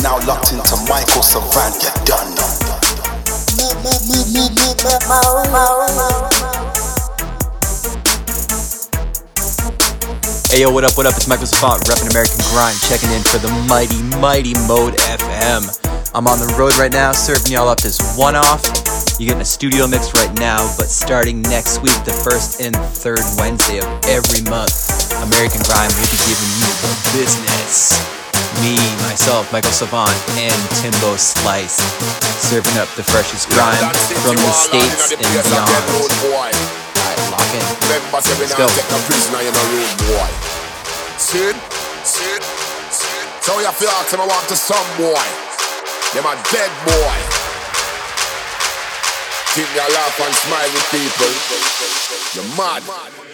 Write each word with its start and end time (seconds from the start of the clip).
you 0.00 0.08
now 0.08 0.18
locked 0.26 0.52
into 0.52 0.76
Michael 0.88 1.22
Savant. 1.22 1.76
Get 1.80 1.94
done. 2.06 2.32
Hey 10.48 10.62
yo, 10.62 10.70
what 10.72 10.84
up, 10.84 10.96
what 10.96 11.06
up? 11.06 11.14
It's 11.16 11.28
Michael 11.28 11.46
Savant, 11.46 11.82
repping 11.84 12.10
American 12.10 12.38
Grind, 12.50 12.78
checking 12.88 13.10
in 13.10 13.22
for 13.22 13.38
the 13.38 13.50
mighty, 13.68 14.00
mighty 14.20 14.54
Mode 14.66 14.94
FM. 14.94 15.68
I'm 16.14 16.26
on 16.26 16.38
the 16.38 16.54
road 16.58 16.76
right 16.78 16.92
now, 16.92 17.12
serving 17.12 17.52
y'all 17.52 17.68
up 17.68 17.80
this 17.80 18.00
one 18.16 18.36
off. 18.36 18.64
You're 19.18 19.28
getting 19.28 19.42
a 19.42 19.44
studio 19.44 19.86
mix 19.86 20.14
right 20.14 20.32
now, 20.38 20.58
but 20.78 20.88
starting 20.88 21.42
next 21.42 21.82
week, 21.82 21.96
the 22.04 22.12
first 22.12 22.60
and 22.60 22.74
third 22.74 23.20
Wednesday 23.38 23.78
of 23.78 23.86
every 24.06 24.42
month, 24.48 24.72
American 25.22 25.60
Grind 25.62 25.92
will 25.92 26.10
be 26.10 26.20
giving 26.24 26.52
you 26.56 26.70
the 26.80 26.92
business. 27.12 28.19
Me, 28.60 28.76
myself, 29.08 29.48
Michael 29.52 29.72
Savant, 29.72 30.12
and 30.36 30.52
Timbo 30.84 31.16
Slice, 31.16 31.80
serving 32.44 32.76
up 32.76 32.88
the 32.92 33.02
freshest 33.02 33.48
grime 33.48 33.72
from 34.20 34.36
the 34.36 34.52
States 34.52 35.12
and 35.12 35.20
beyond. 35.20 35.64
Alright, 36.28 36.52
lock 37.32 37.48
in. 37.56 37.64
Let's 37.88 38.52
go. 38.54 38.68
So 43.40 43.60
you 43.60 43.72
feel 43.72 43.88
like 43.88 44.12
I 44.12 44.26
want 44.28 44.48
to 44.48 44.56
some 44.56 44.88
boy. 45.00 45.24
Them 46.12 46.26
a 46.28 46.36
dead 46.52 46.72
boy. 46.84 47.16
Laugh 49.74 50.20
and 50.20 50.34
smile 50.34 50.70
with 50.72 50.86
people. 50.90 51.32
You're 52.34 52.50
mad. 52.56 53.29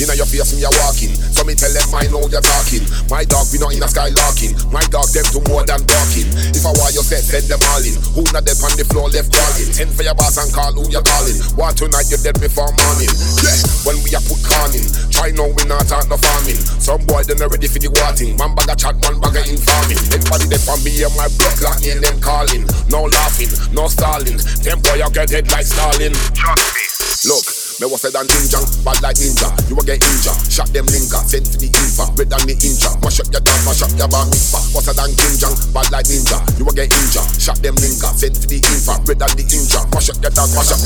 You 0.00 0.08
know 0.08 0.16
your 0.16 0.24
face 0.24 0.56
me 0.56 0.64
a 0.64 0.72
walking. 0.80 1.12
So 1.12 1.44
me 1.44 1.52
tell 1.52 1.68
them 1.68 1.84
I 1.92 2.08
know 2.08 2.24
you're 2.24 2.40
talking. 2.40 2.80
My 3.12 3.20
dog 3.28 3.52
be 3.52 3.60
not 3.60 3.76
in 3.76 3.84
a 3.84 3.88
skylarking. 3.92 4.56
My 4.72 4.80
dog 4.88 5.12
them 5.12 5.28
do 5.28 5.44
more 5.44 5.60
than 5.60 5.84
talking. 5.84 6.24
If 6.56 6.64
I 6.64 6.72
want 6.72 6.96
you 6.96 7.04
set, 7.04 7.20
send 7.20 7.52
them 7.52 7.60
all 7.68 7.84
in. 7.84 7.92
Who 8.16 8.24
not 8.32 8.48
dead 8.48 8.56
on 8.64 8.72
the 8.80 8.88
floor 8.88 9.12
left 9.12 9.28
crawling? 9.28 9.68
Send 9.68 9.92
for 9.92 10.00
your 10.00 10.16
boss 10.16 10.40
and 10.40 10.48
call 10.56 10.72
who 10.72 10.88
you 10.88 11.04
calling. 11.04 11.36
What 11.52 11.76
tonight 11.76 12.08
you 12.08 12.16
dead 12.16 12.40
before 12.40 12.72
morning. 12.80 13.12
Yeah, 13.44 13.60
when 13.84 14.00
we 14.00 14.16
a 14.16 14.24
put 14.24 14.40
corn 14.40 14.72
in. 14.72 14.88
Try 15.12 15.36
now 15.36 15.52
we 15.52 15.68
not 15.68 15.84
talk 15.84 16.08
no 16.08 16.16
farming. 16.16 16.56
Some 16.80 17.04
boy 17.04 17.20
they 17.28 17.36
not 17.36 17.52
ready 17.52 17.68
for 17.68 17.76
the 17.76 17.92
watering. 17.92 18.40
Man 18.40 18.56
bag 18.56 18.72
a 18.72 18.74
chat, 18.80 18.96
one 19.04 19.20
bag 19.20 19.36
a 19.36 19.44
informing. 19.52 20.00
Everybody 20.16 20.48
they 20.48 20.60
for 20.64 20.80
me 20.80 20.96
and 21.04 21.12
my 21.12 21.28
block 21.36 21.60
like 21.60 21.84
me 21.84 21.92
and 21.92 22.00
them 22.00 22.16
calling. 22.24 22.64
No 22.88 23.04
laughing, 23.04 23.52
no 23.76 23.84
stalling. 23.84 24.40
Them 24.64 24.80
boy 24.80 24.96
you 24.96 25.12
get 25.12 25.28
head 25.28 25.52
like 25.52 25.68
Stalin. 25.68 26.16
Trust 26.32 26.72
me. 26.72 26.84
Look. 27.28 27.69
Me 27.80 27.88
was 27.88 28.04
said 28.04 28.12
an 28.12 28.28
ninja, 28.28 28.60
bad 28.84 29.00
like 29.00 29.16
ninja. 29.16 29.48
You 29.64 29.72
will 29.74 29.88
get 29.88 30.04
injured. 30.04 30.36
Shot 30.52 30.68
them 30.68 30.84
linger, 30.92 31.16
send 31.24 31.48
for 31.48 31.56
the 31.56 31.72
infa. 31.72 32.12
Red 32.12 32.28
than 32.28 32.44
the 32.44 32.52
inja. 32.60 32.92
Mash 33.00 33.24
up 33.24 33.32
your 33.32 33.40
dog, 33.40 33.56
mash 33.64 33.80
up 33.80 33.88
your 33.96 34.04
bar 34.04 34.28
mitzvah. 34.28 34.60
Was 34.76 34.84
said 34.84 35.00
an 35.00 35.08
King 35.16 35.40
bad 35.72 35.88
like 35.88 36.04
ninja. 36.04 36.36
You 36.60 36.68
will 36.68 36.76
get 36.76 36.92
injured. 36.92 37.24
Shot 37.40 37.56
them 37.64 37.80
linger, 37.80 38.12
send 38.20 38.36
for 38.36 38.52
the 38.52 38.60
infa. 38.60 39.00
Red 39.08 39.24
than 39.24 39.32
the 39.32 39.48
inja. 39.48 39.80
Mash 39.96 40.12
up 40.12 40.20
your 40.20 40.28
dog, 40.28 40.52
mash 40.52 40.76
up 40.76 40.84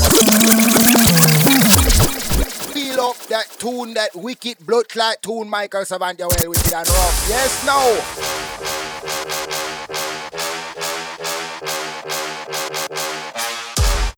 Feel 2.71 3.03
up 3.03 3.19
that 3.27 3.51
tune, 3.59 3.91
that 3.99 4.15
wicked 4.15 4.63
blood 4.63 4.87
clot 4.87 5.19
tune, 5.19 5.51
Michael 5.51 5.83
Savant, 5.83 6.15
well 6.15 6.31
wicked 6.47 6.71
and 6.71 6.87
rough. 6.87 7.27
Yes, 7.27 7.59
no. 7.67 9.74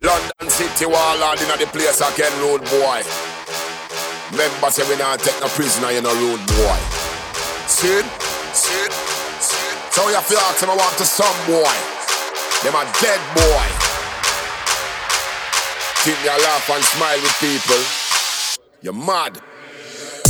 London 0.08 0.48
City 0.48 0.86
warlord 0.88 1.36
inna 1.44 1.60
the 1.60 1.68
place 1.68 2.00
again, 2.00 2.32
road 2.40 2.64
boy. 2.72 3.04
Remember 4.32 4.72
say 4.72 4.88
we 4.88 4.96
not 4.96 5.20
take 5.20 5.36
no 5.44 5.52
prisoner 5.52 5.92
in 5.92 6.06
a 6.08 6.14
road 6.24 6.40
boy. 6.48 6.80
See? 7.68 8.00
See? 8.56 8.88
See? 9.44 9.68
So 9.92 10.08
you 10.08 10.22
feel 10.24 10.40
like 10.40 10.64
I 10.64 10.72
want 10.72 10.96
to 10.96 11.06
some 11.06 11.36
boy. 11.44 11.76
Them 12.64 12.80
a 12.80 12.88
dead 13.04 13.20
boy. 13.36 13.68
Me 16.08 16.14
a 16.24 16.36
laugh 16.40 16.70
and 16.72 16.84
smile 16.88 17.20
with 17.20 17.36
people. 17.44 17.84
You're 18.82 18.94
mad. 18.96 19.42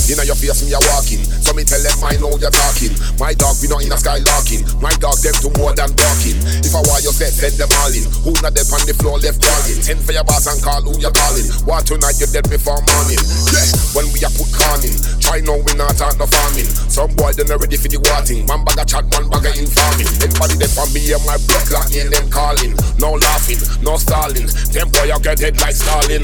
You 0.07 0.15
Inna 0.15 0.25
your 0.25 0.35
face 0.35 0.65
me 0.65 0.73
a 0.73 0.81
walking. 0.89 1.36
Me 1.57 1.65
tell 1.65 1.81
them 1.81 1.97
I 2.05 2.13
know 2.21 2.37
you're 2.37 2.53
talking. 2.53 2.93
My 3.17 3.33
dog 3.33 3.57
be 3.57 3.65
not 3.65 3.81
in 3.81 3.89
a 3.89 3.97
skylarking. 3.97 4.61
My 4.77 4.93
dog 5.01 5.17
them 5.25 5.33
do 5.41 5.49
more 5.57 5.73
than 5.73 5.89
talking. 5.97 6.37
If 6.61 6.69
I 6.77 6.85
want 6.85 7.01
you 7.01 7.09
set, 7.09 7.33
send 7.33 7.57
them 7.57 7.73
all 7.81 7.89
in. 7.89 8.05
Who 8.21 8.37
not 8.45 8.53
dead 8.53 8.69
on 8.69 8.85
the 8.85 8.93
floor 8.93 9.17
left 9.17 9.41
crawling? 9.41 9.81
Send 9.81 10.05
for 10.05 10.13
your 10.13 10.21
boss 10.21 10.45
and 10.45 10.61
call 10.61 10.85
who 10.85 10.93
you 11.01 11.09
calling. 11.09 11.49
What 11.65 11.89
tonight 11.89 12.21
you 12.21 12.29
dead 12.29 12.45
before 12.45 12.77
morning? 12.77 13.17
Yeah, 13.49 13.65
when 13.97 14.05
we 14.13 14.21
a 14.21 14.29
put 14.37 14.53
in. 14.85 14.93
Try 15.17 15.41
now 15.41 15.57
we 15.57 15.73
not 15.73 15.97
talk 15.97 16.13
no 16.21 16.29
farming. 16.29 16.69
Some 16.93 17.17
boy 17.17 17.33
they 17.33 17.41
not 17.49 17.57
ready 17.57 17.81
for 17.81 17.89
the 17.89 18.05
watering. 18.05 18.45
Man 18.45 18.61
bag 18.61 18.77
a 18.77 18.85
chat, 18.85 19.09
one 19.17 19.25
bag 19.25 19.49
a 19.49 19.51
informing. 19.57 20.05
Everybody 20.21 20.61
they 20.61 20.69
for 20.69 20.85
me 20.93 21.09
and 21.09 21.25
my 21.25 21.41
like 21.73 21.89
me 21.89 22.05
and 22.05 22.13
them 22.13 22.29
calling. 22.29 22.77
No 23.01 23.17
laughing, 23.17 23.57
no 23.81 23.97
stalling. 23.97 24.45
Them 24.77 24.93
boy 24.93 25.09
you 25.09 25.17
get 25.25 25.41
head 25.41 25.57
like 25.57 25.73
Stalin. 25.73 26.21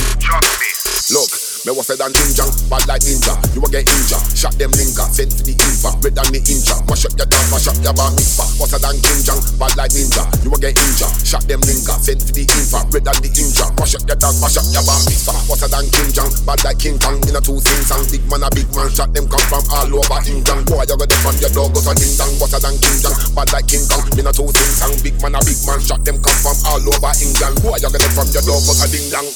Look. 1.10 1.54
Me 1.64 1.72
was 1.72 1.88
said 1.88 2.04
an 2.04 2.12
ninja, 2.12 2.44
bad 2.68 2.84
like 2.92 3.00
ninja. 3.08 3.32
You 3.56 3.64
will 3.64 3.72
get 3.72 3.88
injured. 3.88 4.20
Shot 4.36 4.52
them 4.60 4.76
linker, 4.76 5.08
send 5.24 5.32
for 5.32 5.44
the 5.48 5.56
infa. 5.56 5.90
Red 6.04 6.16
than 6.20 6.28
the 6.36 6.40
inja. 6.44 6.76
Mash 6.92 7.08
up 7.08 7.16
your 7.16 7.28
dog, 7.32 7.46
mash 7.48 7.68
up 7.72 7.78
your 7.80 7.96
bar 7.96 8.12
mitzvah. 8.12 8.48
Was 8.60 8.70
said 8.76 8.84
an 8.84 9.00
ninja, 9.00 9.36
bad 9.56 9.74
like 9.80 9.96
ninja. 9.96 10.24
You 10.44 10.52
will 10.52 10.60
get 10.60 10.76
injured. 10.76 11.14
Shot 11.24 11.48
them 11.48 11.64
linker, 11.64 11.96
send 12.04 12.20
for 12.20 12.34
the 12.36 12.44
infa. 12.44 12.80
Red 12.92 13.04
than 13.08 13.18
the 13.24 13.30
inja. 13.32 13.66
Mash 13.80 13.96
up 13.96 14.04
your 14.04 14.20
dog, 14.20 14.36
mash 14.44 14.60
up 14.60 14.68
your 14.68 14.84
bar 14.84 15.00
mitzvah. 15.08 15.40
Was 15.48 15.60
said 15.64 15.72
an 15.72 15.88
ninja, 15.88 16.24
bad 16.44 16.60
like 16.68 16.80
King 16.80 17.00
Kong. 17.00 17.20
In 17.24 17.36
a 17.36 17.42
two 17.42 17.60
sing 17.64 17.84
song, 17.88 18.04
big 18.12 18.24
man 18.28 18.44
a 18.44 18.50
big 18.52 18.68
man. 18.76 18.92
Shot 18.92 19.16
them 19.16 19.26
come 19.32 19.46
from 19.48 19.64
all 19.72 19.92
over 19.96 20.20
England. 20.28 20.68
Boy, 20.68 20.84
you 20.84 20.98
got 21.00 21.08
them 21.08 21.22
from 21.24 21.36
your 21.40 21.52
dog, 21.56 21.72
go 21.72 21.80
to 21.80 21.94
ding 21.96 22.16
dong. 22.20 22.34
Was 22.44 22.52
said 22.52 22.66
an 22.68 22.76
ninja, 22.76 23.12
bad 23.32 23.48
like 23.56 23.68
King 23.72 23.86
Kong. 23.88 24.04
In 24.20 24.28
a 24.28 24.32
two 24.36 24.50
sing 24.52 24.74
song, 24.76 24.96
big 25.00 25.16
man 25.24 25.40
a 25.40 25.40
big 25.48 25.60
man. 25.64 25.80
Shot 25.80 26.04
them 26.04 26.20
come 26.20 26.36
from 26.44 26.58
all 26.68 26.84
over 26.84 27.14
England. 27.24 27.56
Boy, 27.64 27.80
you 27.80 27.88
got 27.88 27.96
them 27.96 28.12
from 28.12 28.28
your 28.36 28.44
dog, 28.44 28.62
go 28.68 28.74
to 28.76 28.86
ding 28.92 29.08
dong. 29.08 29.30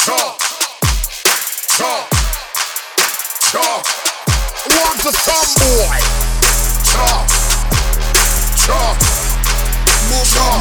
Sure. 0.00 0.30
Sure. 1.76 2.02
Chop. 3.52 4.13
Want 4.64 4.96
to 5.04 5.12
some 5.12 5.50
boy. 5.60 6.00
Chop. 6.88 7.28
Chop. 8.56 8.96
Chop. 10.24 10.56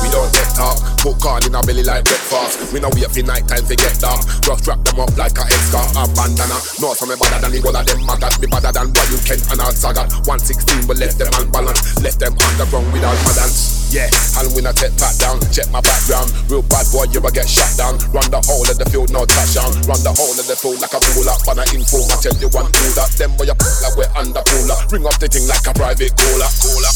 We 0.00 0.08
don't 0.10 0.32
get 0.32 0.46
talk. 0.54 0.78
Put 0.98 1.18
corn 1.18 1.44
in 1.44 1.56
our 1.56 1.62
belly 1.64 1.82
like 1.82 2.04
breakfast. 2.04 2.72
We 2.72 2.78
know 2.78 2.88
we 2.94 3.00
have 3.00 3.14
the 3.14 3.22
night 3.24 3.48
time 3.48 3.66
to 3.66 3.74
get 3.74 3.98
dark. 3.98 4.22
Rough 4.46 4.62
strap 4.62 4.84
them 4.84 5.00
up 5.00 5.16
like 5.16 5.38
a 5.38 5.42
headscarf. 5.42 5.90
A 5.98 6.06
bandana. 6.14 6.54
No, 6.78 6.94
some 6.94 7.08
me 7.08 7.16
better 7.18 7.40
than 7.42 7.50
the 7.50 7.60
one 7.60 7.74
of 7.74 7.84
them 7.84 8.06
maggot. 8.06 8.38
Me 8.38 8.46
better 8.46 8.70
than 8.70 8.94
what 8.94 9.10
you 9.10 9.18
can 9.26 9.42
and 9.50 9.74
saga. 9.74 10.06
116 10.30 10.86
we 10.86 10.94
left 10.94 11.18
them 11.18 11.34
unbalanced. 11.34 12.00
Left 12.00 12.20
them 12.20 12.32
on 12.32 12.38
the 12.38 12.62
underground 12.62 12.92
without 12.92 13.18
balance. 13.26 13.75
Yeah, 13.96 14.12
and 14.36 14.52
when 14.52 14.68
I 14.68 14.76
take 14.76 14.92
pat 15.00 15.16
down, 15.16 15.40
check 15.48 15.72
my 15.72 15.80
background. 15.80 16.28
Real 16.52 16.60
bad 16.68 16.84
boy, 16.92 17.08
you 17.16 17.16
will 17.16 17.32
get 17.32 17.48
shot 17.48 17.80
down. 17.80 17.96
Run 18.12 18.28
the 18.28 18.44
whole 18.44 18.60
of 18.68 18.76
the 18.76 18.84
field, 18.92 19.08
no 19.08 19.24
touchdown. 19.24 19.72
Run 19.88 19.96
the 20.04 20.12
whole 20.12 20.36
of 20.36 20.44
the 20.44 20.52
field 20.52 20.84
like 20.84 20.92
a 20.92 21.00
bull 21.00 21.24
up. 21.24 21.40
But 21.48 21.56
I 21.56 21.64
info, 21.72 22.04
I 22.12 22.20
tell 22.20 22.36
you 22.36 22.52
one 22.52 22.68
thing 22.76 22.92
that 22.92 23.08
them 23.16 23.32
boy, 23.40 23.48
you 23.48 23.56
like 23.56 23.96
we're 23.96 24.12
under 24.12 24.44
cooler. 24.44 24.76
Ring 24.92 25.08
up 25.08 25.16
the 25.16 25.32
thing 25.32 25.48
like 25.48 25.64
a 25.64 25.72
private 25.72 26.12
cooler. 26.12 26.50
Cooler. 26.60 26.92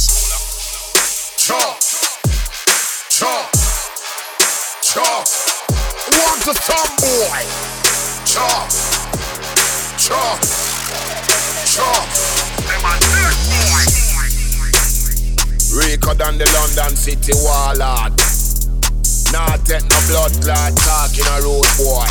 Chop. 1.41 1.81
Chop. 3.09 3.49
Chop. 4.85 5.25
Want 6.21 6.41
to 6.45 6.53
some 6.53 6.93
boy. 7.01 7.41
Chop. 8.29 8.69
Chop. 9.97 10.37
Chop. 11.65 12.05
Them 12.69 12.85
boy. 12.85 13.70
Rico 15.73 16.15
than 16.15 16.37
the 16.37 16.51
London 16.51 16.97
City 16.97 17.31
warlord. 17.47 18.11
Nah, 19.31 19.55
take 19.63 19.87
no 19.87 19.99
blood 20.11 20.35
clot 20.43 20.75
talking 20.83 21.27
a 21.31 21.39
road 21.47 21.69
boy. 21.79 22.11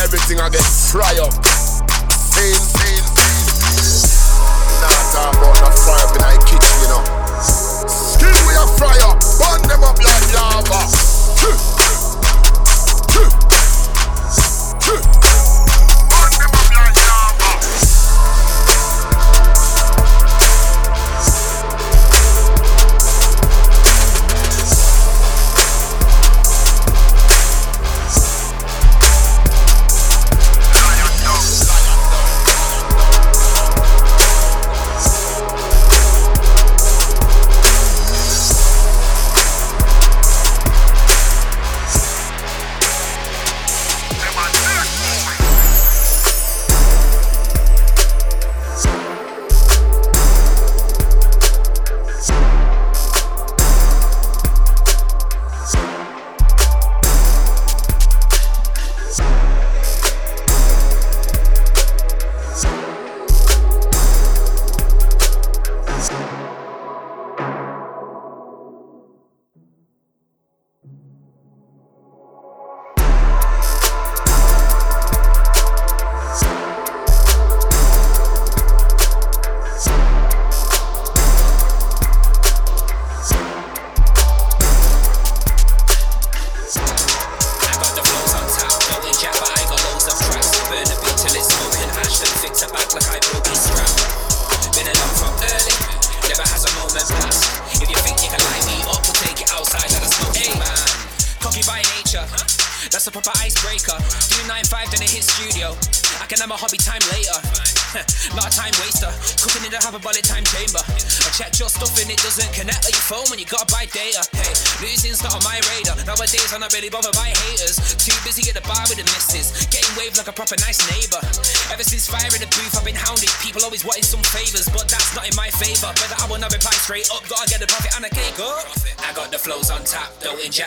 Everything 0.00 0.40
I 0.40 0.48
get 0.48 0.64
fry 0.64 1.12
up. 1.20 1.36
Feel, 2.32 2.60
feel, 2.80 3.04
feel. 3.12 3.44
Nah, 4.80 5.00
talk 5.12 5.36
about 5.36 5.60
no 5.60 5.68
fry 5.68 6.00
up 6.00 6.16
in 6.16 6.22
my 6.24 6.36
kitchen, 6.48 6.76
you 6.80 6.88
know. 6.88 7.04
Skin 7.44 8.32
we 8.48 8.56
a 8.56 8.64
fry 8.80 8.96
up, 9.04 9.20
burn 9.36 9.68
them 9.68 9.84
up 9.84 9.98
like 10.00 10.32
lava. 10.32 11.77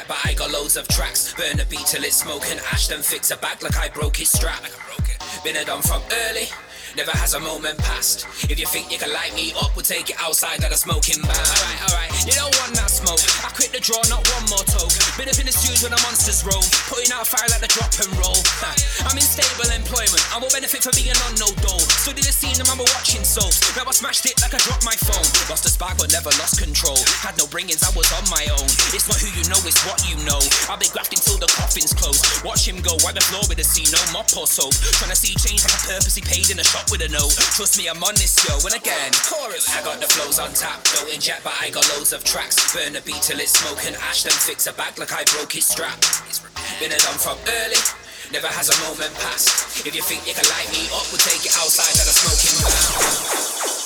But 0.07 0.17
I 0.23 0.33
got 0.33 0.51
loads 0.51 0.77
of 0.77 0.87
tracks. 0.87 1.33
Burn 1.33 1.57
the 1.57 1.65
beat 1.65 1.85
till 1.85 2.03
it's 2.03 2.15
smoking. 2.15 2.59
Ash 2.71 2.87
then 2.87 3.01
fix 3.01 3.31
a 3.31 3.37
back 3.37 3.61
like 3.61 3.77
I 3.77 3.89
broke 3.89 4.17
his 4.17 4.31
strap. 4.31 4.63
Been 5.43 5.57
a 5.57 5.65
done 5.65 5.81
from 5.81 6.01
early. 6.29 6.47
Never 6.97 7.15
has 7.15 7.33
a 7.33 7.39
moment 7.39 7.79
passed. 7.79 8.27
If 8.51 8.59
you 8.59 8.67
think 8.67 8.91
you 8.91 8.99
can 8.99 9.07
light 9.15 9.31
me 9.31 9.55
up, 9.55 9.71
we'll 9.79 9.87
take 9.87 10.11
it 10.11 10.19
outside 10.19 10.59
at 10.59 10.75
a 10.75 10.79
smoking 10.79 11.23
ban. 11.23 11.31
Alright, 11.31 11.79
alright, 11.87 12.11
you 12.27 12.35
don't 12.35 12.51
want 12.59 12.75
that 12.75 12.91
smoke. 12.91 13.23
I 13.47 13.49
quit 13.55 13.71
the 13.71 13.79
draw, 13.79 14.03
not 14.11 14.27
one 14.35 14.43
more 14.51 14.65
toke. 14.67 14.91
Been 15.15 15.31
up 15.31 15.39
in 15.39 15.47
the 15.47 15.55
studio 15.55 15.87
when 15.87 15.95
the 15.95 16.01
monsters 16.03 16.43
roam. 16.43 16.59
Putting 16.91 17.15
out 17.15 17.31
fire 17.31 17.47
like 17.47 17.63
the 17.63 17.71
drop 17.71 17.95
and 17.95 18.11
roll. 18.19 18.35
I'm 19.07 19.15
in 19.15 19.23
stable 19.23 19.71
employment. 19.71 20.19
I 20.35 20.43
will 20.43 20.51
benefit 20.51 20.83
from 20.83 20.91
being 20.99 21.15
on 21.23 21.31
no 21.39 21.47
dole. 21.63 21.79
Study 22.03 22.27
the 22.27 22.35
scene, 22.35 22.59
remember 22.59 22.83
watching 22.91 23.23
souls. 23.23 23.63
Now 23.79 23.87
I 23.87 23.95
smashed 23.95 24.27
it 24.27 24.35
like 24.43 24.51
I 24.51 24.59
dropped 24.59 24.83
my 24.83 24.97
phone. 24.99 25.23
Lost 25.47 25.63
the 25.63 25.71
spark, 25.71 25.95
but 25.95 26.11
never 26.11 26.35
lost 26.43 26.59
control. 26.59 26.99
Had 27.23 27.39
no 27.39 27.47
bringings, 27.47 27.87
I 27.87 27.95
was 27.95 28.11
on 28.11 28.27
my 28.27 28.43
own. 28.51 28.67
It's 28.91 29.07
not 29.07 29.15
who 29.15 29.31
you 29.31 29.47
know, 29.47 29.59
it's 29.63 29.79
what 29.87 30.03
you 30.03 30.19
know. 30.27 30.43
I'll 30.67 30.75
be 30.75 30.91
grafting 30.91 31.23
till 31.23 31.39
the 31.39 31.47
coffin's 31.55 31.95
closed. 31.95 32.27
Watch 32.43 32.67
him 32.67 32.83
go, 32.83 32.99
wipe 32.99 33.15
the 33.15 33.23
floor 33.31 33.47
with 33.47 33.63
a 33.63 33.65
C, 33.65 33.87
no 33.87 34.01
mop 34.11 34.27
or 34.35 34.43
soap. 34.43 34.75
Trying 34.99 35.15
to 35.15 35.19
see 35.19 35.31
change 35.39 35.63
like 35.63 35.79
a 35.79 35.81
purposely 35.87 36.27
paid 36.27 36.51
in 36.51 36.59
a 36.59 36.67
shop 36.67 36.80
with 36.89 37.01
a 37.03 37.09
note. 37.11 37.35
Trust 37.53 37.77
me, 37.77 37.89
I'm 37.89 38.01
on 38.01 38.15
this 38.15 38.33
yo. 38.47 38.55
And 38.63 38.73
again, 38.73 39.11
chorus. 39.27 39.69
I 39.69 39.83
got 39.83 39.99
the 39.99 40.07
flows 40.07 40.39
on 40.39 40.49
tap, 40.53 40.81
don't 40.95 41.11
inject, 41.13 41.43
but 41.43 41.53
I 41.59 41.69
got 41.69 41.85
loads 41.93 42.13
of 42.13 42.23
tracks. 42.23 42.57
Burn 42.73 42.93
the 42.93 43.01
beat 43.01 43.21
till 43.21 43.39
it's 43.39 43.53
smoking. 43.53 43.93
Ash 44.09 44.23
then 44.23 44.33
fix 44.33 44.67
a 44.67 44.73
back 44.73 44.97
like 44.97 45.11
I 45.13 45.23
broke 45.35 45.53
his 45.53 45.65
strap. 45.65 45.99
Been 46.79 46.91
a 46.91 46.97
done 46.97 47.19
from 47.19 47.37
early. 47.61 47.81
Never 48.31 48.47
has 48.47 48.71
a 48.71 48.77
moment 48.87 49.13
passed. 49.19 49.85
If 49.85 49.93
you 49.93 50.01
think 50.01 50.25
you 50.25 50.33
can 50.33 50.47
light 50.47 50.71
me 50.71 50.87
up, 50.95 51.03
we'll 51.11 51.19
take 51.19 51.43
it 51.45 51.53
outside 51.59 51.91
at 51.99 52.07
a 52.07 52.15
smoking 52.15 52.55
ban. 52.63 53.80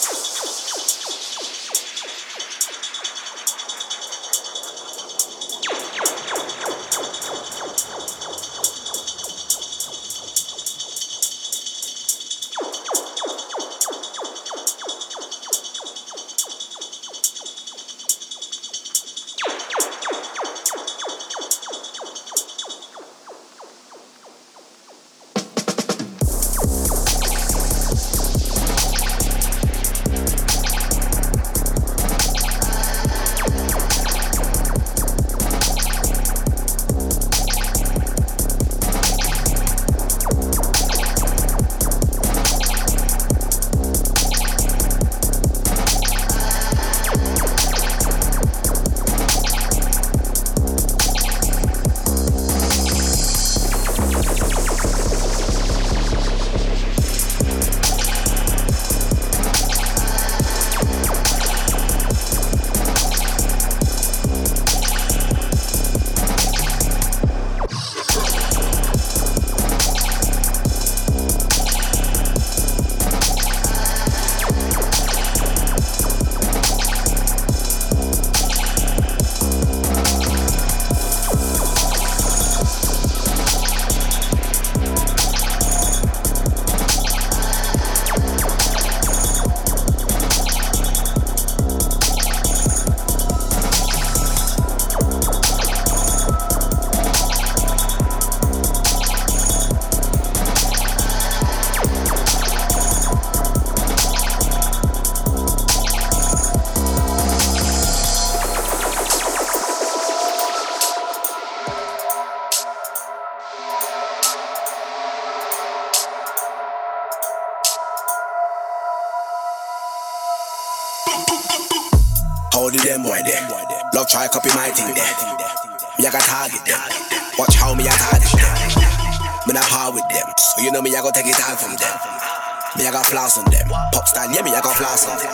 Them. 134.25 134.34
Yeah 134.34 134.41
me 134.41 134.51
I 134.58 134.62
flaws 134.62 135.05
on 135.05 135.17
them. 135.22 135.29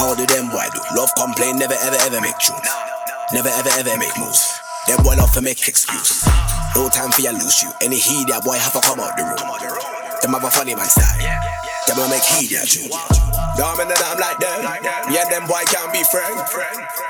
How 0.00 0.14
do 0.16 0.24
them 0.24 0.48
boy 0.48 0.64
do? 0.72 0.80
Love 0.96 1.12
complain, 1.16 1.58
never 1.58 1.76
ever 1.76 1.98
ever 2.08 2.20
make 2.20 2.38
tunes. 2.40 2.64
Never 3.32 3.52
ever 3.52 3.72
ever 3.76 3.96
make 4.00 4.16
moves. 4.16 4.60
Them 4.86 5.04
boy 5.04 5.16
love 5.20 5.32
to 5.36 5.42
make 5.42 5.60
excuse. 5.68 6.24
No 6.72 6.88
time 6.88 7.12
for 7.12 7.20
you 7.20 7.32
lose 7.32 7.60
you. 7.60 7.68
Any 7.82 8.00
heat 8.00 8.28
that 8.32 8.44
boy 8.44 8.56
have 8.56 8.72
to 8.72 8.80
come 8.80 9.00
out 9.00 9.12
the 9.20 9.24
room. 9.28 9.42
Them 10.22 10.32
have 10.32 10.44
a 10.44 10.50
funny 10.50 10.72
man 10.74 10.88
style. 10.88 11.20
Them 11.84 12.00
will 12.00 12.08
make 12.08 12.24
heat 12.24 12.48
that 12.56 12.72
tune. 12.72 12.88
Dumb 13.58 13.80
and 13.84 13.92
I'm 13.92 14.16
like 14.16 14.38
them. 14.40 14.64
Me 15.10 15.18
and 15.20 15.28
them 15.28 15.44
boy 15.44 15.60
can't 15.68 15.92
be 15.92 16.00
friends. 16.08 16.40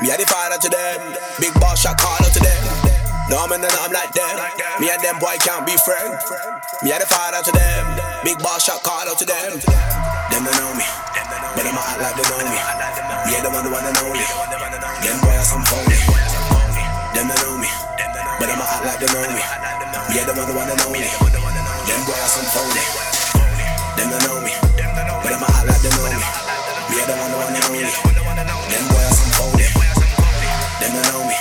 Me 0.02 0.10
and 0.10 0.18
the 0.18 0.26
father 0.26 0.58
to 0.58 0.68
them. 0.68 0.98
Big 1.38 1.54
boss 1.60 1.86
shot 1.86 2.00
call 2.00 2.18
out 2.18 2.32
to 2.34 2.40
them. 2.42 2.62
Dumb 3.30 3.52
and 3.52 3.62
I'm 3.62 3.92
like 3.92 4.10
them. 4.16 4.34
Me 4.80 4.90
and 4.90 5.02
them 5.04 5.20
boy 5.20 5.36
can't 5.38 5.62
be 5.62 5.76
friends. 5.76 6.18
Me 6.82 6.90
and 6.90 7.02
the 7.02 7.06
father 7.06 7.44
to 7.44 7.52
them. 7.52 7.84
Big 8.24 8.38
boss 8.40 8.64
shot 8.64 8.82
call 8.82 9.06
out 9.06 9.18
to 9.20 9.26
them. 9.28 10.07
Them 10.38 10.46
don't 10.46 10.54
know 10.54 10.70
me, 10.70 10.86
but 11.58 11.66
them 11.66 11.74
act 11.74 11.98
like 11.98 12.14
they 12.14 12.22
know 12.30 12.38
me. 12.46 12.54
Me 13.26 13.34
and 13.34 13.42
the 13.42 13.50
one 13.50 13.66
know 13.66 14.06
me. 14.14 14.22
Them 15.02 15.18
boy 15.18 15.34
are 15.34 15.42
some 15.42 15.66
phony. 15.66 15.98
Them 17.10 17.26
don't 17.26 17.42
know 17.42 17.58
me, 17.58 17.66
but 18.38 18.46
them 18.46 18.62
act 18.62 18.86
like 18.86 19.02
they 19.02 19.10
know 19.10 19.26
me. 19.34 19.42
Me 20.14 20.22
and 20.22 20.30
the 20.30 20.38
one 20.38 20.70
know 20.78 20.94
me. 20.94 21.10
Them 21.90 22.00
boy 22.06 22.22
are 22.22 22.30
some 22.30 22.46
phony. 22.54 22.86
Them 23.98 24.14
don't 24.14 24.22
know 24.30 24.38
me, 24.38 24.54
but 25.26 25.26
them 25.26 25.42
act 25.42 25.66
like 25.66 25.82
they 25.82 25.90
know 25.90 26.06
me. 26.06 26.22
Me 26.86 27.02
and 27.02 27.10
the 27.10 27.14
one 27.18 27.34
know 27.34 27.74
me. 27.74 27.90
Them 28.70 28.84
boy 28.94 29.02
are 29.02 29.18
some 29.18 29.34
phony. 29.42 29.66
Them 30.78 30.90
don't 30.94 31.18
know 31.18 31.26
me, 31.26 31.34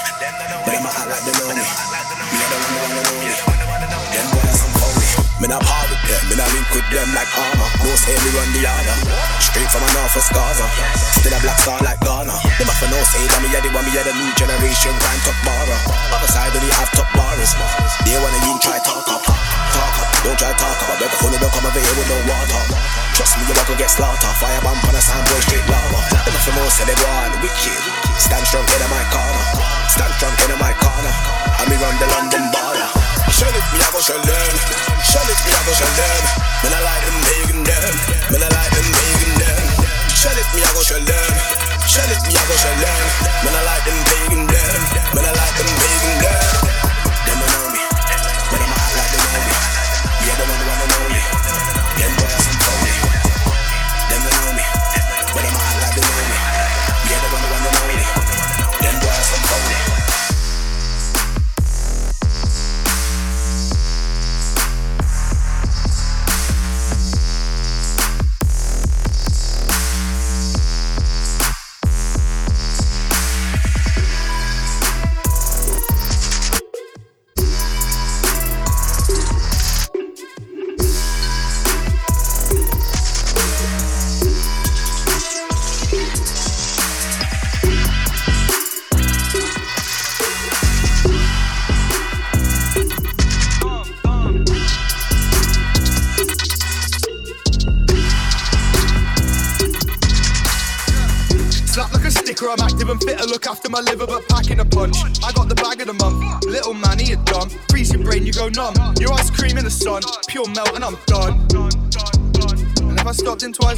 but 0.65 0.73
them 0.73 0.89
act 0.89 1.05
like 1.05 1.21
they 1.21 1.37
know 1.37 1.53
me. 1.53 1.61
Me 1.61 2.41
and 2.41 2.49
the 2.49 2.57
one 2.81 2.97
know 2.97 3.45
me. 3.45 3.46
Me 5.37 5.45
not 5.45 5.61
part 5.61 5.85
with 5.85 6.01
them, 6.09 6.23
me 6.29 6.35
not 6.35 6.49
link 6.49 6.65
with 6.73 6.89
them 6.89 7.13
like 7.13 7.29
armor. 7.37 7.69
No 7.85 7.93
say 7.93 8.17
me 8.25 8.29
run 8.33 8.49
the 8.57 8.65
order. 8.65 8.97
Straight 9.37 9.69
from 9.69 9.85
a 9.85 9.89
northwest 9.93 10.33
Gaza. 10.33 10.65
Still 11.13 11.29
a 11.29 11.39
black 11.45 11.61
star 11.61 11.77
like 11.85 12.01
Ghana. 12.01 12.33
Them 12.57 12.65
have 12.65 12.89
no 12.89 12.97
say 13.05 13.21
that 13.21 13.39
me 13.45 13.53
a 13.53 13.61
the 13.61 13.69
one, 13.69 13.85
me 13.85 13.93
a 13.93 14.01
the 14.01 14.17
new 14.17 14.33
generation 14.33 14.97
grind 14.97 15.21
top 15.21 15.37
barra. 15.45 15.77
Other 16.09 16.29
side 16.33 16.57
only 16.57 16.73
have 16.81 16.89
top 16.89 17.05
bars. 17.13 17.53
They 18.01 18.17
wanna 18.17 18.49
you 18.49 18.57
try 18.57 18.81
talk 18.81 19.05
up, 19.05 19.21
talk 19.21 19.97
up. 20.01 20.09
Don't 20.25 20.37
try 20.41 20.57
talk 20.57 20.73
up. 20.73 20.97
I 20.97 21.05
the 21.05 21.07
phone 21.21 21.37
don't 21.37 21.53
come 21.53 21.69
over 21.69 21.81
here 21.85 21.95
with 22.01 22.09
no 22.09 22.17
water. 22.25 22.61
Trust 23.13 23.37
me, 23.37 23.45
you 23.45 23.53
about 23.53 23.69
to 23.69 23.77
get 23.77 23.93
slaughtered. 23.93 24.33
Fire 24.41 24.61
bomb 24.65 24.81
on 24.89 24.97
a 24.97 25.01
sound 25.05 25.21
boy 25.29 25.37
straight 25.45 25.65
lava. 25.69 26.01
Them 26.25 26.33
have 26.33 26.49
no 26.57 26.65
say 26.65 26.89
they 26.89 26.97
on 26.97 27.29
wicked. 27.45 27.96
Stand 28.17 28.45
strong 28.49 28.65
in 28.65 28.83
my 28.89 29.03
corner. 29.13 29.45
Stand 29.93 30.13
strong 30.17 30.33
in 30.41 30.57
my 30.57 30.73
corner. 30.81 31.13
I 31.53 31.63
me 31.69 31.77
run 31.77 31.93
the 32.01 32.07
London 32.09 32.49
border. 32.49 32.89
Shell 33.29 33.53
it, 33.53 33.65
me 33.69 33.77
I 33.77 33.89
go 33.93 34.01
shell 34.01 34.17
them. 34.17 34.53
Shell 35.05 35.29
it, 35.29 35.39
me 35.45 35.51
I 35.53 35.61
go 35.61 35.73
shell 35.77 35.93
them. 35.93 36.23
Man 36.65 36.73
I 36.73 36.79
like 36.81 37.03
them 37.05 37.17
pagan 37.29 37.61
them. 37.61 37.93
Man 38.33 38.41
I 38.41 38.49
like 38.49 38.73
them 38.73 38.87
pagan 38.89 39.33
them. 39.37 39.63
Shell 40.17 40.33
it, 40.33 40.49
me 40.57 40.61
I 40.65 40.69
go 40.73 40.81
shell 40.81 41.03
them. 41.05 41.31
Shell 41.85 42.09
it, 42.09 42.21
me 42.25 42.33
I 42.33 42.43
go 42.49 42.55
shell 42.57 42.77
them. 42.81 43.03
Man 43.45 43.53
I 43.53 43.61
like 43.69 43.85
them 43.85 43.99
pagan 44.09 44.43
them. 44.49 44.79
Man 45.13 45.25
I 45.25 45.31
like 45.37 45.55
them 45.61 45.69
them. 45.77 45.97
Them 46.25 46.66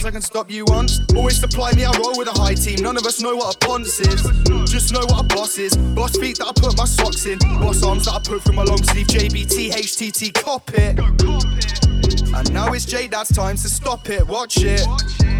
I 0.05 0.11
can 0.11 0.21
stop 0.21 0.49
you 0.49 0.65
once. 0.67 0.99
Always 1.15 1.39
supply 1.39 1.71
me, 1.73 1.83
I 1.83 1.91
roll 1.97 2.17
with 2.17 2.27
a 2.27 2.39
high 2.39 2.53
team. 2.53 2.81
None 2.81 2.95
of 2.97 3.05
us 3.05 3.21
know 3.21 3.35
what 3.35 3.55
a 3.55 3.57
ponce 3.57 3.99
is. 3.99 4.21
Just 4.69 4.93
know 4.93 5.01
what 5.01 5.19
a 5.19 5.23
boss 5.23 5.57
is. 5.57 5.75
Boss 5.77 6.17
feet 6.17 6.37
that 6.37 6.47
I 6.47 6.51
put 6.53 6.77
my 6.77 6.85
socks 6.85 7.25
in. 7.25 7.39
Boss 7.39 7.83
arms 7.83 8.05
that 8.05 8.13
I 8.13 8.19
put 8.19 8.41
through 8.43 8.55
my 8.55 8.63
long 8.63 8.83
sleeve. 8.83 9.07
JBT, 9.07 9.71
HTT, 9.71 10.33
cop 10.33 10.69
it. 10.73 10.99
And 12.33 12.53
now 12.53 12.71
it's 12.73 12.85
J 12.85 13.07
Dad's 13.07 13.29
time 13.35 13.55
to 13.57 13.69
stop 13.69 14.09
it. 14.09 14.25
Watch 14.25 14.57
it. 14.57 15.38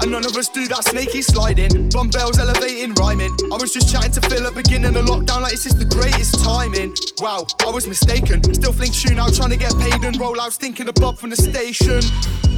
And 0.00 0.10
none 0.12 0.24
of 0.26 0.36
us 0.36 0.48
do 0.48 0.68
that 0.68 0.84
snaky 0.84 1.22
sliding. 1.22 1.88
Dumbbells 1.88 2.38
elevating, 2.38 2.94
rhyming. 2.94 3.34
I 3.50 3.56
was 3.56 3.72
just 3.72 3.90
chatting 3.90 4.12
to 4.12 4.20
Phil 4.28 4.46
at 4.46 4.54
beginning 4.54 4.94
of 4.94 5.04
lockdown 5.06 5.42
like 5.42 5.54
it's 5.54 5.64
just 5.64 5.78
the 5.78 5.84
greatest 5.86 6.44
timing. 6.44 6.94
Wow, 7.18 7.46
I 7.66 7.70
was 7.70 7.86
mistaken. 7.88 8.42
Still 8.54 8.72
fling 8.72 8.92
tune 8.92 9.18
out, 9.18 9.34
trying 9.34 9.50
to 9.50 9.56
get 9.56 9.72
paid 9.78 10.04
and 10.04 10.18
roll 10.20 10.40
out, 10.40 10.52
stinking 10.52 10.88
above 10.88 11.18
from 11.18 11.30
the 11.30 11.36
station. 11.36 12.00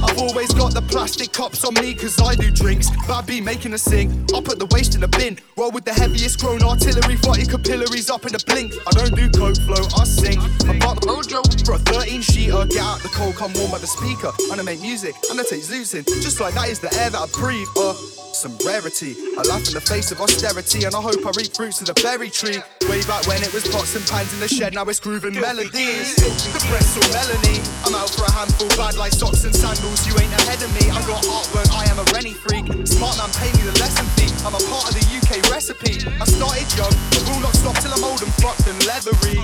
I've 0.03 0.17
always 0.19 0.53
got 0.53 0.73
the 0.73 0.81
plastic 0.81 1.31
cups 1.31 1.63
on 1.63 1.73
me, 1.75 1.93
cause 1.95 2.19
I 2.21 2.35
do 2.35 2.51
drinks. 2.51 2.89
Bad 3.07 3.25
B 3.25 3.39
making 3.41 3.73
a 3.73 3.77
sing. 3.77 4.25
I'll 4.33 4.41
put 4.41 4.59
the 4.59 4.67
waste 4.67 4.95
in 4.95 5.01
the 5.01 5.07
bin. 5.07 5.39
Roll 5.57 5.71
with 5.71 5.85
the 5.85 5.93
heaviest 5.93 6.39
grown 6.39 6.61
artillery, 6.61 7.15
fighting 7.15 7.47
capillaries 7.47 8.09
up 8.09 8.25
in 8.25 8.33
the 8.33 8.43
blink. 8.45 8.73
I 8.85 8.91
don't 8.91 9.15
do 9.15 9.29
coke 9.31 9.59
flow, 9.63 9.83
I 9.95 10.03
sing. 10.03 10.39
I 10.67 10.77
bought 10.79 10.99
the 10.99 11.07
mojo 11.07 11.39
for 11.65 11.75
a 11.75 11.79
13 11.79 12.21
sheeter. 12.21 12.69
Get 12.69 12.83
out 12.83 12.99
the 12.99 13.09
cold, 13.09 13.35
come 13.35 13.53
warm 13.55 13.71
by 13.71 13.79
the 13.79 13.87
speaker. 13.87 14.31
And 14.51 14.59
I 14.59 14.63
make 14.63 14.81
music, 14.81 15.15
and 15.31 15.39
I 15.39 15.43
take 15.43 15.67
losing. 15.69 16.03
Just 16.19 16.39
like 16.39 16.53
that 16.55 16.58
is 16.67 16.79
the 16.79 16.93
air 16.99 17.09
that 17.09 17.19
I 17.19 17.27
breathe. 17.39 17.67
Uh, 17.77 17.93
some 18.39 18.55
rarity. 18.63 19.19
I 19.35 19.43
laugh 19.51 19.67
in 19.67 19.75
the 19.75 19.83
face 19.83 20.15
of 20.15 20.21
austerity, 20.21 20.87
and 20.87 20.95
I 20.95 21.01
hope 21.01 21.19
I 21.27 21.31
reap 21.35 21.51
fruits 21.51 21.83
of 21.83 21.91
the 21.91 21.97
berry 21.99 22.31
tree. 22.31 22.63
Way 22.87 23.03
back 23.03 23.27
when 23.27 23.43
it 23.43 23.51
was 23.51 23.67
pots 23.67 23.99
and 23.99 24.05
pans 24.07 24.31
in 24.31 24.39
the 24.39 24.47
shed, 24.47 24.73
now 24.79 24.87
it's 24.87 24.99
grooving 24.99 25.35
melodies. 25.35 26.15
The 26.15 26.31
or 26.63 27.07
melanie. 27.11 27.59
I'm 27.83 27.91
out 27.99 28.07
for 28.15 28.23
a 28.23 28.31
handful, 28.31 28.71
bad 28.79 28.95
like 28.95 29.11
socks 29.11 29.43
and 29.43 29.51
sandals. 29.51 30.07
You 30.07 30.15
ain't 30.15 30.31
ahead 30.45 30.63
of 30.63 30.71
me. 30.71 30.87
I 30.87 31.03
got 31.03 31.19
heartburn, 31.27 31.67
I 31.75 31.83
am 31.91 31.99
a 31.99 32.07
Rennie 32.15 32.37
freak. 32.37 32.63
Smart 32.87 33.19
man, 33.19 33.27
pay 33.35 33.51
me 33.59 33.67
the 33.67 33.75
lesson 33.75 34.07
fee. 34.15 34.31
I'm 34.47 34.55
a 34.55 34.63
part 34.71 34.87
of 34.87 34.95
the 34.95 35.03
UK 35.03 35.43
recipe. 35.51 35.99
I 36.07 36.23
started 36.23 36.69
young, 36.79 36.95
but 37.11 37.21
will 37.27 37.43
not 37.43 37.55
stop 37.59 37.75
till 37.83 37.91
I'm 37.91 38.07
old 38.07 38.23
and 38.23 38.31
fucked 38.39 38.71
and 38.71 38.79
leathery. 38.87 39.43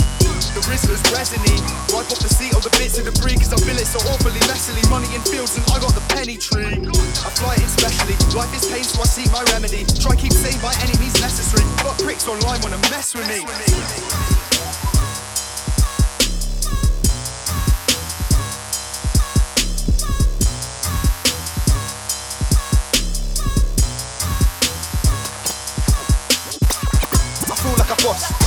The 0.55 0.63
Rizzler's 0.72 1.03
resiny. 1.12 1.60
Wipe 1.91 2.07
off 2.07 2.24
the 2.24 2.31
seat 2.31 2.55
of 2.55 2.63
the 2.63 2.72
bits 2.79 2.95
of 2.95 3.03
debris, 3.03 3.43
cause 3.43 3.51
I 3.51 3.60
feel 3.60 3.75
it 3.75 3.91
so 3.91 4.00
awfully 4.07 4.39
messily. 4.48 4.88
Money 4.88 5.12
in 5.12 5.19
fields, 5.27 5.60
and 5.60 5.67
I 5.67 5.84
got 5.84 5.91
the 5.91 6.05
penny 6.15 6.39
tree. 6.39 6.79
I 7.25 7.29
fly 7.29 7.55
in 7.55 7.67
specially. 7.67 8.15
Life 8.35 8.53
is 8.55 8.65
pain, 8.69 8.83
so 8.83 9.01
I 9.01 9.05
seek 9.05 9.31
my 9.31 9.43
remedy. 9.53 9.85
Try 10.00 10.15
keep 10.15 10.33
sane 10.33 10.59
by 10.62 10.74
any 10.81 10.97
means 11.00 11.19
necessary. 11.21 11.65
But 11.83 11.97
pricks 12.03 12.27
online 12.27 12.62
wanna 12.62 12.77
mess 12.89 13.13
with 13.13 13.27
me. 13.27 13.45
I 27.47 27.55
feel 27.55 27.75
like 27.77 27.91
a 27.91 28.03
boss. 28.03 28.44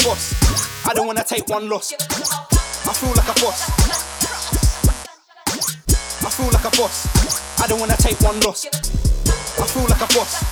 A 0.00 0.04
boss. 0.04 0.86
I 0.86 0.94
don't 0.94 1.06
wanna 1.06 1.24
take 1.24 1.48
one 1.48 1.68
loss. 1.68 1.92
I 1.92 2.92
feel 2.92 3.10
like 3.10 3.28
a 3.28 3.34
boss. 3.40 3.70
I 6.24 6.30
feel 6.30 6.50
like 6.52 6.64
a 6.64 6.70
boss. 6.76 7.60
I 7.60 7.66
don't 7.66 7.80
wanna 7.80 7.96
take 7.96 8.20
one 8.20 8.40
loss. 8.40 8.66
I 8.66 9.66
feel 9.66 9.86
like 9.88 10.00
a 10.00 10.08
boss. 10.14 10.42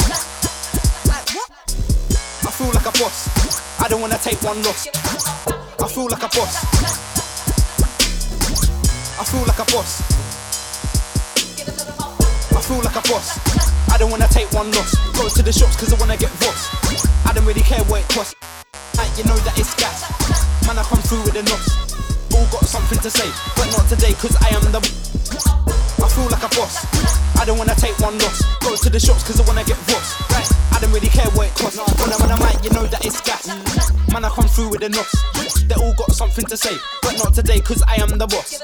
I 2.44 2.50
feel 2.50 2.72
like 2.72 2.86
a 2.86 2.92
boss. 2.98 3.80
I 3.80 3.88
don't 3.88 4.00
wanna 4.00 4.18
take 4.18 4.42
one 4.42 4.62
loss. 4.62 4.88
I 4.88 5.88
feel 5.88 6.08
like 6.08 6.22
a 6.22 6.28
boss. 6.28 6.54
I 9.18 9.24
feel 9.24 9.44
like 9.46 9.58
a 9.58 9.64
boss. 9.72 10.02
I 12.52 12.60
feel 12.60 12.82
like 12.82 12.96
a 12.96 13.02
boss. 13.08 13.38
I 13.92 13.98
don't 13.98 14.10
wanna 14.10 14.28
take 14.28 14.50
one 14.52 14.70
loss. 14.72 14.94
Go 15.12 15.28
to 15.28 15.42
the 15.42 15.52
shops 15.52 15.76
cause 15.76 15.92
I 15.92 15.96
wanna 15.98 16.16
get 16.16 16.30
boss. 16.40 16.68
I 17.26 17.32
don't 17.34 17.44
really 17.44 17.62
care 17.62 17.82
what 17.84 18.00
it 18.00 18.08
costs. 18.08 18.34
Like, 18.96 19.10
you 19.18 19.24
know 19.24 19.36
that 19.42 19.58
it's 19.58 19.74
gas. 19.74 20.06
Man, 20.66 20.78
I 20.78 20.82
come 20.82 21.02
through 21.02 21.22
with 21.26 21.34
the 21.34 21.42
knocks. 21.42 21.74
All 22.34 22.46
got 22.50 22.64
something 22.66 22.98
to 22.98 23.10
say, 23.10 23.26
but 23.54 23.66
not 23.74 23.86
today 23.88 24.14
cause 24.18 24.34
I 24.42 24.54
am 24.54 24.62
the. 24.70 24.78
I 26.02 26.08
feel 26.10 26.26
like 26.30 26.42
a 26.42 26.50
boss. 26.54 26.82
I 27.38 27.44
don't 27.44 27.58
wanna 27.58 27.74
take 27.74 27.98
one 27.98 28.18
loss. 28.18 28.42
Go 28.62 28.74
to 28.74 28.90
the 28.90 28.98
shops 28.98 29.22
cause 29.26 29.40
I 29.40 29.44
wanna 29.46 29.64
get 29.64 29.78
boss. 29.86 30.14
Right, 30.30 30.46
I 30.74 30.80
don't 30.80 30.92
really 30.92 31.08
care 31.10 31.26
what 31.34 31.48
it 31.48 31.54
costs. 31.54 31.78
When 31.78 32.10
I'm 32.10 32.22
on 32.22 32.30
the 32.32 32.38
mic, 32.42 32.62
you 32.64 32.70
know 32.70 32.86
that 32.86 33.04
it's 33.04 33.20
gas. 33.20 33.48
Man, 34.12 34.24
I 34.24 34.30
come 34.30 34.48
through 34.48 34.70
with 34.70 34.80
the 34.80 34.88
knocks. 34.88 35.14
They 35.64 35.74
all 35.74 35.94
got 35.94 36.12
something 36.12 36.44
to 36.46 36.56
say, 36.56 36.76
but 37.02 37.18
not 37.18 37.34
today 37.34 37.60
cause 37.60 37.82
I 37.86 37.96
am 38.02 38.18
the 38.18 38.26
boss. 38.26 38.62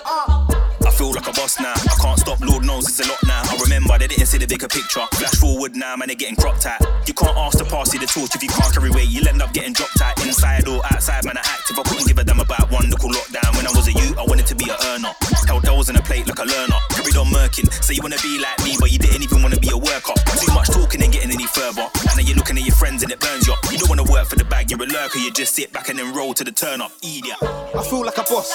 I 0.91 0.93
feel 0.93 1.15
like 1.15 1.29
a 1.29 1.33
boss 1.33 1.61
now. 1.61 1.71
I 1.71 1.95
can't 2.03 2.19
stop, 2.19 2.41
Lord 2.41 2.67
knows 2.67 2.89
it's 2.89 2.99
a 2.99 3.07
lot 3.07 3.23
now. 3.23 3.43
I 3.47 3.55
remember 3.63 3.97
they 3.97 4.09
didn't 4.09 4.27
see 4.27 4.39
the 4.39 4.47
bigger 4.47 4.67
picture. 4.67 5.07
Flash 5.15 5.39
forward 5.39 5.77
now, 5.77 5.95
man, 5.95 6.09
they're 6.09 6.19
getting 6.19 6.35
cropped 6.35 6.67
at. 6.67 6.83
You 7.07 7.15
can't 7.15 7.37
ask 7.39 7.59
to 7.59 7.65
pass 7.65 7.95
you 7.95 8.01
the 8.01 8.11
torch 8.11 8.35
if 8.35 8.43
you 8.43 8.49
can't 8.49 8.75
carry 8.75 8.91
weight. 8.91 9.07
You'll 9.09 9.29
end 9.29 9.41
up 9.41 9.53
getting 9.53 9.73
dropped 9.73 10.03
at. 10.03 10.19
Inside 10.27 10.67
or 10.67 10.83
outside, 10.91 11.25
man, 11.25 11.39
I 11.39 11.47
active. 11.47 11.79
I 11.79 11.83
couldn't 11.87 12.09
give 12.09 12.19
a 12.19 12.25
damn 12.25 12.41
about 12.41 12.73
one 12.73 12.91
little 12.91 13.09
lockdown. 13.09 13.55
When 13.55 13.69
I 13.69 13.71
was 13.71 13.87
a 13.87 13.93
youth, 13.93 14.19
I 14.19 14.25
wanted 14.27 14.47
to 14.51 14.57
be 14.57 14.67
a 14.67 14.77
earner. 14.91 15.15
Held 15.47 15.65
L's 15.65 15.91
in 15.91 15.97
a 15.97 16.03
plate 16.03 16.27
like 16.27 16.41
a 16.41 16.45
learner. 16.45 16.81
Carried 17.01 17.17
on 17.17 17.33
murking. 17.33 17.65
Say 17.83 17.95
you 17.95 18.03
wanna 18.03 18.21
be 18.21 18.39
like 18.39 18.61
me, 18.63 18.77
but 18.79 18.93
you 18.93 18.99
didn't 18.99 19.23
even 19.23 19.41
wanna 19.41 19.57
be 19.57 19.71
a 19.73 19.77
worker. 19.77 20.13
Too 20.37 20.53
much 20.53 20.69
talking 20.69 21.03
and 21.03 21.11
getting 21.11 21.33
any 21.33 21.47
further. 21.47 21.89
And 22.05 22.13
then 22.13 22.27
you're 22.27 22.37
looking 22.37 22.59
at 22.59 22.67
your 22.67 22.77
friends 22.77 23.03
and 23.03 23.11
it 23.11 23.19
burns 23.21 23.47
you. 23.47 23.57
You 23.73 23.79
don't 23.79 23.89
wanna 23.89 24.05
work 24.05 24.29
for 24.29 24.37
the 24.37 24.45
bag, 24.45 24.71
you're 24.71 24.83
a 24.83 24.85
lurker. 24.85 25.19
You 25.19 25.33
just 25.33 25.55
sit 25.55 25.73
back 25.73 25.89
and 25.89 25.99
then 25.99 26.13
roll 26.13 26.35
to 26.35 26.45
the 26.45 26.53
turn 26.53 26.83
up. 26.83 26.93
Idiot. 27.01 27.41
I 27.41 27.83
feel 27.89 28.05
like 28.05 28.19
a 28.19 28.23
boss. 28.29 28.53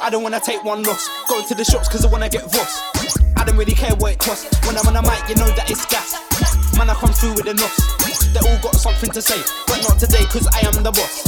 I 0.00 0.08
don't 0.08 0.22
wanna 0.22 0.38
take 0.38 0.62
one 0.62 0.84
loss. 0.84 1.08
Going 1.28 1.44
to 1.48 1.54
the 1.56 1.64
shops 1.64 1.88
cause 1.88 2.04
I 2.04 2.08
wanna 2.08 2.28
get 2.28 2.44
boss. 2.52 2.78
I 3.36 3.42
don't 3.44 3.56
really 3.56 3.74
care 3.74 3.96
what 3.96 4.12
it 4.12 4.20
costs. 4.20 4.46
When 4.68 4.78
I'm 4.78 4.86
on 4.86 4.94
the 4.94 5.02
mic, 5.02 5.28
you 5.28 5.34
know 5.34 5.50
that 5.58 5.68
it's 5.68 5.84
gas. 5.86 6.14
Man, 6.78 6.88
I 6.90 6.94
come 6.94 7.10
through 7.10 7.34
with 7.34 7.46
the 7.46 7.54
knocks. 7.54 8.30
They 8.30 8.38
all 8.38 8.58
got 8.62 8.76
something 8.76 9.10
to 9.10 9.20
say, 9.20 9.42
but 9.66 9.82
not 9.82 9.98
today 9.98 10.22
cause 10.30 10.46
I 10.54 10.62
am 10.62 10.78
the 10.78 10.92
boss. 10.92 11.26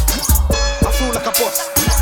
I 0.86 0.92
feel 0.94 1.10
like 1.10 1.26
a 1.26 1.34
boss. 1.34 2.01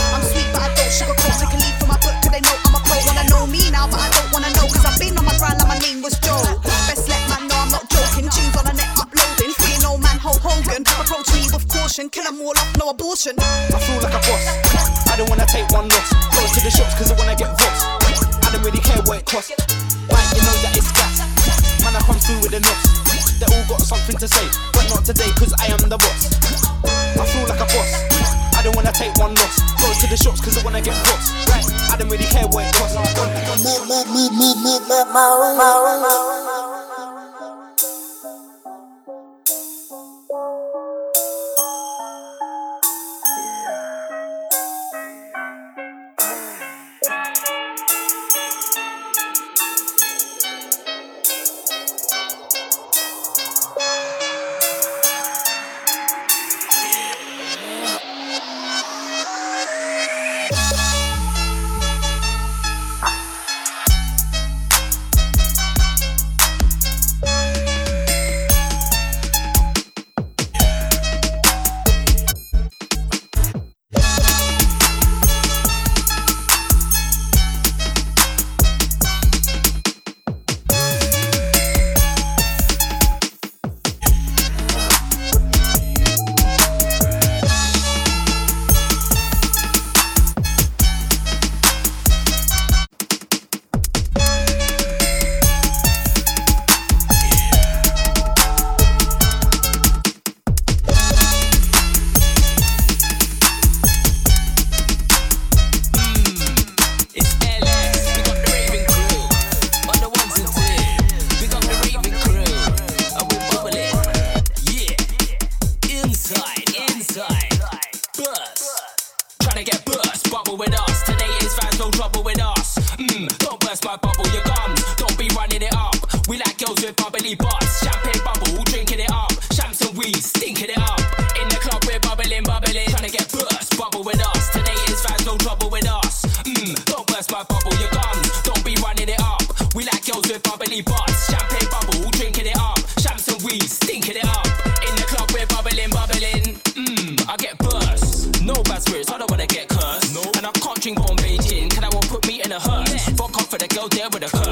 Approach 11.01 11.33
me 11.33 11.41
with 11.49 11.65
caution, 11.65 12.13
kill 12.13 12.23
them 12.29 12.37
all 12.45 12.53
off, 12.53 12.77
no 12.77 12.93
abortion. 12.93 13.33
I 13.41 13.81
feel 13.81 13.97
like 14.05 14.13
a 14.13 14.21
boss. 14.21 14.45
I 15.09 15.17
don't 15.17 15.25
wanna 15.33 15.49
take 15.49 15.65
one 15.73 15.89
loss. 15.89 16.13
Go 16.29 16.45
to 16.45 16.59
the 16.61 16.69
shops 16.69 16.93
cause 16.93 17.09
I 17.09 17.17
wanna 17.17 17.33
get 17.33 17.49
voxed. 17.57 17.89
I 18.45 18.53
don't 18.53 18.61
really 18.61 18.77
care 18.85 19.01
what 19.09 19.17
it 19.17 19.25
costs. 19.25 19.49
But 20.05 20.21
you 20.37 20.45
know 20.45 20.55
that 20.61 20.77
it's 20.77 20.93
gas. 20.93 21.25
Man, 21.81 21.97
I 21.97 22.01
come 22.05 22.21
through 22.21 22.45
with 22.45 22.53
the 22.53 22.61
knocks. 22.61 22.85
They 23.41 23.49
all 23.49 23.65
got 23.65 23.81
something 23.81 24.13
to 24.13 24.27
say, 24.29 24.45
but 24.77 24.85
not 24.93 25.01
today 25.01 25.33
cause 25.41 25.57
I 25.57 25.73
am 25.73 25.81
the 25.89 25.97
boss. 25.97 26.37
I 27.17 27.25
feel 27.25 27.49
like 27.49 27.57
a 27.57 27.65
boss. 27.65 27.91
I 28.53 28.61
don't 28.61 28.75
wanna 28.77 28.93
take 28.93 29.17
one 29.17 29.33
loss. 29.33 29.57
Go 29.81 29.89
to 29.89 30.05
the 30.05 30.17
shops 30.21 30.37
cause 30.37 30.53
I 30.53 30.61
wanna 30.61 30.85
get 30.85 30.93
voxed. 31.01 31.33
Right, 31.49 31.65
I 31.89 31.97
don't 31.97 32.13
really 32.13 32.29
care 32.29 32.45
what 32.45 32.61
it 32.69 32.77
costs. 32.77 33.01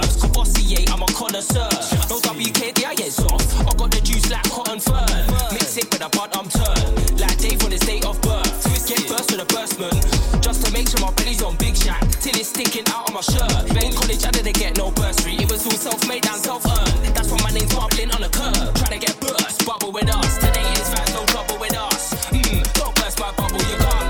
herbs. 0.09 0.21
Courvoisier, 0.21 0.85
I'm 0.91 1.01
a 1.01 1.05
connoisseur. 1.13 1.69
No 2.09 2.19
WKD, 2.19 2.85
I 2.85 2.95
get 2.95 3.11
soft. 3.11 3.47
I 3.59 3.73
got 3.75 3.91
the 3.91 4.01
juice 4.01 4.29
like 4.29 4.43
cotton 4.49 4.79
fern. 4.79 5.05
Mix 5.51 5.77
it 5.77 5.85
with 5.91 6.01
a 6.01 6.09
bud, 6.09 6.29
I'm 6.33 6.49
turned. 6.49 7.19
Like 7.19 7.37
Dave 7.37 7.63
on 7.63 7.71
his 7.71 7.81
date 7.81 8.05
of 8.05 8.19
birth. 8.21 8.49
Get 8.87 9.07
burst 9.07 9.31
with 9.31 9.41
a 9.41 9.45
burstman. 9.45 10.41
Just 10.41 10.65
to 10.65 10.73
make 10.73 10.89
sure 10.89 10.99
my 10.99 11.11
belly's 11.13 11.43
on 11.43 11.55
big 11.57 11.75
shack. 11.75 12.01
Till 12.21 12.35
it's 12.35 12.49
sticking 12.49 12.87
out 12.89 13.07
of 13.07 13.13
my 13.13 13.21
shirt. 13.21 13.69
But 13.69 13.95
college, 13.95 14.25
I 14.25 14.31
didn't 14.31 14.57
get 14.57 14.77
no 14.77 14.91
bursary. 14.91 15.35
It 15.35 15.51
was 15.51 15.65
all 15.65 15.77
self 15.77 16.07
made 16.07 16.25
and 16.25 16.41
self 16.41 16.65
earned. 16.65 17.15
That's 17.15 17.29
why 17.31 17.39
my 17.43 17.51
name's 17.51 17.73
bubbling 17.73 18.11
on 18.11 18.21
the 18.21 18.29
curb. 18.29 18.73
Trying 18.75 18.99
to 18.99 19.05
get 19.05 19.19
burst, 19.21 19.65
bubble 19.65 19.91
with 19.91 20.09
us. 20.09 20.37
Today 20.37 20.65
is 20.73 20.89
fast, 20.89 21.13
no 21.13 21.25
trouble 21.25 21.57
with 21.59 21.77
us. 21.77 22.13
Mm, 22.33 22.65
don't 22.73 22.95
burst 22.95 23.19
my 23.19 23.31
bubble, 23.37 23.61
you 23.61 23.77
can't. 23.77 24.08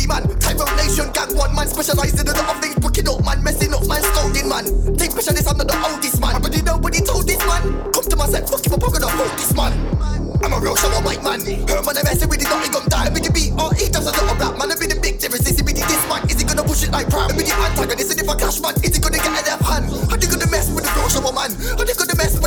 steady 0.00 0.06
man. 0.06 0.38
Type 0.38 0.60
of 0.60 0.70
nation, 0.76 1.10
gang 1.12 1.36
one 1.36 1.54
man, 1.54 1.66
specialized 1.66 2.18
in 2.18 2.26
the 2.26 2.32
lot 2.32 2.56
of 2.56 2.62
things, 2.62 2.76
booking 2.78 3.08
up 3.08 3.24
man, 3.24 3.42
messing 3.42 3.72
up 3.74 3.86
man, 3.86 4.02
scolding 4.02 4.48
man. 4.48 4.64
Take 4.96 5.12
pressure, 5.12 5.32
this 5.32 5.46
I'm 5.46 5.56
not 5.56 5.68
the 5.68 5.76
oldest 5.76 6.20
man. 6.20 6.40
but 6.40 6.50
really 6.50 6.62
nobody 6.62 7.00
told 7.00 7.26
this 7.26 7.40
man. 7.44 7.62
Come 7.92 8.04
to 8.04 8.16
my 8.16 8.26
set, 8.26 8.48
fuck 8.48 8.64
him 8.64 8.74
up, 8.74 8.84
I'm 8.84 8.92
gonna 8.92 9.08
hold 9.08 9.32
this 9.36 9.52
man. 9.54 9.72
I'm 10.40 10.52
a 10.52 10.58
real 10.58 10.76
shower 10.76 11.02
mic 11.04 11.22
man. 11.22 11.40
Her 11.44 11.84
man, 11.84 12.00
I'm 12.00 12.04
messing 12.08 12.28
with 12.28 12.40
the 12.40 12.48
dotty 12.48 12.72
gum 12.72 12.88
die. 12.88 13.12
With 13.12 13.28
the 13.28 13.32
BRE, 13.32 13.52
oh, 13.60 13.72
that's 13.76 14.08
a 14.08 14.08
little 14.08 14.32
of 14.32 14.40
rap 14.40 14.56
man. 14.56 14.72
I 14.72 14.74
be 14.80 14.88
the 14.88 14.96
big 14.96 15.20
difference, 15.20 15.44
is 15.44 15.60
he 15.60 15.62
be 15.62 15.76
the 15.76 15.84
this 15.84 16.00
man? 16.08 16.24
Is 16.32 16.40
he 16.40 16.44
gonna 16.48 16.64
push 16.64 16.80
it 16.80 16.90
like 16.90 17.12
pram? 17.12 17.28
I 17.28 17.36
be 17.36 17.44
the 17.44 17.52
antagonist, 17.52 18.10
and 18.16 18.20
if 18.24 18.28
I 18.28 18.34
clash 18.40 18.60
man, 18.64 18.74
is 18.80 18.96
he 18.96 19.00
gonna 19.04 19.20
get 19.20 19.28
a 19.28 19.42
left 19.44 19.64
hand? 19.68 19.84
How 20.08 20.16
they 20.16 20.26
gonna 20.26 20.48
mess 20.48 20.72
with 20.72 20.88
the 20.88 20.92
real 20.96 21.12
shower 21.12 21.32
man? 21.36 21.52
How 21.76 21.84
they 21.84 21.92
gonna 21.92 22.16
mess 22.16 22.39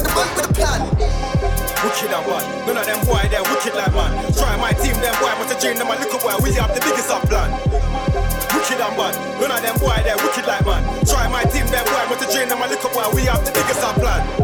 brain, 5.73 5.88
them 5.88 5.95
a 5.95 5.99
little 5.99 6.19
boy, 6.19 6.36
we 6.43 6.53
have 6.53 6.73
the 6.73 6.81
biggest 6.81 7.09
of 7.09 7.21
plan. 7.23 7.51
Wicked 8.53 8.79
and 8.79 8.97
bad, 8.97 9.15
none 9.41 9.51
of 9.51 9.62
them 9.62 9.77
boy, 9.79 9.97
they 10.03 10.15
wicked 10.23 10.45
like 10.47 10.65
man. 10.65 11.05
Try 11.05 11.27
my 11.27 11.43
team, 11.43 11.65
them 11.67 11.86
boy, 11.86 12.05
but 12.09 12.19
the 12.19 12.31
train, 12.31 12.49
them 12.49 12.62
a 12.62 12.67
little 12.67 12.89
boy, 12.89 13.05
we 13.15 13.23
have 13.23 13.43
the 13.45 13.51
biggest 13.51 13.83
of 13.83 13.95
plan. 13.95 14.42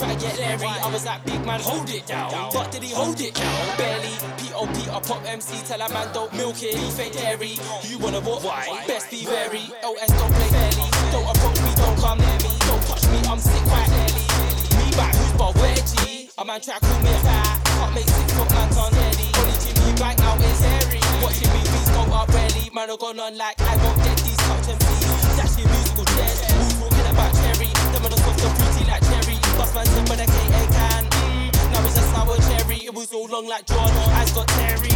Man 0.00 0.08
try 0.08 0.14
to 0.14 0.20
get 0.20 0.38
Larry. 0.38 0.66
I 0.66 0.90
was 0.92 1.04
like, 1.04 1.24
big 1.24 1.44
man, 1.44 1.60
hold 1.60 1.88
it 1.90 2.06
down. 2.06 2.30
But 2.52 2.72
did 2.72 2.82
he 2.82 2.92
hold 2.92 3.20
it 3.20 3.34
down? 3.34 3.76
Barely. 3.76 4.14
P.O.P. 4.38 4.90
I 4.90 5.00
pop 5.00 5.22
MC. 5.26 5.56
Tell 5.66 5.80
a 5.80 5.88
man 5.92 6.12
don't 6.12 6.32
milk 6.34 6.62
it. 6.62 6.74
Beef 6.74 7.00
ain't 7.00 7.14
dairy. 7.14 7.58
You 7.84 7.98
wanna 7.98 8.20
what? 8.20 8.42
Why? 8.42 8.84
Best 8.86 9.10
be 9.10 9.26
wary. 9.26 9.68
OS 9.84 10.08
don't 10.08 10.32
play 10.32 10.48
fairly. 10.48 10.88
Don't 11.12 11.28
approach 11.28 11.60
me, 11.60 11.72
don't 11.76 11.98
come 11.98 12.18
near 12.18 12.38
me. 12.40 12.52
Don't 12.68 12.82
touch 12.88 13.04
me, 13.08 13.18
I'm 13.28 13.38
sick 13.38 13.62
quite 13.68 13.88
clearly. 13.88 14.26
Me 14.80 14.86
back, 14.96 15.14
who's 15.14 15.32
but 15.36 15.52
where 15.56 15.76
G? 15.76 16.30
A 16.38 16.44
man 16.44 16.60
try 16.60 16.78
call 16.78 16.98
me 17.00 17.10
a 17.10 17.20
fat. 17.20 17.60
Can't 17.64 17.94
make 17.94 18.08
six 18.08 18.32
foot 18.32 18.48
man 18.50 18.68
turn 18.72 18.92
heady. 18.92 19.28
Only 19.36 19.56
Jimmy 19.60 19.92
blank 19.96 20.20
out 20.20 20.40
is 20.40 20.60
hairy. 20.60 21.00
Watching 21.20 21.52
movies 21.52 21.88
go 21.92 22.02
up 22.12 22.28
rarely. 22.28 22.70
Man, 22.72 22.90
I 22.90 22.96
gone 22.96 23.20
on 23.20 23.36
like 23.36 23.60
I 23.60 23.76
won't 23.76 23.98
get 24.04 24.16
these 24.24 24.40
and 24.40 24.78
please. 24.80 25.36
Dashing 25.36 25.68
musical 25.68 26.04
chairs. 26.16 26.40
Who's 26.48 26.72
talking 26.80 27.08
about 27.12 27.32
cherry? 27.34 27.72
The 28.02 28.18
soft 28.18 28.42
and 28.42 28.56
fruity 28.56 28.71
like 28.71 28.71
cherry. 32.36 32.78
It 32.84 32.94
was 32.94 33.12
all 33.12 33.26
long 33.28 33.46
like 33.46 33.66
John. 33.66 33.90
Eyes 34.16 34.32
got 34.32 34.48
Terry. 34.48 34.92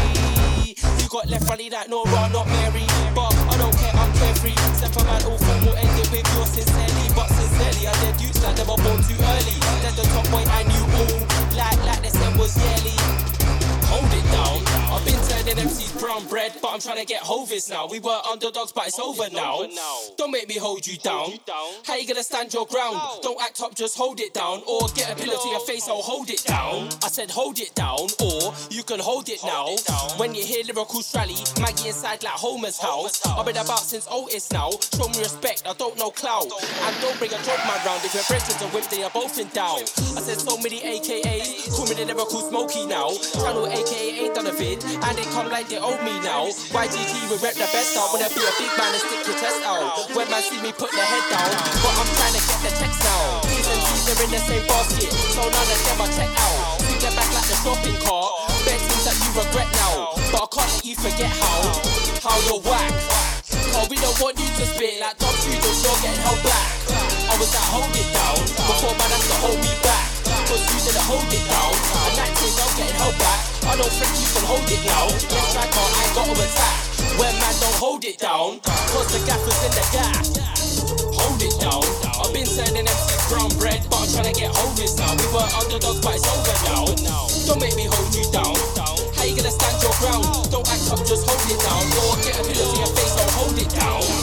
You 1.06 1.08
got 1.08 1.28
left 1.28 1.46
funny 1.46 1.70
like 1.70 1.88
Nora, 1.88 2.28
not 2.34 2.46
Mary. 2.46 2.86
But 3.14 3.30
I 3.30 3.54
don't 3.58 3.76
care, 3.78 3.94
I'm 3.94 4.12
carefree. 4.18 4.58
Step 4.74 4.96
a 4.96 5.04
man 5.04 5.22
all 5.24 5.38
formal, 5.38 5.74
end 5.76 5.98
it 6.00 6.10
with 6.10 6.26
your 6.34 6.46
sincerely. 6.46 7.06
But 7.14 7.28
sincerely, 7.30 7.86
I 7.86 7.94
did 8.02 8.20
youths 8.20 8.42
like 8.42 8.58
were 8.58 8.80
born 8.82 9.00
too 9.06 9.14
early. 9.14 9.58
There's 9.82 9.96
the 9.96 10.06
top 10.10 10.26
boy 10.34 10.42
I 10.42 10.66
knew 10.66 10.84
all. 10.98 11.20
Like, 11.54 11.78
like 11.86 12.02
they 12.02 12.10
said 12.10 12.34
was 12.36 12.56
yearly. 12.58 12.98
Hold 13.86 14.10
it 14.10 14.26
down. 14.34 14.58
I've 14.90 15.04
been 15.06 15.20
turning 15.30 15.62
MCs 15.62 15.94
brown 16.00 16.26
bread, 16.26 16.52
I'm 16.76 16.82
trying 16.82 16.98
to 16.98 17.06
get 17.06 17.22
Hovis 17.22 17.70
now. 17.70 17.88
We 17.90 18.00
were 18.00 18.20
underdogs, 18.30 18.70
but 18.70 18.88
it's 18.88 18.98
over 18.98 19.30
now. 19.32 19.66
Don't 20.18 20.30
make 20.30 20.46
me 20.46 20.58
hold 20.58 20.86
you 20.86 20.98
down. 20.98 21.32
How 21.86 21.96
you 21.96 22.06
gonna 22.06 22.22
stand 22.22 22.52
your 22.52 22.66
ground? 22.66 23.00
Don't 23.22 23.40
act 23.40 23.62
up, 23.62 23.74
just 23.74 23.96
hold 23.96 24.20
it 24.20 24.34
down. 24.34 24.60
Or 24.68 24.86
get 24.94 25.10
a 25.10 25.16
pillow 25.16 25.40
to 25.42 25.48
your 25.48 25.60
face, 25.60 25.88
I'll 25.88 26.02
hold 26.02 26.28
it 26.28 26.44
down. 26.44 26.90
I 27.02 27.08
said 27.08 27.30
hold 27.30 27.58
it 27.60 27.74
down, 27.74 28.08
or 28.20 28.52
you 28.68 28.82
can 28.82 29.00
hold 29.00 29.30
it 29.30 29.42
now. 29.42 29.74
When 30.18 30.34
you 30.34 30.44
hear 30.44 30.64
lyrical 30.64 31.00
strally, 31.00 31.40
Maggie 31.62 31.88
inside 31.88 32.22
like 32.22 32.34
Homer's 32.34 32.78
house. 32.78 33.24
I've 33.24 33.46
been 33.46 33.56
about 33.56 33.80
since 33.80 34.06
Otis 34.10 34.52
now. 34.52 34.68
Show 34.92 35.08
me 35.08 35.20
respect, 35.20 35.62
I 35.66 35.72
don't 35.72 35.96
know 35.96 36.10
clout. 36.10 36.44
And 36.44 37.00
don't 37.00 37.16
bring 37.18 37.32
a 37.32 37.40
joke 37.40 37.64
man 37.64 37.80
round. 37.86 38.04
If 38.04 38.12
your 38.12 38.24
brethren 38.28 38.68
are 38.68 38.74
whip, 38.74 38.84
they 38.90 39.02
are 39.02 39.10
both 39.16 39.38
in 39.40 39.48
doubt. 39.48 39.80
I 40.12 40.20
said 40.20 40.40
so 40.40 40.58
many 40.58 40.80
AKAs, 40.80 41.72
call 41.74 41.86
me 41.86 41.94
the 41.94 42.04
lyrical 42.04 42.44
smoky 42.44 42.84
now. 42.84 43.16
Channel 43.32 43.66
AKA 43.66 44.26
ain't 44.28 44.34
done 44.34 44.46
a 44.46 44.52
vid, 44.52 44.84
and 44.84 45.16
they 45.16 45.24
come 45.32 45.48
like 45.48 45.70
they 45.70 45.78
owe 45.78 45.96
me 46.04 46.12
now. 46.20 46.52
YGT 46.74 47.30
we 47.30 47.36
rep 47.38 47.54
the 47.54 47.68
best 47.70 47.94
out. 47.94 48.10
Wanna 48.10 48.26
be 48.34 48.42
a 48.42 48.52
big 48.58 48.72
man 48.74 48.90
and 48.90 49.02
stick 49.02 49.22
your 49.22 49.38
chest 49.38 49.62
out. 49.62 50.10
When 50.16 50.26
man 50.30 50.42
see 50.42 50.58
me 50.58 50.72
put 50.74 50.90
the 50.90 51.04
head 51.04 51.24
down, 51.30 51.50
but 51.82 51.94
I'm 51.94 52.10
trying 52.18 52.34
to 52.34 52.42
get 52.42 52.60
the 52.66 52.72
text 52.74 53.02
out. 53.06 53.46
These 53.46 53.66
and 53.70 53.82
are 54.10 54.24
in 54.26 54.30
the 54.34 54.40
same 54.42 54.66
basket, 54.66 55.12
so 55.14 55.42
none 55.46 55.68
of 55.68 55.80
them 55.86 55.98
I 56.02 56.06
check 56.10 56.32
out. 56.32 56.58
Swing 56.82 57.00
them 57.02 57.14
back 57.14 57.30
like 57.30 57.46
the 57.46 57.56
shopping 57.62 57.98
cart. 58.02 58.32
Bet 58.66 58.80
things 58.82 59.04
that 59.06 59.16
you 59.20 59.30
regret 59.38 59.68
now, 59.78 60.16
but 60.34 60.40
I 60.42 60.48
can't 60.50 60.70
let 60.74 60.84
you 60.84 60.96
forget 60.98 61.30
how 61.38 61.60
how 62.26 62.36
you're 62.50 62.62
whack. 62.66 62.90
Cause 63.70 63.86
we 63.90 63.96
don't 64.02 64.18
want 64.18 64.34
you 64.38 64.48
to 64.48 64.64
spit 64.66 64.98
like 64.98 65.16
top 65.18 65.34
shooters, 65.38 65.78
you're 65.86 65.98
getting 66.02 66.22
held 66.26 66.40
back. 66.42 66.66
I 67.30 67.34
was 67.38 67.50
like, 67.52 67.68
hold 67.70 67.92
it 67.94 68.08
down, 68.10 68.38
before 68.66 68.94
man 68.96 69.10
has 69.14 69.24
to 69.28 69.36
hold 69.44 69.58
me 69.62 69.72
back. 69.84 70.35
Cause 70.46 70.62
you 70.70 70.78
didn't 70.78 71.02
hold 71.10 71.26
it 71.26 71.42
down, 71.50 71.74
that 72.14 72.30
thing 72.38 72.54
I'm 72.54 72.70
getting 72.78 72.94
held 73.02 73.18
back. 73.18 73.40
I 73.66 73.74
don't 73.74 73.90
think 73.90 74.14
you 74.14 74.28
can 74.30 74.46
hold 74.46 74.62
it 74.70 74.82
now. 74.86 75.10
Let's 75.10 75.50
try, 75.50 75.66
I 75.66 76.06
got 76.14 76.30
to 76.30 76.38
attack. 76.38 76.78
When 77.18 77.34
man 77.42 77.54
don't 77.58 77.78
hold 77.82 78.06
it 78.06 78.22
down, 78.22 78.62
cause 78.62 79.10
the 79.10 79.18
gaffer's 79.26 79.58
in 79.66 79.72
the 79.74 79.84
gap. 79.90 80.22
Hold 81.18 81.42
it 81.42 81.50
down. 81.58 81.82
I've 82.22 82.30
been 82.30 82.46
turning 82.46 82.86
MC 82.86 83.10
brown 83.26 83.50
bread, 83.58 83.82
but 83.90 84.06
I'm 84.06 84.08
trying 84.14 84.30
to 84.30 84.36
get 84.38 84.54
Hovis 84.54 84.94
now. 84.94 85.10
We 85.18 85.26
were 85.34 85.50
underdogs, 85.58 85.98
but 85.98 86.14
it's 86.14 86.30
over 86.30 86.54
now. 86.62 87.26
Don't 87.50 87.58
make 87.58 87.74
me 87.74 87.90
hold 87.90 88.14
you 88.14 88.22
down. 88.30 88.54
How 89.18 89.26
you 89.26 89.34
gonna 89.34 89.50
stand 89.50 89.82
your 89.82 89.98
ground? 89.98 90.30
Don't 90.54 90.66
act 90.70 90.86
up, 90.94 91.02
just 91.02 91.26
hold 91.26 91.42
it 91.50 91.58
down. 91.58 91.82
Or 92.06 92.14
get 92.22 92.38
a 92.38 92.42
pillow 92.46 92.70
to 92.70 92.76
your 92.78 92.92
face, 92.94 93.14
don't 93.18 93.34
hold 93.34 93.58
it 93.58 93.70
down. 93.74 94.15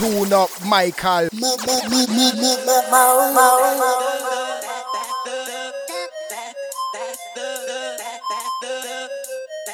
Tune 0.00 0.32
up, 0.32 0.48
Michael. 0.64 1.28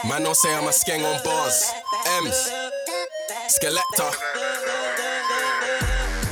Man, 0.09 0.23
don't 0.23 0.35
say 0.35 0.53
I'm 0.53 0.65
a 0.65 0.73
skeng 0.73 1.05
on 1.05 1.23
bars. 1.23 1.73
M's, 2.19 2.51
Skeletor. 3.47 4.11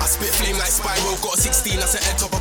I 0.01 0.07
spit 0.07 0.29
flame 0.35 0.59
like 0.59 0.71
Spyro, 0.71 1.23
got 1.23 1.35
a 1.35 1.41
16, 1.41 1.79
that's 1.79 1.95
an 1.95 2.03
head 2.03 2.19
topper. 2.19 2.34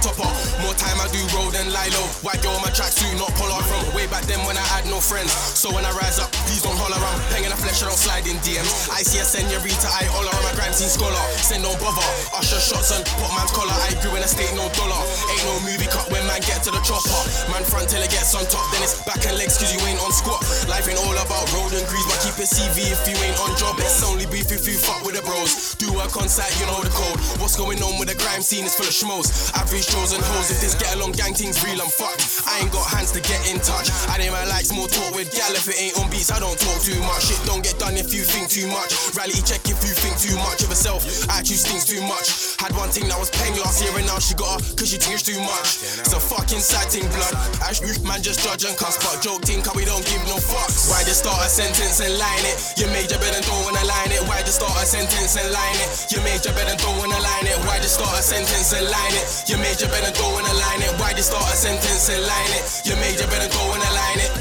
More 0.62 0.76
time 0.76 0.98
I 1.00 1.08
do 1.12 1.22
roll 1.36 1.50
than 1.52 1.70
Lilo. 1.72 2.04
White 2.26 2.42
girl 2.44 2.56
on 2.58 2.64
my 2.64 2.72
tracksuit, 2.74 3.14
not 3.20 3.32
polar 3.40 3.62
from 3.66 3.84
way 3.96 4.08
back 4.08 4.26
then 4.26 4.40
when 4.48 4.58
I 4.58 4.66
had 4.74 4.86
no 4.90 5.00
friends. 5.00 5.32
So 5.32 5.72
when 5.72 5.86
I 5.86 5.92
rise 5.96 6.20
up, 6.20 6.32
please 6.50 6.62
don't 6.62 6.76
holler 6.76 6.98
around. 7.00 7.20
Peng 7.32 7.46
in 7.46 7.52
the 7.54 7.60
flesh, 7.60 7.84
I 7.84 7.88
don't 7.88 8.00
slide 8.00 8.28
in 8.28 8.38
DMs. 8.44 8.90
I 8.92 9.06
see 9.06 9.22
a 9.22 9.26
senorita, 9.26 9.88
I 9.88 10.10
holler 10.12 10.34
on 10.34 10.44
my 10.44 10.54
grime 10.58 10.74
scene 10.74 10.92
scholar. 10.92 11.20
Send 11.40 11.64
no 11.64 11.72
bother, 11.80 12.04
usher 12.36 12.60
shots 12.60 12.92
and 12.92 13.06
put 13.22 13.32
man's 13.38 13.56
collar. 13.56 13.72
I 13.72 13.96
grew 14.02 14.16
in 14.18 14.26
a 14.26 14.30
state, 14.30 14.52
no 14.58 14.68
dollar. 14.76 15.00
Ain't 15.32 15.46
no 15.48 15.56
movie 15.64 15.88
cut 15.88 16.10
when 16.12 16.26
man 16.28 16.42
get 16.44 16.66
to 16.68 16.72
the 16.74 16.82
chopper. 16.82 17.22
Man 17.48 17.64
front 17.64 17.88
till 17.88 18.02
it 18.02 18.12
gets 18.12 18.36
on 18.36 18.44
top, 18.52 18.66
then 18.76 18.82
it's 18.82 19.00
back 19.08 19.22
and 19.30 19.38
legs 19.38 19.56
cause 19.56 19.70
you 19.70 19.80
ain't 19.86 20.02
on 20.02 20.12
squat. 20.12 20.42
Life 20.68 20.90
ain't 20.90 21.00
all 21.00 21.16
about 21.16 21.46
road 21.54 21.72
and 21.72 21.86
grease, 21.88 22.08
but 22.10 22.20
keep 22.26 22.36
it 22.42 22.50
CV 22.50 22.90
if 22.90 23.06
you 23.06 23.16
ain't 23.22 23.38
on 23.40 23.54
job. 23.56 23.78
It's 23.80 24.02
only 24.04 24.26
beef 24.28 24.50
if 24.50 24.66
you 24.66 24.76
fuck 24.76 25.06
with 25.06 25.14
the 25.14 25.24
bros. 25.24 25.78
Do 25.78 25.93
work 26.04 26.20
on 26.20 26.28
site, 26.28 26.52
you 26.60 26.68
know 26.68 26.84
the 26.84 26.92
code. 26.92 27.16
What's 27.40 27.56
going 27.56 27.80
on 27.80 27.96
with 27.96 28.12
the 28.12 28.18
grime 28.20 28.44
scene 28.44 28.68
is 28.68 28.76
full 28.76 28.88
of 28.88 28.92
schmoes. 28.92 29.32
Average 29.56 29.88
Joes 29.88 30.12
and 30.12 30.24
hoes. 30.36 30.52
If 30.52 30.60
this 30.60 30.76
get 30.76 30.92
along 31.00 31.16
gang 31.16 31.32
things 31.32 31.64
real, 31.64 31.80
I'm 31.80 31.88
fucked. 31.88 32.44
I 32.44 32.60
ain't 32.60 32.72
got 32.76 32.84
hands 32.92 33.16
to 33.16 33.22
get 33.24 33.40
in 33.48 33.64
touch. 33.64 33.88
I 34.12 34.20
didn't 34.20 34.36
man 34.36 34.50
like 34.52 34.68
small 34.68 34.88
talk 34.92 35.16
with 35.16 35.32
gal. 35.32 35.52
If 35.56 35.72
it 35.72 35.80
ain't 35.80 35.96
on 36.00 36.12
beats, 36.12 36.32
I 36.32 36.44
don't 36.44 36.60
talk 36.60 36.84
too 36.84 37.00
much. 37.08 37.32
Shit 37.32 37.40
don't 37.48 37.64
get 37.64 37.80
done 37.80 37.96
if 37.96 38.12
you 38.12 38.28
think 38.28 38.52
too 38.52 38.68
much. 38.68 38.92
Reality 39.16 39.40
check 39.48 39.64
if 39.64 39.80
you 39.80 39.94
think 39.96 40.20
too 40.20 40.36
much 40.44 40.60
of 40.64 40.70
herself. 40.70 41.08
Attitude 41.32 41.64
stinks 41.64 41.88
too 41.88 42.04
much. 42.04 42.60
Had 42.60 42.76
one 42.76 42.92
thing 42.92 43.08
that 43.08 43.20
was 43.20 43.32
paying 43.32 43.56
last 43.64 43.80
year 43.80 43.96
and 43.96 44.08
now 44.08 44.20
she 44.20 44.36
got 44.36 44.60
her 44.60 44.62
cause 44.76 44.92
she 44.92 45.00
thinks 45.00 45.24
too 45.24 45.40
much. 45.40 46.04
It's 46.04 46.12
a 46.12 46.20
fucking 46.20 46.60
sad 46.60 46.92
thing, 46.92 47.08
blood. 47.16 47.32
Ash 47.64 47.80
man 48.04 48.20
just 48.20 48.44
judge 48.44 48.68
and 48.68 48.76
cuss, 48.76 49.00
but 49.00 49.24
joke 49.24 49.48
cause 49.48 49.76
we 49.76 49.88
don't 49.88 50.04
give 50.04 50.20
no 50.28 50.36
fucks. 50.36 50.92
Why 50.92 51.06
just 51.08 51.24
start 51.24 51.40
a 51.40 51.50
sentence 51.50 52.04
and 52.04 52.12
line 52.20 52.44
it? 52.44 52.58
You 52.76 52.92
made 52.92 53.08
your 53.08 53.24
bed 53.24 53.40
and 53.40 53.46
don't 53.48 53.64
wanna 53.64 53.86
line 53.88 54.12
it. 54.12 54.20
Why 54.28 54.44
just 54.44 54.60
start 54.60 54.76
a 54.76 54.86
sentence 54.86 55.40
and 55.40 55.48
line 55.48 55.80
it? 55.80 55.93
You 56.12 56.20
made 56.26 56.44
your 56.44 56.54
bed 56.58 56.68
and 56.68 56.80
don't 56.82 56.98
wanna 57.00 57.20
line 57.20 57.48
it. 57.48 57.58
Why 57.64 57.80
just 57.80 57.96
start 57.96 58.18
a 58.18 58.22
sentence 58.22 58.74
and 58.74 58.90
line 58.90 59.16
it? 59.16 59.26
You 59.48 59.58
made 59.58 59.80
your 59.80 59.90
bed 59.90 60.04
and 60.04 60.16
don't 60.18 60.34
wanna 60.34 60.54
line 60.54 60.82
it. 60.84 60.92
Why 61.00 61.14
just 61.14 61.32
start 61.32 61.48
a 61.48 61.56
sentence 61.56 62.10
and 62.10 62.20
line 62.28 62.52
it? 62.60 62.64
You 62.84 63.00
made 63.00 63.16
your 63.16 63.30
bed 63.32 63.46
and 63.46 63.52
don't 63.54 63.70
wanna 63.72 63.92
line 63.96 64.20
it. 64.20 64.32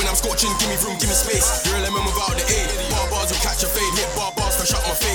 When 0.00 0.08
I'm 0.08 0.16
scorching, 0.16 0.48
give 0.56 0.72
me 0.72 0.80
room, 0.80 0.96
give 0.96 1.12
me 1.12 1.16
space. 1.18 1.68
You're 1.68 1.76
a 1.76 1.84
lemon 1.84 2.00
without 2.08 2.32
the 2.32 2.44
aid. 2.48 2.68
Bar 2.88 3.04
bars 3.12 3.19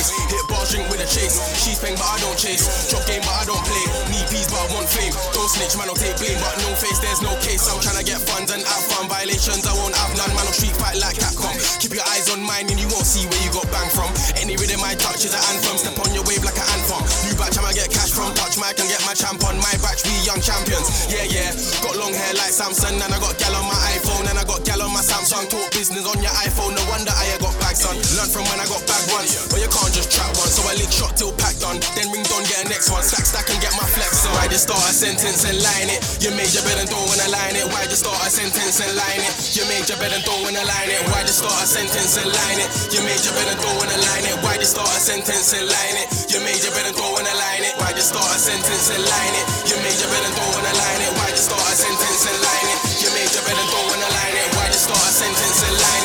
face. 0.05 0.31
Hit 0.31 0.45
bars, 0.47 0.69
drink 0.71 0.85
with 0.89 1.01
a 1.01 1.09
chase. 1.09 1.37
She's 1.57 1.79
paying, 1.79 1.97
but 1.97 2.05
I 2.05 2.17
don't 2.21 2.37
chase. 2.37 2.65
Drop 2.89 3.05
game, 3.09 3.21
but 3.25 3.33
I 3.33 3.43
don't 3.45 3.61
play. 3.65 3.85
Need 4.13 4.27
peas, 4.29 4.47
but 4.49 4.61
I 4.61 4.67
want 4.73 4.87
fame. 4.89 5.13
Don't 5.33 5.49
snitch, 5.49 5.73
man, 5.77 5.89
don't 5.89 5.97
take 5.97 6.17
blame. 6.17 6.37
But 6.41 6.57
no 6.61 6.69
face, 6.77 6.99
there's 7.01 7.21
no 7.21 7.33
case. 7.41 7.65
I'm 7.69 7.81
trying 7.81 7.97
to 7.97 8.05
get 8.05 8.21
funds 8.21 8.51
and 8.53 8.61
have 8.61 8.85
fun. 8.89 9.09
Violations, 9.09 9.65
I 9.65 9.73
won't 9.73 9.95
have 9.95 10.13
none. 10.17 10.31
Man, 10.35 10.45
on 10.45 10.53
street 10.53 10.75
fight 10.77 10.97
like 11.01 11.17
Capcom. 11.17 11.53
Keep 11.81 11.97
your 11.97 12.05
eyes 12.13 12.29
on 12.29 12.41
mine 12.41 12.69
and 12.69 12.79
you 12.79 12.87
won't 12.91 13.07
see 13.07 13.25
where 13.29 13.41
you 13.41 13.51
got 13.53 13.67
bang 13.71 13.89
from. 13.89 14.09
Any 14.37 14.57
rhythm 14.57 14.81
I 14.83 14.93
touch 14.97 15.25
is 15.25 15.33
an 15.33 15.41
anthem. 15.53 15.77
Step 15.77 15.97
on 16.01 16.11
your 16.13 16.25
wave 16.25 16.43
like 16.43 16.57
an 16.57 16.67
anthem. 16.75 17.01
New 17.25 17.35
batch, 17.37 17.57
I'ma 17.57 17.71
get 17.73 17.89
cash 17.89 18.11
from. 18.11 18.33
Touch 18.35 18.57
mic 18.57 18.77
and 18.81 18.89
get 18.89 19.01
my 19.05 19.15
champ 19.15 19.41
on. 19.45 19.57
My 19.61 19.73
batch, 19.81 20.05
we 20.05 20.13
young 20.25 20.41
champions. 20.41 21.09
Yeah, 21.09 21.25
yeah. 21.25 21.51
Got 21.81 21.97
long 21.97 22.13
hair 22.13 22.33
like 22.37 22.53
Samson. 22.53 22.97
And 22.97 23.11
I 23.11 23.17
got 23.21 23.37
gal 23.37 23.55
on 23.55 23.65
my 23.65 23.77
iPhone. 23.95 24.27
And 24.29 24.37
I 24.37 24.43
got 24.43 24.65
gal 24.67 24.81
on 24.81 24.91
my 24.91 25.01
Samsung. 25.01 25.47
Talk 25.49 25.71
business 25.71 26.05
on 26.05 26.19
your 26.21 26.33
iPhone. 26.45 26.75
No 26.75 26.83
wonder 26.89 27.13
I 27.13 27.37
got 27.39 27.55
bags 27.75 27.85
on. 27.85 27.95
Learn 28.15 28.29
from 28.31 28.43
when 28.47 28.59
I 28.59 28.65
got 28.71 28.79
bag 28.87 29.03
once. 29.11 29.51
But 29.51 29.59
you 29.59 29.67
can't 29.67 29.91
just 29.91 30.11
trap 30.11 30.31
one. 30.39 30.47
So 30.47 30.63
I 30.63 30.79
lick 30.79 30.91
shot 30.91 31.19
till 31.19 31.35
packed 31.35 31.63
on. 31.67 31.79
Then 31.95 32.07
ring 32.11 32.23
on, 32.31 32.43
get 32.47 32.63
a 32.63 32.67
next 32.71 32.87
one. 32.89 33.03
Stack, 33.03 33.27
stack 33.27 33.51
and 33.51 33.59
get 33.59 33.75
my 33.75 33.83
flex 33.83 34.23
on. 34.25 34.31
Why 34.35 34.47
just 34.47 34.71
start 34.71 34.79
a 34.79 34.93
sentence 34.95 35.43
and 35.43 35.59
line 35.59 35.91
it? 35.91 35.99
You 36.23 36.31
made 36.31 36.51
your 36.55 36.63
bed 36.63 36.79
and 36.79 36.87
don't 36.87 37.03
wanna 37.03 37.27
line 37.27 37.55
it. 37.55 37.67
Why 37.67 37.83
just 37.91 38.07
start 38.07 38.19
a 38.23 38.29
sentence 38.31 38.79
and 38.79 38.95
line 38.95 39.21
it? 39.21 39.33
You 39.55 39.67
made 39.67 39.85
your 39.91 39.99
bed 39.99 40.15
and 40.15 40.23
don't 40.23 40.41
wanna 40.43 40.63
line 40.63 40.91
it. 40.91 41.03
Why 41.11 41.21
just 41.27 41.43
start 41.43 41.59
a 41.59 41.67
sentence 41.67 42.15
and 42.15 42.31
line 42.31 42.59
it? 42.63 42.69
You 42.95 43.01
made 43.03 43.19
your 43.19 43.35
bed 43.35 43.47
and 43.51 43.59
don't 43.59 43.77
wanna 43.79 43.99
line 43.99 44.25
it. 44.25 44.35
Why 44.39 44.55
just 44.55 44.71
start 44.75 44.87
a 44.95 44.99
sentence 45.09 45.51
and 45.51 45.67
line 45.67 45.97
it? 45.99 46.07
You 46.31 46.39
made 46.47 46.61
your 46.63 46.71
bed 46.71 46.87
and 46.87 46.95
don't 46.95 47.11
wanna 47.11 47.35
line 47.35 47.63
it. 47.65 47.73
Why 47.75 47.91
just 47.91 48.13
start 48.13 48.29
a 48.31 48.39
sentence 48.39 48.87
and 48.93 49.03
line 49.03 49.35
it? 49.35 49.45
You 49.67 49.75
made 49.83 49.99
your 49.99 50.09
bed 50.13 50.23
and 50.23 50.35
don't 50.37 50.51
wanna 50.55 50.73
line 50.79 51.01
it. 51.03 51.11
Why 51.19 51.27
just 51.35 51.51
start 51.51 51.65
a 51.65 51.75
sentence 51.75 52.23
and 52.23 52.37
line 52.39 52.67
it? 52.71 52.79
You 53.03 53.09
made 53.11 53.31
your 53.35 53.43
bed 53.43 53.57
and 53.59 53.69
don't 53.73 53.87
wanna 53.91 54.09
line 54.15 54.37
it. 54.39 54.47
Why 54.55 54.65
just 54.71 54.85
start 54.87 55.01
a 55.01 55.11
sentence 55.11 55.59
and 55.65 55.75
line 55.75 56.04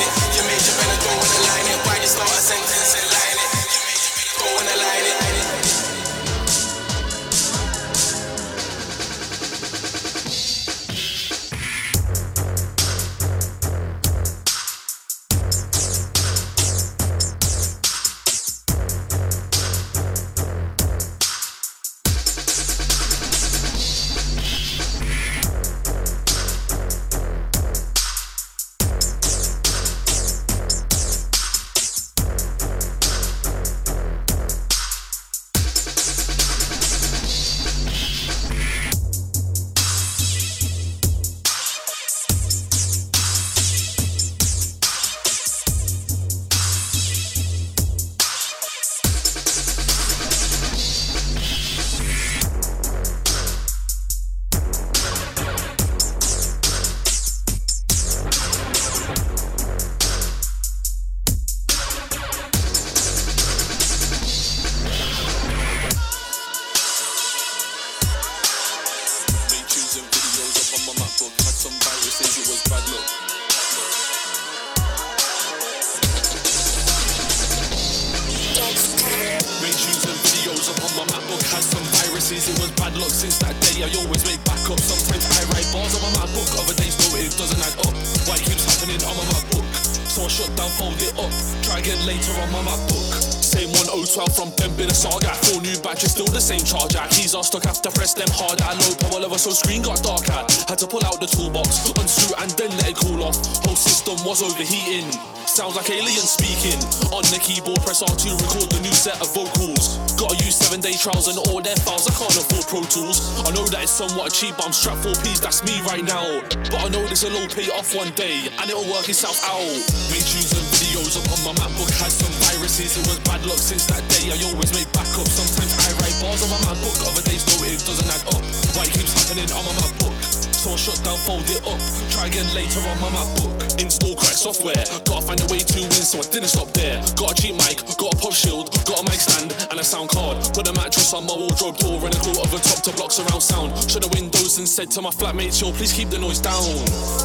Overheating. 104.41 105.09
Sounds 105.45 105.75
like 105.75 105.89
alien 105.89 106.25
speaking. 106.25 106.77
On 107.11 107.21
the 107.27 107.37
keyboard, 107.41 107.81
press 107.83 108.01
R2, 108.01 108.33
record 108.39 108.71
the 108.71 108.81
new 108.81 108.93
set 108.93 109.19
of 109.19 109.29
vocals. 109.35 109.99
Gotta 110.15 110.37
use 110.41 110.55
seven 110.55 110.79
day 110.79 110.93
trials 110.95 111.27
and 111.27 111.37
all 111.37 111.59
their 111.61 111.75
files. 111.81 112.07
I 112.07 112.13
can't 112.15 112.31
afford 112.33 112.65
Pro 112.71 112.81
Tools. 112.87 113.19
I 113.43 113.51
know 113.51 113.65
that 113.69 113.83
it's 113.83 113.91
somewhat 113.91 114.31
cheap, 114.31 114.55
but 114.57 114.69
I'm 114.69 114.73
strapped 114.73 115.03
for 115.03 115.13
P's. 115.21 115.41
That's 115.41 115.61
me 115.67 115.81
right 115.85 116.05
now. 116.05 116.23
But 116.71 116.79
I 116.81 116.87
know 116.89 117.03
this 117.05 117.25
will 117.25 117.35
all 117.35 117.49
pay 117.51 117.67
off 117.73 117.93
one 117.93 118.09
day, 118.15 118.47
and 118.61 118.65
it'll 118.69 118.87
work 118.89 119.11
itself 119.11 119.37
out. 119.43 119.65
Made 120.09 120.23
tunes 120.23 120.55
and 120.55 120.65
videos 120.71 121.19
up 121.19 121.27
on 121.35 121.41
my 121.51 121.53
MacBook. 121.61 121.91
Had 121.99 122.13
some 122.13 122.31
viruses, 122.47 122.95
it 122.97 123.05
was 123.05 123.19
bad 123.27 123.43
luck 123.45 123.59
since 123.59 123.85
that 123.91 124.01
day. 124.07 124.31
I 124.31 124.39
always 124.49 124.71
make 124.71 124.87
backups. 124.95 125.35
Sometimes 125.35 125.73
I 125.83 125.91
write 125.99 126.15
bars 126.23 126.41
on 126.45 126.49
my 126.53 126.61
MacBook. 126.71 126.95
Other 127.11 127.25
days, 127.27 127.43
though 127.43 127.65
it 127.67 127.81
doesn't 127.83 128.07
add 128.07 128.23
up. 128.31 128.43
Why 128.77 128.87
it 128.87 128.93
keeps 128.95 129.13
happening 129.13 129.51
on 129.51 129.63
my 129.67 129.75
MacBook? 129.83 130.15
So 130.55 130.71
I 130.71 130.77
shut 130.77 131.01
down, 131.03 131.17
fold 131.27 131.49
it 131.49 131.59
up. 131.67 131.81
Try 132.13 132.31
again 132.31 132.47
later 132.55 132.79
on 132.87 132.97
my 133.01 133.09
MacBook. 133.09 133.70
Install 133.81 134.13
correct 134.13 134.37
software. 134.37 134.77
Gotta 135.09 135.25
find 135.25 135.41
a 135.41 135.47
way 135.49 135.57
to 135.57 135.79
win, 135.81 136.05
so 136.05 136.21
I 136.21 136.25
didn't 136.29 136.53
stop 136.53 136.69
there. 136.77 137.01
Got 137.17 137.33
a 137.33 137.35
cheap 137.41 137.57
mic, 137.57 137.81
got 137.97 138.13
a 138.13 138.17
pop 138.21 138.29
shield, 138.29 138.69
got 138.85 139.01
a 139.01 139.03
mic 139.09 139.17
stand, 139.17 139.49
and 139.73 139.81
a 139.81 139.83
sound 139.83 140.13
card. 140.13 140.37
Put 140.53 140.69
a 140.69 140.73
mattress 140.77 141.09
on 141.17 141.25
my 141.25 141.33
wardrobe 141.33 141.81
door 141.81 141.97
and 142.05 142.13
a 142.13 142.19
quote 142.21 142.45
of 142.45 142.53
a 142.53 142.61
top 142.61 142.85
to 142.85 142.93
block 142.93 143.09
surround 143.09 143.41
sound. 143.41 143.73
Shut 143.89 144.05
the 144.05 144.11
windows 144.13 144.61
and 144.61 144.69
said 144.69 144.93
to 144.93 145.01
my 145.01 145.09
flatmates, 145.09 145.57
yo, 145.57 145.73
please 145.73 145.93
keep 145.97 146.13
the 146.13 146.21
noise 146.21 146.37
down. 146.37 146.61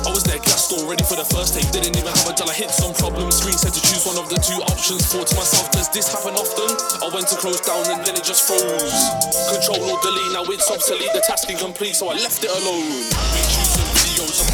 I 0.09 0.11
was 0.17 0.25
there, 0.25 0.41
gassed 0.41 0.73
all 0.73 0.89
ready 0.89 1.05
for 1.05 1.21
the 1.21 1.29
first 1.29 1.61
take. 1.61 1.69
Didn't 1.77 1.93
even 1.93 2.09
have 2.09 2.25
until 2.25 2.49
I 2.49 2.57
hit 2.57 2.73
some 2.73 2.97
problems. 2.97 3.37
Screen 3.37 3.61
said 3.61 3.77
to 3.77 3.83
choose 3.85 4.09
one 4.09 4.17
of 4.17 4.33
the 4.33 4.41
two 4.41 4.57
options. 4.73 5.05
Thought 5.13 5.29
to 5.29 5.37
myself, 5.37 5.69
does 5.77 5.93
this 5.93 6.09
happen 6.09 6.41
often? 6.41 6.73
I 7.05 7.13
went 7.13 7.29
to 7.29 7.37
close 7.37 7.61
down 7.61 7.85
and 7.93 8.01
then 8.01 8.17
it 8.17 8.25
just 8.25 8.49
froze. 8.49 8.97
Control 9.53 9.93
alt 9.93 10.01
delete, 10.01 10.33
now 10.33 10.49
it's 10.49 10.73
obsolete. 10.73 11.13
The 11.13 11.21
task 11.21 11.53
incomplete, 11.53 12.01
so 12.01 12.09
I 12.09 12.17
left 12.17 12.41
it 12.41 12.49
alone. 12.49 13.13
And 13.13 13.93
videos 14.01 14.46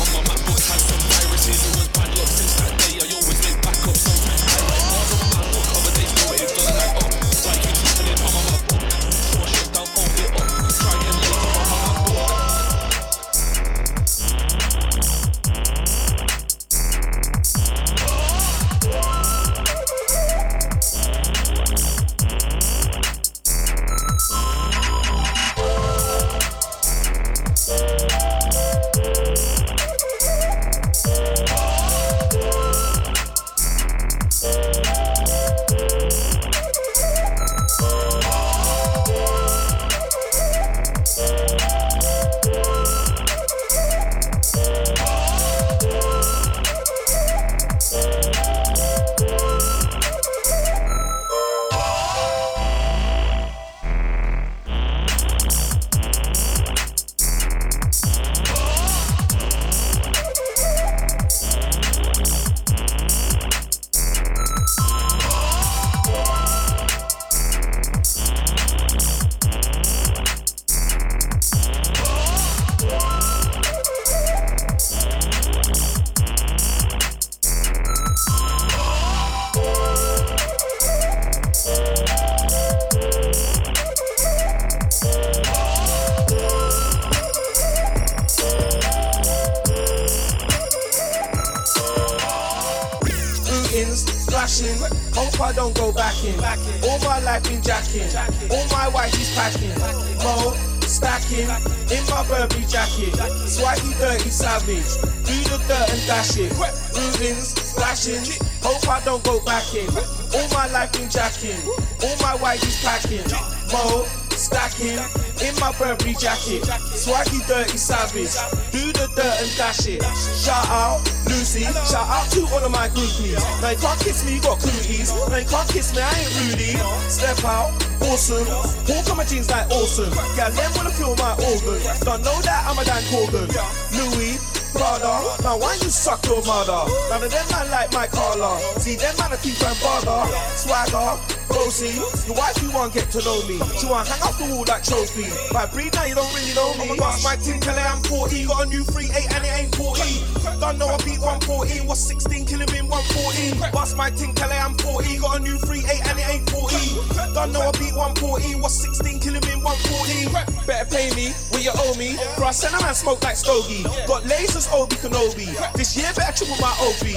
I 95.42 95.52
don't 95.52 95.74
go 95.74 95.92
back 95.92 96.14
in. 96.24 96.38
All 96.38 96.98
my 97.00 97.18
life 97.20 97.42
been 97.42 97.60
jacking. 97.62 98.06
All 98.48 98.64
my 98.70 98.88
wifey's 98.88 99.34
packing. 99.34 99.74
Mo, 100.22 100.54
stacking. 100.86 101.50
In 101.90 102.02
my 102.06 102.22
Burberry 102.30 102.64
jacket. 102.70 103.10
Swaggy, 103.50 103.90
dirty, 103.98 104.30
savage. 104.30 104.94
Do 105.26 105.34
the 105.50 105.58
dirt 105.66 105.90
and 105.90 106.06
dash 106.06 106.38
it. 106.38 106.52
Rubins, 106.94 107.58
splashing. 107.58 108.22
Hope 108.62 108.86
I 108.88 109.04
don't 109.04 109.22
go 109.24 109.44
back 109.44 109.66
in. 109.74 109.88
All 110.32 110.48
my 110.54 110.70
life 110.70 110.92
been 110.92 111.10
jacking. 111.10 111.58
All 112.02 112.16
my 112.22 112.36
wifey's 112.40 112.78
packing. 112.84 113.26
Mo, 113.72 114.06
stacking. 114.30 115.02
In 115.42 115.58
my 115.58 115.72
Burberry 115.72 116.14
jacket. 116.14 116.62
Swaggy, 116.94 117.44
dirty, 117.48 117.76
savage. 117.76 118.38
Do 118.70 118.92
the 118.92 119.10
dirt 119.16 119.42
and 119.42 119.56
dash 119.56 119.88
it. 119.88 120.02
Shout 120.38 120.68
out, 120.70 121.02
Lucy. 121.32 121.64
Shout 121.88 122.04
out 122.04 122.28
to 122.32 122.44
all 122.52 122.64
of 122.64 122.70
my 122.70 122.88
groupies. 122.92 123.40
Now 123.60 123.70
you 123.70 123.78
can't 123.80 124.00
kiss 124.00 124.24
me, 124.24 124.36
you 124.36 124.42
got 124.42 124.60
cooties. 124.60 125.10
Now 125.28 125.36
you 125.36 125.48
can't 125.48 125.68
kiss 125.68 125.94
me, 125.96 126.02
I 126.02 126.12
ain't 126.12 126.32
Rudy. 126.52 126.76
Step 127.08 127.44
out, 127.44 127.72
awesome. 128.04 128.46
Walk 128.88 129.08
on 129.10 129.16
my 129.16 129.24
jeans 129.24 129.48
like 129.50 129.68
awesome. 129.70 130.12
Yeah, 130.36 130.50
them 130.50 130.70
wanna 130.76 130.90
feel 130.92 131.16
my 131.16 131.32
organ. 131.40 131.80
Don't 132.04 132.22
know 132.22 132.38
that 132.44 132.60
I'm 132.68 132.78
a 132.78 132.84
Dan 132.84 133.02
Corgan. 133.08 133.48
Louis. 133.96 134.36
brother. 134.72 135.16
now 135.42 135.56
why 135.58 135.74
you 135.80 135.90
suck 135.90 136.24
your 136.26 136.44
mother? 136.44 136.84
None 137.10 137.22
of 137.22 137.30
them 137.30 137.46
man 137.50 137.70
like 137.70 137.92
my 137.92 138.06
collar. 138.06 138.58
See 138.80 138.96
them 138.96 139.14
man 139.18 139.32
a 139.32 139.36
keep 139.36 139.60
and 139.62 139.78
bother. 139.80 140.28
Swagger, 140.56 141.20
Rosie, 141.52 141.96
your 142.26 142.36
wife 142.36 142.60
you 142.62 142.70
won't 142.72 142.92
get 142.92 143.10
to 143.12 143.20
know 143.24 143.40
me. 143.46 143.60
She 143.78 143.86
want 143.86 144.08
hang 144.08 144.22
off 144.22 144.38
the 144.38 144.46
wall 144.52 144.64
like 144.68 144.84
trophy. 144.84 145.28
My 145.52 145.66
breed 145.66 145.92
now 145.94 146.04
you 146.04 146.14
don't 146.14 146.32
really 146.34 146.54
know 146.54 146.72
me. 146.76 146.98
What's 146.98 147.24
my 147.24 147.36
team 147.36 147.60
Kelly? 147.60 147.80
I'm 147.80 148.02
40. 148.04 148.46
Got 148.46 148.66
a 148.66 148.68
new 148.68 148.84
3 148.84 149.04
8 149.04 149.34
and 149.34 149.44
it 149.44 149.52
ain't 149.60 149.74
40. 149.76 150.41
Don't 150.62 150.78
know 150.78 150.86
I 150.86 150.96
beat 151.02 151.18
114. 151.18 151.90
What's 151.90 152.06
16 152.06 152.46
killing 152.46 152.70
me 152.70 152.78
in 152.78 152.86
114? 152.86 153.74
What's 153.74 153.98
my 153.98 154.14
team 154.14 154.30
Kelly? 154.30 154.54
I'm 154.54 154.78
40. 154.78 155.18
Got 155.18 155.40
a 155.40 155.42
new 155.42 155.58
3 155.58 155.82
8 155.82 156.06
and 156.06 156.18
it 156.22 156.28
ain't 156.30 156.46
40. 156.54 157.34
Don't 157.34 157.50
know 157.50 157.66
I 157.66 157.74
beat 157.82 157.90
114. 157.90 158.62
What's 158.62 158.78
16 158.78 159.18
killing 159.18 159.42
me 159.42 159.58
in 159.58 159.60
114? 159.66 160.30
Better 160.62 160.86
pay 160.86 161.10
me 161.18 161.34
what 161.50 161.66
you 161.66 161.74
owe 161.74 161.98
me. 161.98 162.14
For 162.38 162.46
I 162.46 162.54
send 162.54 162.78
a 162.78 162.80
man 162.80 162.94
smoke 162.94 163.26
like 163.26 163.34
Stogie. 163.34 163.82
Got 164.06 164.22
lasers 164.30 164.70
Obi 164.70 164.94
Kenobi. 165.02 165.50
This 165.74 165.98
year 165.98 166.14
better 166.14 166.30
triple 166.30 166.54
my 166.62 166.70
OB. 166.78 167.10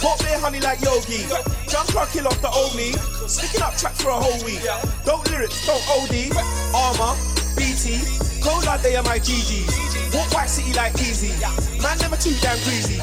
Hot 0.00 0.16
beer 0.24 0.40
honey 0.40 0.64
like 0.64 0.80
Yogi. 0.80 1.28
Jump 1.68 1.92
truck 1.92 2.08
kill 2.16 2.24
off 2.24 2.40
the 2.40 2.48
old 2.48 2.72
me. 2.80 2.96
Sticking 3.28 3.60
up 3.60 3.76
tracks 3.76 4.00
for 4.00 4.08
a 4.08 4.16
whole 4.16 4.40
week. 4.40 4.64
Don't 5.04 5.20
lyrics, 5.28 5.68
don't 5.68 5.84
OD. 6.00 6.32
Armor, 6.72 7.12
BT. 7.60 8.00
Cold 8.40 8.64
they 8.80 8.96
are 8.96 9.04
my 9.04 9.20
GGs. 9.20 10.05
Walk 10.16 10.32
White 10.32 10.48
City 10.48 10.72
like 10.72 10.96
easy. 10.96 11.36
Man 11.84 11.98
never 12.00 12.16
too 12.16 12.32
damn 12.40 12.56
greasy. 12.64 12.96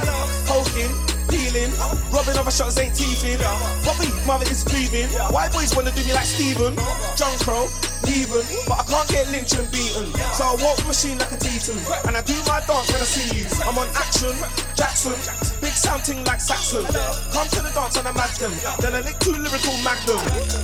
Poking, 0.50 0.90
peeling. 1.30 1.70
Robbing 2.10 2.38
other 2.42 2.50
shots 2.50 2.78
ain't 2.82 2.96
teething. 2.96 3.38
Poppy, 3.86 4.10
mother 4.26 4.50
is 4.50 4.64
grieving. 4.66 5.06
White 5.30 5.54
boys 5.54 5.76
wanna 5.76 5.92
do 5.92 6.02
me 6.04 6.14
like 6.14 6.26
Steven. 6.26 6.74
John 7.16 7.38
Crow, 7.46 7.70
even. 8.10 8.42
But 8.66 8.82
I 8.82 8.84
can't 8.90 9.10
get 9.10 9.26
lynched 9.30 9.58
and 9.62 9.70
beaten. 9.70 10.10
So 10.34 10.42
I 10.42 10.58
walk 10.58 10.82
the 10.82 10.90
machine 10.90 11.18
like 11.22 11.32
a 11.32 11.38
Teton. 11.38 11.78
And 12.10 12.18
I 12.18 12.22
do 12.26 12.34
my 12.50 12.60
dance 12.66 12.90
when 12.90 13.02
I 13.02 13.06
see 13.06 13.30
you. 13.38 13.46
I'm 13.62 13.78
on 13.78 13.88
action, 13.94 14.34
Jackson. 14.74 15.14
Big 15.62 15.72
sounding 15.72 16.24
like 16.26 16.42
Saxon. 16.42 16.84
Come 17.32 17.48
to 17.48 17.60
the 17.62 17.72
dance 17.74 17.96
and 17.96 18.08
I 18.08 18.12
match 18.12 18.38
them. 18.38 18.52
Then 18.82 18.94
I 18.94 19.02
lick 19.02 19.18
two 19.20 19.32
lyrical 19.38 19.78
magnum. 19.86 20.20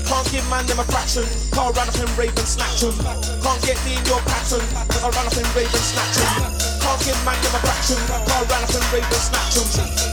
Can't 0.06 0.28
give 0.32 0.46
man 0.50 0.66
them 0.66 0.80
a 0.80 0.86
fraction. 0.86 1.24
Can't 1.54 1.72
run 1.78 1.88
up 1.88 1.96
and 1.96 2.12
rave 2.18 2.36
and 2.36 2.48
snatch 2.48 2.82
them. 2.82 2.94
Can't 3.42 3.62
get 3.64 3.78
me 3.86 3.96
in 3.96 4.04
your 4.06 4.20
pattern. 4.28 4.66
Cause 4.92 5.04
I 5.04 5.10
run 5.10 5.26
up 5.26 5.38
and 5.38 5.50
rave 5.56 5.72
and 5.72 5.86
snatch 5.88 6.16
them. 6.20 6.39
Can't 6.40 7.02
give 7.04 7.20
man 7.26 7.38
them 7.44 7.56
a 7.56 7.60
fraction. 7.60 8.00
Can't 8.08 8.50
run 8.50 8.64
up 8.64 8.70
and 8.70 8.86
rave 8.94 9.04
and 9.04 9.24
snatch. 9.24 9.56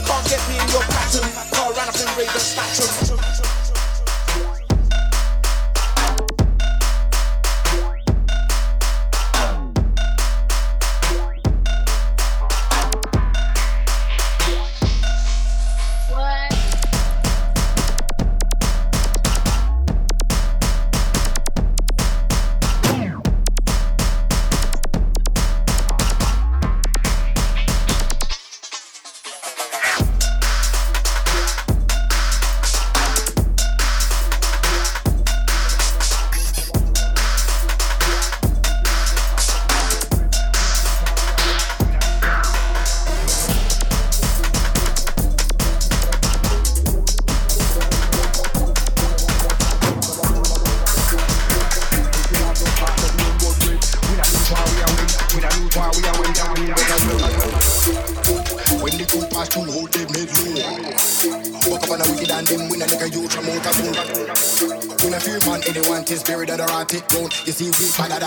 Can't 0.05 0.25
get 0.27 0.41
me 0.49 0.55
in 0.59 0.67
your 0.69 0.83
pattern. 0.83 1.27
Can't 1.51 1.75
run 1.75 1.87
up 1.87 1.95
and 1.95 2.17
rave 2.17 2.29
and 2.29 2.41
snatch. 2.41 3.46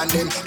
Than 0.07 0.29
them, 0.29 0.40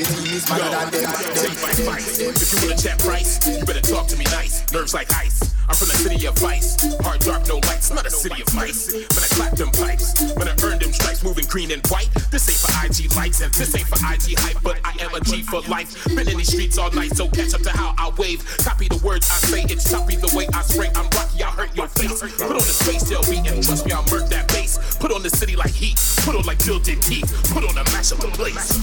put 27.53 27.63
on 27.69 27.77
a 27.77 27.83
mash 27.93 28.11
up 28.11 28.19
the 28.19 28.27
place. 28.33 28.81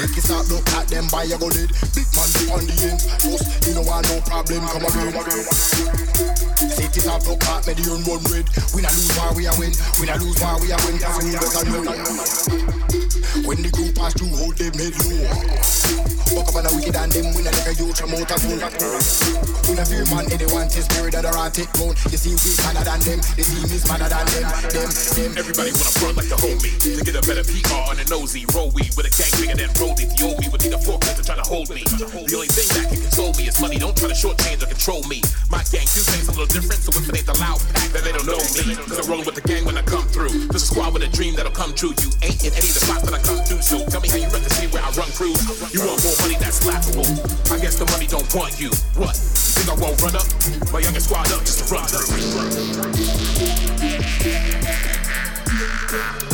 Make 0.00 0.16
it 0.16 0.24
start 0.24 0.48
look 0.48 0.66
at 0.80 0.88
them 0.88 1.06
by 1.12 1.24
your 1.24 1.38
go. 1.38 1.48
Big 1.92 2.08
man 2.16 2.28
be 2.32 2.42
on 2.48 2.64
the 2.64 2.74
end. 2.88 3.00
Just 3.20 3.68
you 3.68 3.74
know 3.76 3.84
I 3.84 4.00
no 4.08 4.20
problem. 4.24 4.64
Come 4.64 4.88
again. 4.88 5.44
City 6.56 7.00
top 7.04 7.20
look 7.28 7.44
me 7.68 7.72
the 7.76 7.84
run 7.84 8.24
red. 8.32 8.48
We 8.74 8.80
not 8.80 8.96
lose 8.96 9.12
while 9.16 9.34
we 9.36 9.46
are 9.46 9.56
win. 9.60 9.72
We 10.00 10.06
not 10.06 10.20
lose 10.20 10.40
while 10.40 10.58
we 10.60 10.72
are 10.72 10.80
win. 10.88 10.98
Cause 10.98 11.20
we 11.20 11.32
better 11.36 11.64
know. 11.68 13.05
When 13.46 13.62
the 13.62 13.70
group 13.70 13.94
pass 13.94 14.14
through, 14.14 14.34
hold 14.36 14.56
them 14.56 14.74
head 14.74 14.94
low. 15.04 15.24
Walk 16.34 16.48
up 16.50 16.56
on 16.56 16.66
a 16.66 16.72
wicked 16.74 16.96
and 16.96 17.12
them 17.12 17.32
win 17.34 17.46
a 17.46 17.52
nigga 17.54 17.78
you 17.78 17.92
from 17.94 18.12
out 18.12 18.30
of 18.30 18.40
phone. 18.42 18.60
We 19.68 19.74
not 19.74 19.88
fear 19.88 20.04
man, 20.12 20.26
anyone 20.32 20.68
test 20.68 20.90
spirit 20.90 21.12
that 21.14 21.24
are 21.24 21.50
take 21.50 21.70
ground. 21.72 21.96
You 22.10 22.18
see 22.18 22.34
we 22.34 22.50
better 22.60 22.84
than 22.84 23.00
them. 23.06 23.20
The 23.38 23.42
team 23.46 23.70
is 23.70 23.84
better 23.86 24.08
than 24.10 24.26
them. 24.30 24.46
Them, 24.70 24.90
them. 24.90 25.30
Everybody 25.36 25.70
wanna 25.72 25.96
front 26.00 26.16
like 26.16 26.28
the 26.28 26.38
homie 26.40 26.72
To 26.80 27.00
get 27.04 27.16
a 27.16 27.22
better 27.24 27.44
PR 27.44 27.92
on 27.92 27.98
a 28.00 28.04
nosy 28.08 28.44
Roll 28.54 28.70
weed 28.72 28.92
with 28.96 29.08
a 29.08 29.12
gang 29.12 29.32
bigger 29.40 29.56
than 29.56 29.70
Brody 29.76 30.04
The 30.06 30.16
old 30.24 30.40
me 30.40 30.46
would 30.48 30.62
need 30.62 30.72
a 30.72 30.80
forklift 30.80 31.20
to 31.20 31.24
try 31.24 31.36
to 31.36 31.46
hold 31.46 31.68
me 31.70 31.82
The 31.84 32.34
only 32.36 32.48
thing 32.48 32.68
that 32.76 32.88
can 32.88 33.00
console 33.00 33.32
me 33.34 33.48
is 33.48 33.60
money 33.60 33.78
Don't 33.78 33.96
try 33.96 34.08
to 34.08 34.16
shortchange 34.16 34.62
or 34.62 34.68
control 34.70 35.02
me 35.08 35.20
My 35.48 35.64
gang 35.72 35.88
do 35.92 36.02
things 36.04 36.28
a 36.28 36.32
little 36.36 36.48
different 36.48 36.80
So 36.84 36.92
if 36.94 37.08
it 37.08 37.16
ain't 37.16 37.28
the 37.28 37.36
loud 37.40 37.60
pack 37.72 37.90
then 37.94 38.02
they 38.04 38.12
don't 38.12 38.28
know 38.28 38.40
me 38.56 38.76
Cause 38.86 38.98
I'm 39.00 39.08
rolling 39.08 39.26
with 39.26 39.36
the 39.36 39.46
gang 39.46 39.64
when 39.64 39.76
I 39.76 39.84
come 39.84 40.06
through 40.08 40.32
This 40.52 40.62
is 40.62 40.70
a 40.70 40.74
squad 40.74 40.92
with 40.92 41.02
a 41.02 41.10
dream 41.10 41.34
that'll 41.36 41.54
come 41.54 41.72
true 41.72 41.94
You 42.02 42.08
ain't 42.22 42.40
in 42.44 42.52
any 42.54 42.68
of 42.70 42.76
the 42.76 42.82
spots 42.82 43.05
that 43.06 43.14
I 43.14 43.22
come 43.22 43.38
through 43.46 43.62
So 43.62 43.78
tell 43.86 44.00
me 44.00 44.08
how 44.08 44.18
you 44.18 44.28
see 44.52 44.66
where 44.68 44.82
I 44.82 44.90
run 44.92 45.10
through. 45.14 45.34
You 45.70 45.86
want 45.86 46.02
more 46.02 46.18
money 46.20 46.36
that's 46.42 46.66
laughable 46.66 47.06
I 47.50 47.58
guess 47.62 47.78
the 47.78 47.86
money 47.86 48.06
don't 48.06 48.28
want 48.34 48.58
you. 48.60 48.70
What? 48.98 49.16
Think 49.16 49.70
I 49.70 49.74
won't 49.80 49.96
run 50.02 50.16
up? 50.16 50.26
My 50.72 50.80
youngest 50.80 51.06
squad 51.08 51.30
up 51.32 51.40
just 51.46 51.66
to 51.66 51.74
run 51.74 51.86
bruv, 55.86 56.25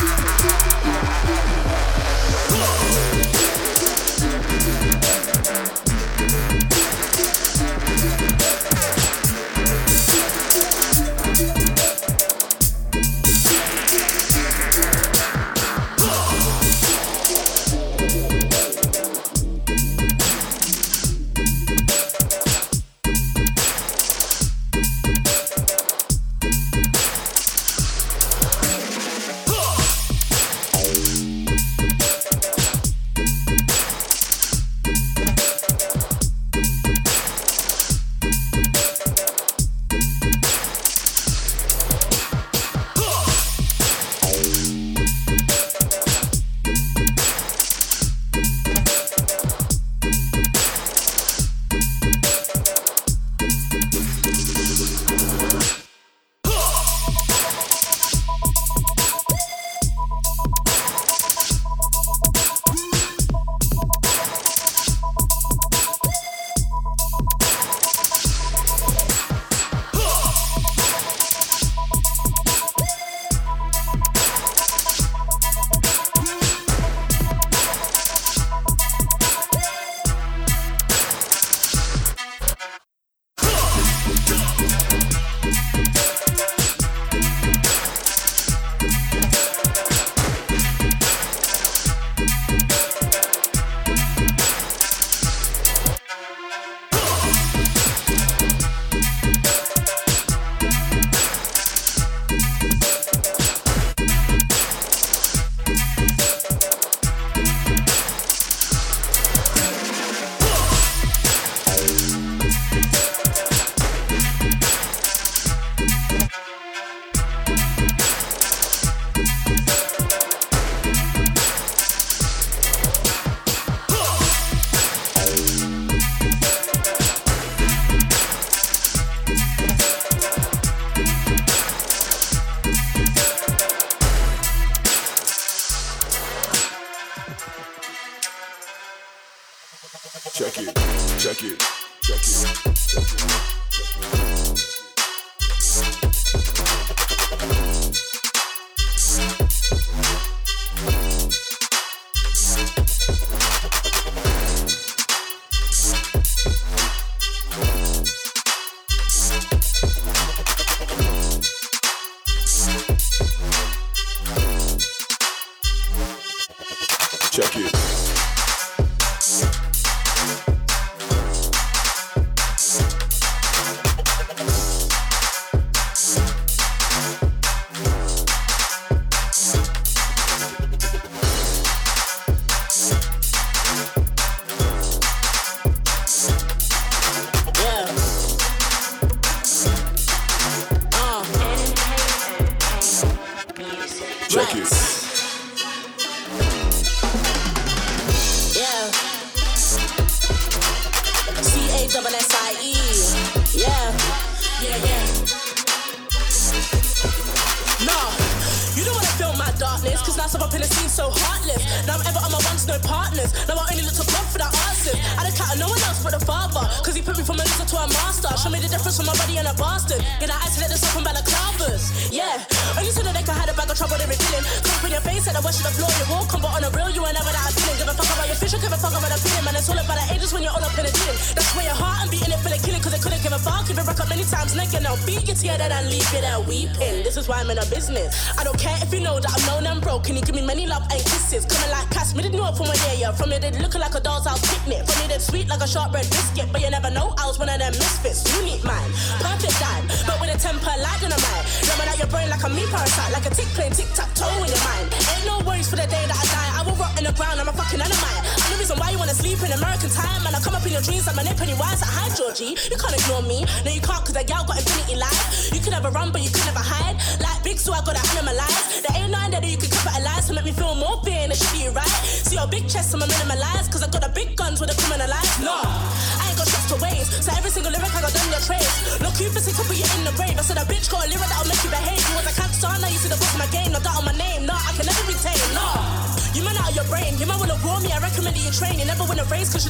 check 167.32 167.56
it. 167.56 168.11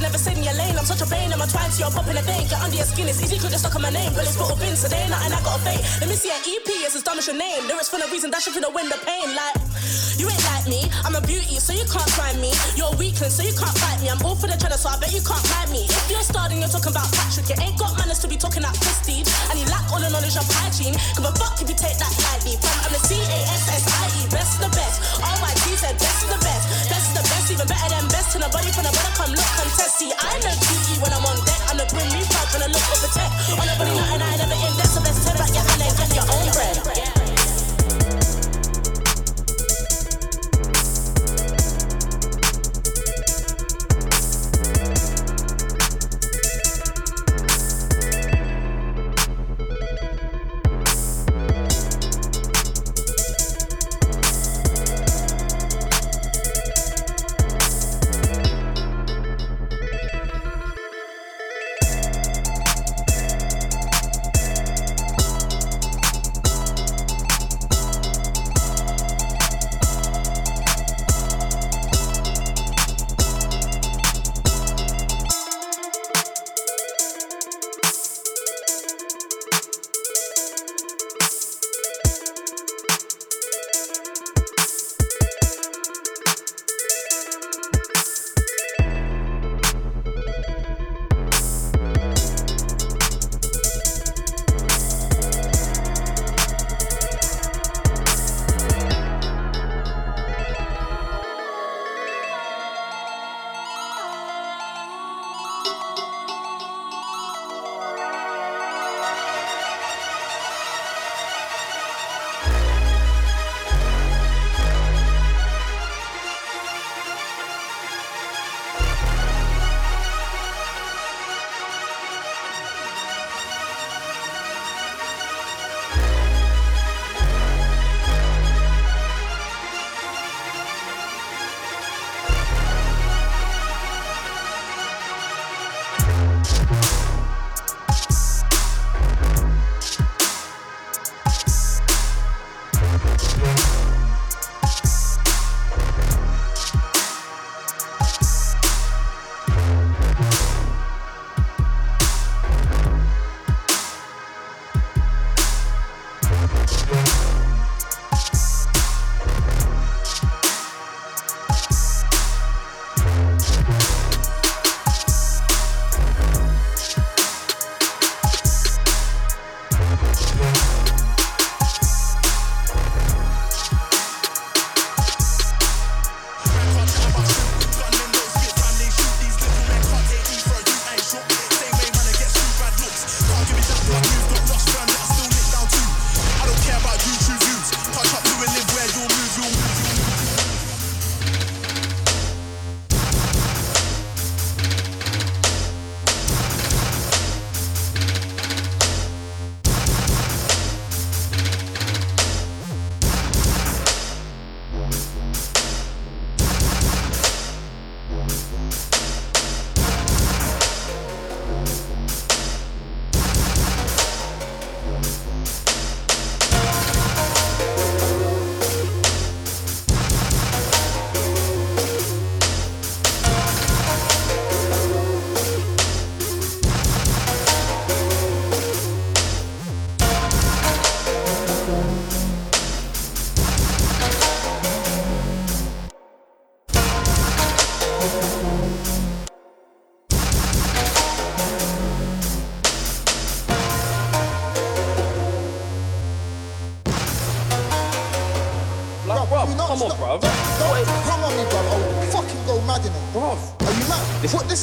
never 0.03 0.19
said 0.19 0.35
in 0.37 0.43
your 0.43 0.53
lane. 0.59 0.75
I'm 0.75 0.83
such 0.83 0.99
a 0.99 1.07
pain, 1.07 1.31
I'm 1.31 1.39
a 1.39 1.47
twine, 1.47 1.71
so 1.71 1.87
you're 1.87 1.95
popping 1.95 2.19
a 2.19 2.23
vein. 2.27 2.43
Get 2.51 2.59
under 2.59 2.75
your 2.75 2.85
skin, 2.85 3.07
it's 3.07 3.23
easy, 3.23 3.39
could 3.39 3.55
just 3.55 3.63
suck 3.63 3.75
on 3.75 3.81
my 3.81 3.89
name. 3.89 4.11
But 4.11 4.27
it's 4.27 4.35
put 4.35 4.51
of 4.51 4.61
in, 4.61 4.75
so 4.75 4.91
they 4.91 4.99
ain't 4.99 5.09
nothing 5.09 5.31
I 5.31 5.39
gotta 5.39 5.63
fake. 5.63 5.83
Let 6.03 6.11
me 6.11 6.15
see 6.19 6.29
an 6.29 6.43
EP, 6.43 6.67
it's 6.83 6.95
as 6.99 7.03
dumb 7.07 7.17
as 7.17 7.25
your 7.25 7.39
name. 7.39 7.65
There 7.71 7.79
is 7.79 7.87
for 7.87 7.97
no 7.97 8.07
reason, 8.11 8.29
that 8.35 8.43
should 8.43 8.53
the 8.53 8.69
win 8.69 8.91
the 8.91 8.99
pain. 9.07 9.31
Like, 9.31 9.55
you 10.19 10.27
ain't 10.27 10.45
like 10.51 10.67
me, 10.67 10.91
I'm 11.07 11.15
a 11.15 11.23
beauty, 11.23 11.55
so 11.63 11.71
you 11.71 11.87
can't 11.87 12.11
find 12.19 12.35
me. 12.43 12.51
You're 12.75 12.91
a 12.91 12.97
weakling, 12.99 13.31
so 13.31 13.41
you 13.47 13.55
can't 13.55 13.75
fight 13.79 14.03
me. 14.03 14.11
I'm 14.11 14.19
all 14.27 14.35
for 14.35 14.47
the 14.51 14.59
cheddar, 14.59 14.77
so 14.77 14.91
I 14.91 14.99
bet 14.99 15.15
you 15.15 15.23
can't 15.23 15.45
find 15.55 15.71
me. 15.71 15.87
If 15.87 16.11
you're 16.11 16.23
starting, 16.23 16.59
you're 16.59 16.71
talking 16.71 16.91
about 16.91 17.07
Patrick. 17.15 17.47
You 17.47 17.57
ain't 17.63 17.79
got 17.79 17.95
manners 17.95 18.19
to 18.23 18.27
be 18.27 18.35
talking 18.35 18.63
about 18.63 18.75
prestige. 18.79 19.27
And 19.49 19.59
you 19.59 19.65
lack 19.71 19.87
all 19.91 20.03
the 20.03 20.11
knowledge 20.11 20.35
of 20.35 20.47
hygiene. 20.47 20.95
Give 21.15 21.25
a 21.27 21.33
fuck 21.39 21.59
if 21.63 21.67
you 21.67 21.77
take 21.79 21.95
that 21.99 22.11
lightly. 22.27 22.59
Fam, 22.59 22.75
I'm 22.87 22.91
the 22.91 23.02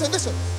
listen, 0.00 0.12
listen. 0.12 0.49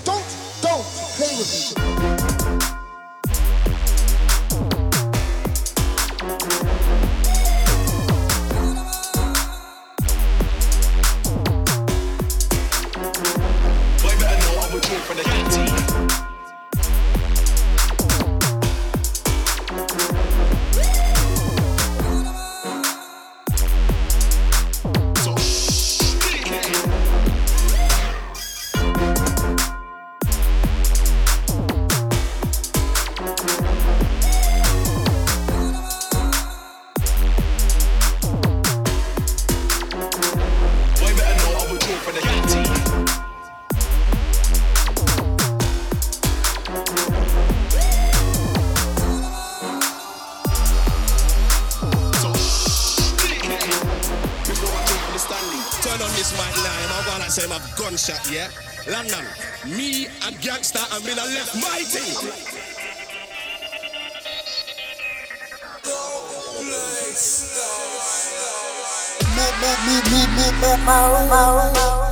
Everybody 71.21 72.10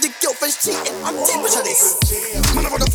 Your 0.00 0.12
girlfriend's 0.22 0.64
cheating. 0.64 0.94
I'm 1.02 1.16
deep 1.26 1.42
with 1.42 1.64
this. 1.64 2.54
Man, 2.54 2.66
I'm 2.66 2.72
on 2.72 2.78
the 2.80 2.87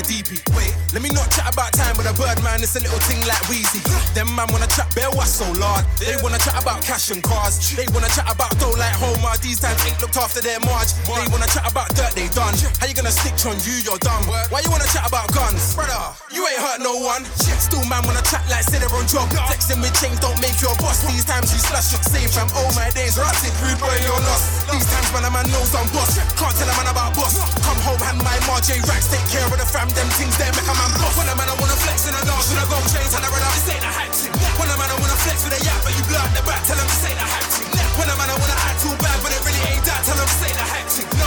the 0.00 0.08
DP. 0.08 0.40
Wait, 0.56 0.72
let 0.92 1.02
me 1.02 1.10
not 1.12 1.28
chat 1.30 1.52
about 1.52 1.72
time 1.72 1.96
with 1.96 2.08
a 2.08 2.14
bird 2.16 2.40
man, 2.42 2.62
it's 2.64 2.76
a 2.76 2.80
little 2.80 3.00
thing 3.04 3.20
like 3.28 3.40
Wheezy. 3.48 3.80
Them 4.16 4.32
man 4.34 4.48
wanna 4.52 4.68
chat 4.72 4.88
bare 4.96 5.10
was 5.12 5.28
so 5.28 5.44
lard. 5.60 5.84
They 6.00 6.16
wanna 6.24 6.40
chat 6.40 6.56
about 6.56 6.80
cash 6.82 7.10
and 7.10 7.22
cars. 7.22 7.60
They 7.76 7.86
wanna 7.92 8.08
chat 8.08 8.28
about 8.32 8.52
dough 8.58 8.74
like 8.80 8.96
Homer. 8.96 9.36
These 9.44 9.60
times 9.60 9.80
ain't 9.84 10.00
looked 10.00 10.16
after 10.16 10.40
their 10.40 10.60
marge. 10.60 10.92
They 11.04 11.26
wanna 11.28 11.48
chat 11.52 11.68
about 11.68 11.92
dirt 11.94 12.12
they 12.16 12.28
done. 12.32 12.56
How 12.80 12.88
you 12.88 12.96
gonna 12.96 13.12
snitch 13.12 13.44
on 13.44 13.56
you, 13.66 13.76
you're 13.84 14.00
dumb. 14.00 14.24
Why 14.48 14.64
you 14.64 14.70
wanna 14.72 14.88
chat 14.88 15.04
about 15.04 15.28
guns? 15.32 15.76
Brother, 15.76 16.00
you 16.32 16.46
ain't 16.48 16.60
hurt 16.60 16.80
no 16.80 16.96
one. 16.96 17.24
Still 17.60 17.84
man 17.84 18.02
wanna 18.08 18.24
chat 18.24 18.44
like 18.48 18.64
Sinner 18.64 18.88
on 18.96 19.04
job. 19.06 19.28
Flexing 19.30 19.80
with 19.84 19.94
chains 20.00 20.18
don't 20.20 20.38
make 20.40 20.56
your 20.64 20.74
boss. 20.80 21.04
These 21.04 21.28
times 21.28 21.52
you 21.52 21.60
slash 21.60 21.92
your 21.92 22.02
same 22.08 22.30
fam. 22.30 22.48
Oh 22.56 22.70
my 22.72 22.88
days, 22.96 23.18
rotted 23.20 23.52
rude 23.60 23.78
boy, 23.78 23.94
you're 24.00 24.22
lost. 24.24 24.64
These 24.72 24.86
times 24.88 25.08
man 25.12 25.28
a 25.28 25.30
man 25.30 25.46
knows 25.52 25.74
I'm 25.76 25.86
boss. 25.92 26.16
Can't 26.38 26.54
tell 26.56 26.70
a 26.70 26.74
man 26.78 26.88
about 26.88 27.12
boss. 27.12 27.36
Come 27.66 27.80
home, 27.84 28.00
hand 28.00 28.22
my 28.24 28.38
Marjay 28.48 28.80
racks, 28.88 29.10
take 29.12 29.24
care 29.28 29.44
of 29.44 29.58
the 29.58 29.66
fam 29.66 29.89
them 29.94 30.08
things 30.16 30.36
that 30.38 30.50
make 30.54 30.68
a 30.68 30.74
man 30.74 30.90
bluff. 30.98 31.14
When 31.18 31.28
a 31.28 31.34
man 31.34 31.48
I 31.48 31.56
wanna 31.58 31.78
flex 31.78 32.06
and 32.06 32.16
I 32.16 32.22
dance, 32.22 32.48
should 32.48 32.60
I 32.60 32.66
go 32.68 32.78
change 32.90 33.12
and 33.14 33.24
I 33.24 33.28
run 33.30 33.42
out? 33.42 33.54
This 33.54 33.68
ain't 33.70 33.84
a 33.84 33.92
hype 33.92 34.14
thing. 34.14 34.32
When 34.58 34.68
a 34.70 34.76
man 34.76 34.90
I 34.90 34.96
wanna 35.00 35.18
flex 35.24 35.42
with 35.44 35.56
a 35.56 35.60
yap, 35.64 35.80
but 35.82 35.92
you 35.96 36.04
blow 36.06 36.22
the 36.36 36.42
back, 36.46 36.62
tell 36.66 36.78
him 36.78 36.86
this 36.86 37.04
ain't 37.06 37.18
a 37.18 37.26
hype 37.26 37.50
thing. 37.50 37.68
When 37.98 38.08
a 38.08 38.16
man 38.16 38.28
I 38.30 38.36
wanna 38.38 38.58
act 38.66 38.78
too 38.82 38.94
bad, 39.00 39.18
but 39.24 39.30
it 39.32 39.40
really 39.42 39.62
ain't 39.72 39.84
that, 39.88 40.00
tell 40.06 40.18
him 40.18 40.28
this 40.28 40.42
ain't 40.46 40.58
a 40.60 40.66
hype 40.66 40.88
thing. 40.88 41.19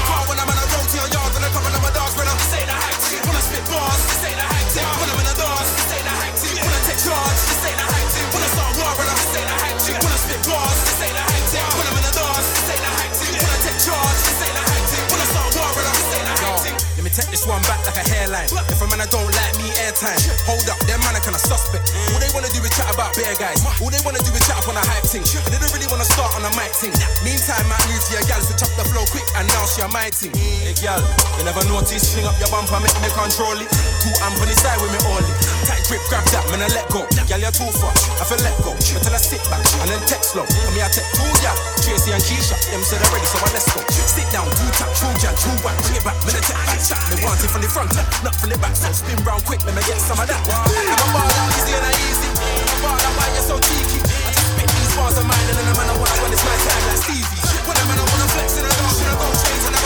take 17.13 17.29
this 17.29 17.45
one 17.45 17.61
back 17.69 17.77
like 17.85 17.97
a 18.01 18.05
hairline. 18.09 18.49
If 18.73 18.81
a 18.81 18.85
man 18.89 18.97
I 18.97 19.07
don't 19.13 19.29
like 19.29 19.53
me 19.61 19.69
airtime, 19.85 20.17
hold 20.49 20.65
up, 20.65 20.81
their 20.89 20.97
man 21.05 21.13
I 21.13 21.21
kind 21.21 21.37
of 21.37 21.43
suspect. 21.45 21.93
All 22.09 22.17
they 22.17 22.29
wanna 22.33 22.49
do 22.49 22.57
is 22.65 22.73
chat 22.73 22.89
about 22.89 23.13
bear 23.13 23.29
guys. 23.37 23.61
All 23.77 23.93
they 23.93 24.01
wanna 24.01 24.19
do 24.25 24.33
is 24.33 24.41
chat 24.49 24.57
up 24.57 24.65
on 24.65 24.73
a 24.73 24.81
hype 24.81 25.05
thing. 25.05 25.21
But 25.45 25.53
they 25.53 25.61
don't 25.61 25.69
really 25.77 25.89
wanna 25.93 26.09
start 26.09 26.33
on 26.33 26.41
a 26.41 26.51
mic 26.57 26.73
thing. 26.73 26.91
Meantime, 27.21 27.69
I 27.69 27.77
move 27.85 28.01
to 28.01 28.11
your 28.17 28.25
gal, 28.25 28.41
switch 28.41 28.57
chop 28.57 28.73
the 28.73 28.85
flow 28.89 29.05
quick, 29.13 29.25
and 29.37 29.45
now 29.53 29.61
she 29.69 29.85
a 29.85 29.87
my 29.93 30.09
thing. 30.09 30.33
Hey 30.65 30.73
gal, 30.81 30.97
you 31.37 31.45
never 31.45 31.61
notice, 31.69 32.01
sling 32.01 32.25
up 32.25 32.33
your 32.41 32.49
bumper, 32.49 32.81
make 32.81 32.97
me 32.97 33.09
control 33.13 33.61
it. 33.61 33.69
Two 34.01 34.09
amp 34.25 34.41
on 34.41 34.49
the 34.49 34.57
side 34.57 34.81
with 34.81 34.89
me 34.89 34.99
all 35.05 35.21
it. 35.21 35.37
Tight 35.69 35.85
grip, 35.85 36.01
grab 36.09 36.25
that, 36.33 36.49
man 36.49 36.65
I 36.65 36.69
let 36.73 36.89
go. 36.89 37.05
Gal, 37.29 37.37
you're 37.37 37.53
too 37.53 37.69
far, 37.77 37.93
I 38.17 38.25
feel 38.25 38.41
let 38.41 38.57
go. 38.65 38.73
Until 38.73 39.13
I 39.13 39.21
sit 39.21 39.43
back 39.53 39.61
and 39.85 39.87
then 39.93 40.01
text 40.09 40.33
slow. 40.33 40.49
I 40.49 40.69
mean 40.73 40.81
I 40.81 40.89
text 40.89 41.13
two 41.13 41.29
gal, 41.45 41.53
Tracy 41.85 42.09
and 42.09 42.23
Keisha. 42.25 42.57
Them 42.73 42.81
said 42.81 43.05
already, 43.05 43.27
so 43.29 43.37
I 43.37 43.53
let's 43.53 43.69
go. 43.69 43.85
Sit 43.93 44.25
down, 44.33 44.49
two 44.57 44.69
tap, 44.81 44.89
true 44.97 45.13
jam, 45.21 45.37
true 45.37 45.53
one, 45.61 45.77
bring 45.85 46.01
it 46.01 46.03
back, 46.03 46.17
man 46.25 46.33
I 46.33 46.41
text 46.41 46.89
back. 46.89 47.02
Me 47.11 47.15
want 47.25 47.43
it 47.43 47.49
from 47.51 47.61
the 47.61 47.67
front, 47.67 47.91
not 48.23 48.35
from 48.35 48.49
the 48.49 48.57
back. 48.57 48.75
So 48.75 48.91
spin 48.91 49.19
round 49.27 49.43
quick, 49.43 49.63
let 49.65 49.75
me 49.75 49.83
get 49.83 49.99
some 49.99 50.19
of 50.19 50.27
that. 50.27 50.39
I'm 50.39 51.01
a 51.01 51.07
ball 51.11 51.27
easy 51.57 51.75
and 51.75 51.85
easy. 52.07 52.29
I'm 52.31 52.69
a 52.69 52.77
ball 52.79 52.99
why 53.19 53.27
you're 53.35 53.43
so 53.43 53.57
cheeky. 53.59 53.99
I 53.99 54.31
just 54.31 54.47
spit 54.55 54.69
these 54.71 54.93
bars 54.95 55.17
of 55.19 55.25
mine 55.27 55.47
and 55.49 55.55
then 55.57 55.67
I'm 55.67 55.79
on 55.83 55.87
a 55.91 55.95
one 55.99 56.17
when 56.23 56.31
it's 56.31 56.45
my 56.45 56.55
time 56.55 56.83
like 56.87 57.01
Stevie. 57.03 57.41
When 57.67 57.75
I'm 57.75 57.91
on 57.91 57.99
a 57.99 58.05
one, 58.07 58.21
I'm 58.23 58.31
flexing, 58.33 58.65
I 58.65 58.71
don't, 58.71 58.97
I 59.03 59.13
don't 59.19 59.35
change, 59.39 59.63
and 59.67 59.75
I 59.75 59.82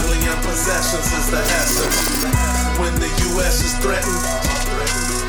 family 0.00 0.24
and 0.24 0.40
possessions 0.44 1.12
is 1.12 1.30
the 1.30 1.42
essence. 1.60 2.24
When 2.80 2.94
the 2.96 3.10
U.S. 3.36 3.60
is 3.60 3.74
threatened, 3.84 4.24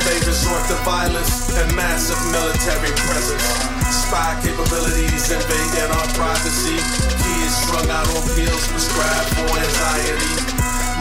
they 0.07 0.17
resort 0.23 0.63
to 0.71 0.77
violence 0.87 1.51
and 1.59 1.75
massive 1.75 2.19
military 2.31 2.93
presence. 3.03 3.43
Spy 3.91 4.39
capabilities 4.43 5.31
invading 5.31 5.91
our 5.91 6.07
privacy. 6.15 6.79
Kids 7.19 7.55
strung 7.67 7.89
out 7.91 8.07
on 8.15 8.23
pills 8.31 8.65
prescribed 8.71 9.29
for 9.35 9.49
anxiety. 9.59 10.35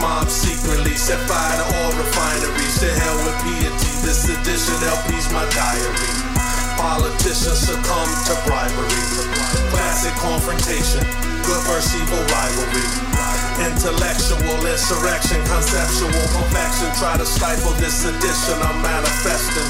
Mobs 0.03 0.33
secretly 0.33 0.95
set 0.95 1.19
fire 1.27 1.55
to 1.55 1.65
all 1.77 1.91
refineries. 1.95 2.75
To 2.81 2.89
hell 2.91 3.17
with 3.23 3.37
piety. 3.45 3.91
This 4.03 4.27
edition 4.27 4.75
LP's 4.83 5.31
my 5.31 5.47
diary. 5.55 6.20
Politicians 6.81 7.61
succumb 7.61 8.09
to 8.25 8.33
bribery. 8.49 8.89
Classic 9.69 10.13
confrontation. 10.17 11.05
Good 11.45 11.61
versus 11.69 11.93
evil 11.93 12.17
rivalry. 12.33 12.89
Intellectual 13.69 14.57
insurrection, 14.65 15.37
conceptual 15.45 16.09
perfection. 16.33 16.89
Try 16.97 17.17
to 17.21 17.25
stifle 17.25 17.73
this 17.77 18.01
edition 18.03 18.57
I'm 18.65 18.81
manifesting. 18.81 19.69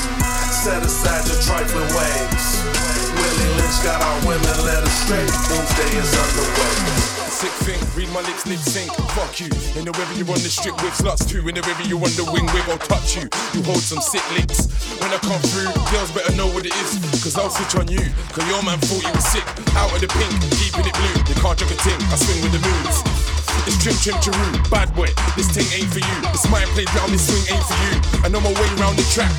Set 0.55 0.83
aside 0.88 1.27
your 1.27 1.41
trifling 1.43 1.91
ways. 1.91 2.45
Willie 3.11 3.51
Lynch 3.59 3.83
got 3.83 3.99
our 3.99 4.19
women 4.25 4.55
led 4.63 4.81
astray. 4.88 5.27
Doomsday 5.51 5.91
is 5.99 6.11
underway. 6.15 7.20
Sick 7.41 7.73
thing, 7.73 7.81
read 7.97 8.05
my 8.13 8.22
lips, 8.22 8.45
lip 8.45 8.61
sync. 8.61 8.93
Fuck 9.18 9.41
you. 9.41 9.49
In 9.73 9.81
the 9.81 9.89
river 9.97 10.13
you 10.13 10.22
on 10.30 10.38
the 10.45 10.51
strip 10.53 10.77
with 10.85 10.93
sluts 10.93 11.26
too. 11.26 11.41
In 11.49 11.57
the 11.57 11.65
river 11.65 11.81
you 11.89 11.97
on 11.97 12.13
the 12.13 12.22
wing 12.30 12.45
with, 12.53 12.69
I'll 12.69 12.77
touch 12.77 13.18
you. 13.18 13.26
You 13.57 13.65
hold 13.65 13.81
some 13.81 13.97
sick 13.97 14.22
licks. 14.38 14.69
When 15.01 15.09
I 15.09 15.18
come 15.26 15.41
through, 15.49 15.73
girls 15.89 16.13
better 16.13 16.30
know 16.38 16.45
what 16.53 16.69
it 16.69 16.76
is. 16.85 17.01
Cause 17.26 17.34
I'll 17.41 17.49
switch 17.49 17.73
on 17.81 17.89
you. 17.89 17.97
Cause 18.30 18.45
your 18.45 18.61
man 18.61 18.77
thought 18.85 19.01
you 19.01 19.09
was 19.09 19.26
sick. 19.26 19.41
Out 19.73 19.89
of 19.89 19.97
the 19.97 20.09
pink, 20.13 20.30
keeping 20.61 20.85
it 20.85 20.93
blue. 20.93 21.18
You 21.26 21.34
can't 21.41 21.57
drink 21.57 21.73
a 21.73 21.77
ting, 21.81 21.97
I 22.13 22.15
swing 22.22 22.45
with 22.45 22.53
the 22.53 22.61
moves. 22.61 23.01
It's 23.65 23.81
trim 23.81 23.97
trim 23.97 24.22
chiroo, 24.22 24.61
bad 24.69 24.93
boy. 24.93 25.09
This 25.34 25.49
ting 25.49 25.65
ain't 25.73 25.89
for 25.89 26.05
you. 26.05 26.18
This 26.30 26.45
my 26.53 26.61
play 26.77 26.85
round, 26.93 27.09
this 27.09 27.26
swing 27.26 27.57
ain't 27.57 27.65
for 27.65 27.77
you. 27.89 27.93
I 28.22 28.30
know 28.30 28.38
my 28.45 28.53
way 28.53 28.69
round 28.77 29.01
the 29.01 29.07
track. 29.09 29.34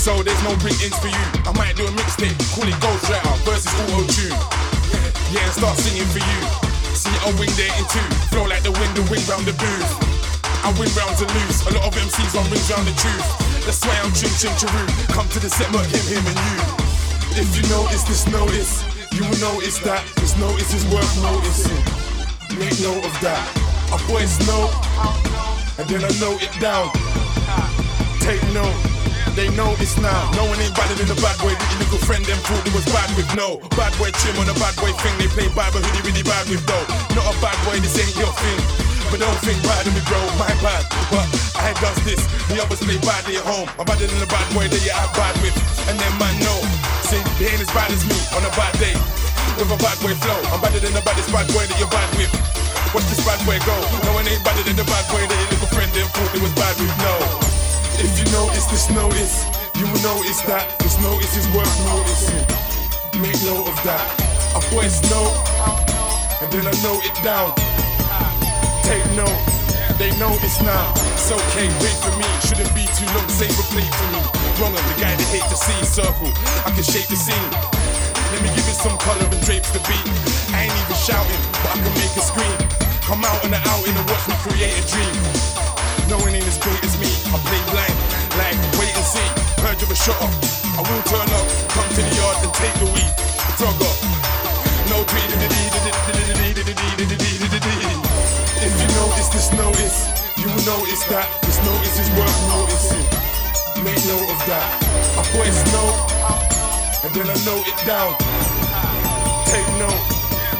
So 0.00 0.24
there's 0.24 0.40
no 0.48 0.56
ins 0.64 0.96
for 0.96 1.12
you. 1.12 1.24
I 1.44 1.52
might 1.52 1.76
do 1.76 1.84
a 1.84 1.92
mixtape, 1.92 2.40
call 2.56 2.64
it 2.64 2.76
Ghost 2.80 3.04
Rider 3.12 3.36
versus 3.44 3.68
Auto 3.84 4.00
Tune. 4.16 4.32
Yeah, 5.28 5.44
start 5.52 5.76
singing 5.76 6.08
for 6.08 6.24
you. 6.24 6.73
See, 6.94 7.10
I'll 7.26 7.34
wing 7.34 7.50
there 7.58 7.74
in 7.74 7.84
two. 7.90 8.06
Flow 8.30 8.46
like 8.46 8.62
the 8.62 8.70
wind, 8.70 8.94
the 8.94 9.02
wing 9.10 9.22
round 9.26 9.44
the 9.44 9.54
booth. 9.58 9.90
I 10.62 10.70
win 10.78 10.88
rounds 10.94 11.18
and 11.20 11.30
lose. 11.34 11.60
A 11.66 11.74
lot 11.74 11.90
of 11.90 11.92
MCs 11.92 12.38
on 12.38 12.46
rings 12.54 12.70
round 12.70 12.86
the 12.86 12.94
truth. 12.94 13.28
That's 13.66 13.82
why 13.82 13.98
I'm 13.98 14.14
ching 14.14 14.30
ching 14.38 14.54
chiroo. 14.56 14.86
Come 15.10 15.28
to 15.34 15.40
the 15.42 15.50
set, 15.50 15.70
but 15.74 15.84
him, 15.90 16.06
him, 16.06 16.22
and 16.22 16.38
you. 16.38 16.84
If 17.34 17.50
you 17.58 17.66
notice 17.68 18.06
this, 18.06 18.26
notice. 18.30 18.86
You 19.10 19.26
will 19.26 19.42
notice 19.42 19.78
that 19.82 20.06
this 20.16 20.38
notice 20.38 20.72
is 20.72 20.86
worth 20.94 21.10
noticing. 21.18 21.82
Make 22.58 22.78
note 22.78 23.02
of 23.02 23.14
that. 23.26 23.42
A 23.90 23.98
voice 24.06 24.38
note, 24.46 24.70
and 25.78 25.86
then 25.90 26.02
I 26.06 26.10
note 26.22 26.42
it 26.42 26.54
down. 26.62 26.94
Take 28.22 28.42
note. 28.54 28.93
They 29.34 29.50
know 29.58 29.74
it's 29.82 29.98
now. 29.98 30.30
No 30.38 30.46
one 30.46 30.62
ain't 30.62 30.78
badder 30.78 30.94
than 30.94 31.10
a 31.10 31.18
bad 31.18 31.34
boy. 31.42 31.58
The 31.58 31.66
illegal 31.74 31.98
friend 32.06 32.22
them 32.22 32.38
thought 32.46 32.62
it 32.62 32.70
was 32.70 32.86
bad 32.94 33.10
with 33.18 33.26
no. 33.34 33.58
Bad 33.74 33.90
boy 33.98 34.14
trim 34.22 34.38
on 34.38 34.46
a 34.46 34.54
bad 34.62 34.78
boy 34.78 34.94
thing. 35.02 35.10
They 35.18 35.26
play 35.26 35.50
bad 35.50 35.74
but 35.74 35.82
really 35.82 36.02
really 36.06 36.22
bad 36.22 36.46
with 36.46 36.62
though. 36.70 36.86
Not 37.18 37.26
a 37.26 37.34
bad 37.42 37.58
boy, 37.66 37.82
this 37.82 37.98
ain't 37.98 38.14
your 38.14 38.30
thing. 38.30 38.60
But 39.10 39.26
don't 39.26 39.34
think 39.42 39.58
bad 39.66 39.90
of 39.90 39.90
me, 39.90 40.02
bro, 40.06 40.22
my 40.38 40.54
bad. 40.62 40.86
But 41.10 41.26
I 41.58 41.74
does 41.82 41.98
this, 42.06 42.22
the 42.46 42.62
others 42.62 42.78
play 42.78 42.94
badly 43.02 43.34
at 43.34 43.42
home. 43.42 43.66
I'm 43.74 43.82
better 43.90 44.06
than 44.06 44.22
the 44.22 44.30
bad 44.30 44.46
boy 44.54 44.70
that 44.70 44.80
you 44.86 44.94
act 44.94 45.18
bad 45.18 45.34
with. 45.42 45.58
And 45.90 45.98
then 45.98 46.14
man 46.22 46.38
know, 46.38 46.58
say 47.02 47.18
they 47.42 47.50
ain't 47.50 47.58
as 47.58 47.70
bad 47.74 47.90
as 47.90 48.06
me 48.06 48.14
on 48.38 48.46
a 48.46 48.52
bad 48.54 48.70
day. 48.78 48.94
With 49.58 49.66
a 49.66 49.78
bad 49.82 49.98
boy 49.98 50.14
flow, 50.14 50.38
I'm 50.54 50.62
better 50.62 50.78
than 50.78 50.94
the 50.94 51.02
baddest 51.02 51.34
bad 51.34 51.50
boy 51.50 51.66
that 51.66 51.74
you're 51.74 51.90
bad 51.90 52.06
with. 52.14 52.30
Watch 52.94 53.10
this 53.10 53.18
bad 53.26 53.42
boy 53.42 53.58
go. 53.66 53.74
No 54.06 54.14
one 54.14 54.30
ain't 54.30 54.46
better 54.46 54.62
than 54.62 54.78
the 54.78 54.86
bad 54.86 55.02
boy 55.10 55.26
that 55.26 55.38
your 55.42 55.50
little 55.58 55.70
friend 55.74 55.90
them 55.90 56.06
thought 56.14 56.30
they 56.30 56.38
was 56.38 56.54
bad 56.54 56.78
with. 56.78 56.94
No. 57.02 57.43
If 57.98 58.18
you 58.18 58.26
notice 58.32 58.66
this 58.66 58.90
notice, 58.90 59.46
you 59.78 59.86
will 59.86 60.02
notice 60.02 60.42
that 60.50 60.66
this 60.78 60.98
notice 61.02 61.36
is 61.36 61.46
worth 61.54 61.70
noticing. 61.86 62.42
Make 63.22 63.38
note 63.46 63.70
of 63.70 63.78
that. 63.86 64.02
I 64.54 64.60
voice 64.70 65.02
note, 65.10 65.34
and 66.42 66.48
then 66.50 66.66
I 66.66 66.74
note 66.82 67.02
it 67.02 67.14
down. 67.22 67.54
Take 68.86 69.02
note, 69.18 69.40
they 69.98 70.10
notice 70.18 70.62
now. 70.62 70.94
It's 71.14 71.30
okay, 71.30 71.66
wait 71.82 71.96
for 72.02 72.14
me. 72.18 72.26
Shouldn't 72.46 72.70
be 72.74 72.86
too 72.94 73.06
long, 73.14 73.26
save 73.30 73.54
a 73.54 73.64
plate 73.70 73.90
for 73.90 74.08
me. 74.14 74.20
Wrong, 74.58 74.74
I'm 74.74 74.86
the 74.94 74.98
guy 74.98 75.14
that 75.14 75.28
hate 75.30 75.46
to 75.50 75.58
see 75.58 75.78
circle. 75.86 76.30
I 76.66 76.70
can 76.74 76.84
shape 76.86 77.06
the 77.10 77.18
scene. 77.18 77.50
Let 78.30 78.42
me 78.42 78.50
give 78.54 78.66
it 78.66 78.78
some 78.78 78.98
color 78.98 79.26
and 79.26 79.42
drapes 79.46 79.70
the 79.70 79.82
beat. 79.86 80.06
I 80.54 80.66
ain't 80.66 80.74
even 80.74 80.98
shouting, 80.98 81.42
but 81.62 81.74
I 81.74 81.82
can 81.82 81.94
make 81.98 82.14
a 82.14 82.22
scream. 82.22 82.58
Come 83.06 83.24
out 83.24 83.42
on 83.44 83.50
the 83.50 83.60
outing 83.70 83.94
and 83.94 84.06
watch 84.10 84.26
me 84.26 84.34
create 84.42 84.74
a 84.74 84.84
dream. 84.90 85.63
No 86.08 86.18
one 86.18 86.34
ain't 86.34 86.46
as 86.46 86.58
great 86.58 86.82
as 86.84 86.94
me. 87.00 87.08
I 87.32 87.38
play 87.48 87.62
blind, 87.72 87.96
like 88.36 88.58
wait 88.76 88.92
and 88.92 89.06
see. 89.06 89.28
Heard 89.64 89.80
you 89.80 89.88
a 89.88 89.96
shot 89.96 90.20
up. 90.20 90.32
I 90.76 90.82
will 90.84 91.04
turn 91.08 91.28
up, 91.32 91.46
come 91.72 91.88
to 91.88 92.00
the 92.02 92.14
yard 92.16 92.36
and 92.44 92.52
take 92.54 92.76
the 92.82 92.88
weed. 92.92 93.12
Frog 93.56 93.80
up. 93.80 93.96
No 94.90 95.02
tweet. 95.04 95.24
If 98.64 98.72
you 98.80 98.88
notice 98.96 99.28
this 99.28 99.52
notice, 99.52 100.08
you 100.38 100.46
will 100.46 100.64
notice 100.64 101.04
that 101.12 101.28
this 101.42 101.58
notice 101.64 101.98
is 102.00 102.08
worth 102.16 102.48
noticing. 102.48 103.04
Make 103.84 104.00
note 104.08 104.30
of 104.32 104.40
that. 104.48 104.68
I 105.18 105.22
voice 105.36 105.60
note, 105.72 106.00
and 107.04 107.12
then 107.14 107.28
I 107.28 107.36
note 107.44 107.68
it 107.68 107.76
down. 107.84 108.16
Take 109.52 109.68
note. 109.76 110.00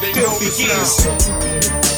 They 0.01 0.13
notice 0.21 0.59
now. 1.81 1.94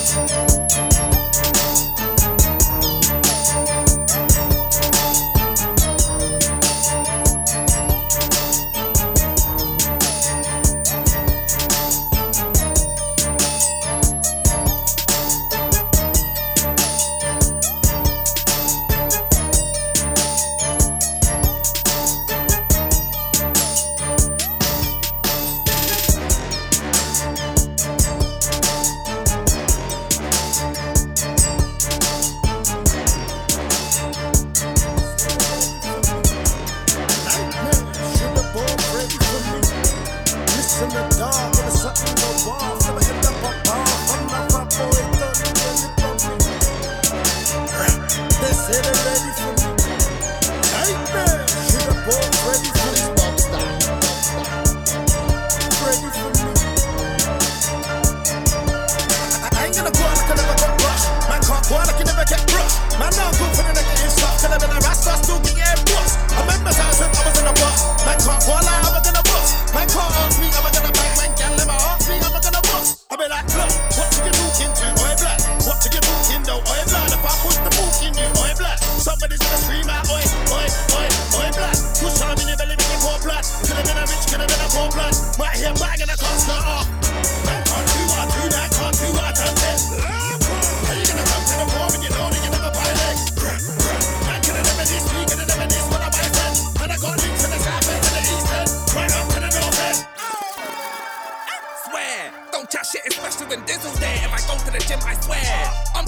I'm 62.97 63.32
good 63.36 63.52
for 63.52 63.62
the 63.62 63.73
negative 63.77 64.12
stuff. 64.12 64.40
Tell 64.40 64.51
them 64.51 64.62
in 64.64 64.70
the 64.73 64.81
rasta 64.81 65.16
still 65.23 65.40
be. 65.40 65.56
I 65.60 66.40
remember 66.40 66.73
times 66.73 67.01
when 67.01 67.10
I 67.12 67.20
was 67.24 67.36
in 67.40 67.47
a 67.47 67.52
bus. 67.52 67.78
my 68.05 68.14
car. 68.16 68.40
fall 68.40 68.64
out, 68.64 68.85
I 68.85 69.09
in 69.09 69.16
a 69.16 69.23
bus. 69.23 69.48
Man, 69.74 69.89
can't 69.89 70.36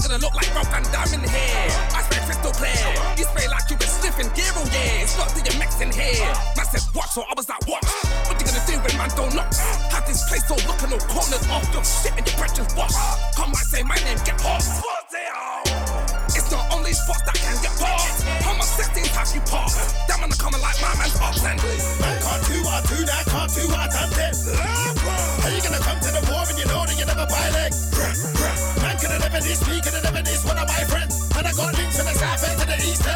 should've 0.09 0.25
looked 0.25 0.35
like 0.41 0.49
Rob 0.55 0.65
and 0.73 0.85
Damme 0.89 1.21
in 1.21 1.29
here. 1.29 1.69
I 1.93 2.01
spray 2.01 2.21
crystal 2.25 2.51
clear. 2.51 2.73
You 3.13 3.25
spray 3.29 3.45
like 3.45 3.69
you 3.69 3.77
been 3.77 3.87
sniffing 3.87 4.29
gear 4.33 4.49
all 4.57 4.65
year. 4.73 5.05
It's 5.05 5.17
not 5.17 5.29
the 5.29 5.53
mix 5.61 5.77
in 5.81 5.93
here. 5.93 6.25
Man 6.57 6.65
said 6.65 6.81
watch, 6.97 7.13
so 7.13 7.21
I 7.21 7.33
was 7.37 7.45
like 7.45 7.61
watch. 7.69 7.85
What 8.25 8.41
you 8.41 8.45
gonna 8.49 8.65
do 8.65 8.81
when 8.81 8.97
man 8.97 9.13
don't 9.13 9.33
knock? 9.37 9.53
Had 9.93 10.09
this 10.09 10.25
place 10.25 10.49
all 10.49 10.57
looking 10.65 10.89
all 10.89 11.05
corners 11.05 11.45
off. 11.53 11.65
Your 11.69 11.85
shit 11.85 12.17
and 12.17 12.25
your 12.25 12.37
breath 12.41 12.57
just 12.57 12.73
washed. 12.73 12.97
Come 13.37 13.53
and 13.53 13.67
say 13.69 13.83
my 13.83 13.95
name, 14.01 14.17
get 14.25 14.41
off. 14.45 14.65
It's 16.33 16.49
not 16.49 16.65
only 16.73 16.93
spots 16.93 17.21
that 17.29 17.37
can 17.37 17.53
get 17.61 17.73
past. 17.77 18.25
How 18.41 18.57
much 18.57 18.71
16 18.81 19.13
times 19.13 19.35
you 19.37 19.41
pass? 19.45 19.93
Damn 20.09 20.25
on 20.25 20.29
the 20.33 20.37
coming 20.41 20.61
like 20.61 20.77
my 20.81 20.89
man's 20.97 21.13
Auckland. 21.21 21.61
Man 22.01 22.17
can't 22.17 22.43
do 22.49 22.57
what 22.65 22.81
I 22.81 22.89
do, 22.89 22.97
that 23.05 23.23
can't 23.29 23.51
do 23.53 23.63
what 23.69 23.77
I 23.77 23.87
done 23.93 24.11
then. 24.17 24.33
How 25.45 25.49
you 25.53 25.61
gonna 25.61 25.83
come 25.85 25.99
to 26.01 26.09
the 26.17 26.23
war 26.33 26.41
when 26.49 26.57
you 26.57 26.65
know 26.65 26.81
that 26.81 26.97
you 26.97 27.05
never 27.05 27.29
buy 27.29 27.45
legs? 27.53 27.93
Man 28.81 28.97
could 28.97 29.13
have 29.13 29.21
never 29.21 29.41
this 29.41 29.61
week. 29.69 29.88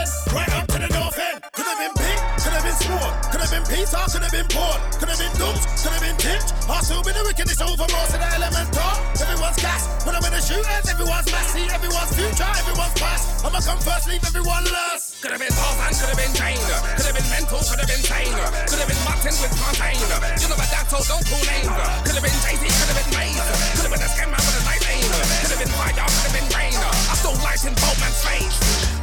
end, 0.03 0.35
right 0.35 0.51
up 0.53 0.67
to 0.67 0.77
the 0.80 0.89
north 0.91 1.17
end. 1.19 1.39
Could 1.53 1.67
have 1.67 1.80
been 1.80 1.95
big, 1.95 2.17
could 2.43 2.53
have 2.53 2.65
been 2.67 2.77
small, 2.77 3.07
could 3.31 3.41
have 3.41 3.51
been 3.51 3.63
Peace, 3.63 3.91
Peter, 3.93 4.03
could 4.11 4.23
have 4.23 4.35
been 4.35 4.49
Paul, 4.51 4.77
could 4.99 5.09
have 5.09 5.19
been 5.19 5.34
duped, 5.39 5.63
could 5.80 5.93
have 5.95 6.03
been 6.03 6.17
tipped. 6.17 6.49
I 6.67 6.80
still 6.84 7.03
be 7.03 7.11
the 7.15 7.23
wickedest 7.23 7.61
overall 7.61 8.07
to 8.11 8.17
the 8.19 8.30
elemental. 8.35 8.91
Everyone's 9.19 9.59
gas, 9.59 9.81
when 10.03 10.15
I'm 10.15 10.25
in 10.27 10.34
the 10.34 10.43
shooters, 10.43 10.85
everyone's 10.88 11.27
messy, 11.31 11.63
everyone's 11.71 12.11
future, 12.15 12.51
everyone's 12.59 12.95
past. 12.99 13.45
I'ma 13.45 13.59
come 13.63 13.80
first, 13.80 14.05
leave 14.07 14.23
everyone 14.23 14.65
last. 14.67 15.21
Could 15.23 15.31
have 15.31 15.41
been 15.41 15.53
Tarzan, 15.53 15.91
could 15.95 16.09
have 16.11 16.19
been 16.19 16.34
Jane, 16.35 16.59
could 16.99 17.07
have 17.07 17.17
been 17.17 17.30
mental, 17.31 17.59
could 17.63 17.80
have 17.80 17.89
been 17.91 18.03
sane, 18.03 18.34
could 18.67 18.80
have 18.80 18.89
been 18.89 19.03
Martin 19.07 19.35
with 19.39 19.53
Montaigne. 19.61 19.99
You 19.99 20.47
know 20.51 20.57
about 20.57 20.71
that, 20.73 20.85
so 20.91 20.97
don't 21.07 21.23
call 21.27 21.43
names. 21.47 21.69
Could 22.03 22.15
have 22.17 22.25
been 22.25 22.39
Jay 22.43 22.55
Z, 22.59 22.63
could 22.67 22.89
have 22.91 22.99
been 22.99 23.11
Maze, 23.13 23.47
could 23.77 23.85
have 23.88 23.93
been 23.93 24.03
a 24.03 24.27
man 24.27 24.41
with 24.43 24.59
a 24.59 24.63
night 24.67 24.84
lane, 24.84 25.07
could 25.07 25.51
have 25.53 25.61
been 25.61 25.73
fire, 25.75 25.95
could 25.95 26.25
have 26.27 26.35
been 26.35 26.49
rain. 26.51 26.75
I 26.75 27.13
stole 27.19 27.38
lights 27.45 27.63
in 27.63 27.73
Bowman's 27.77 28.19
face. 28.23 29.02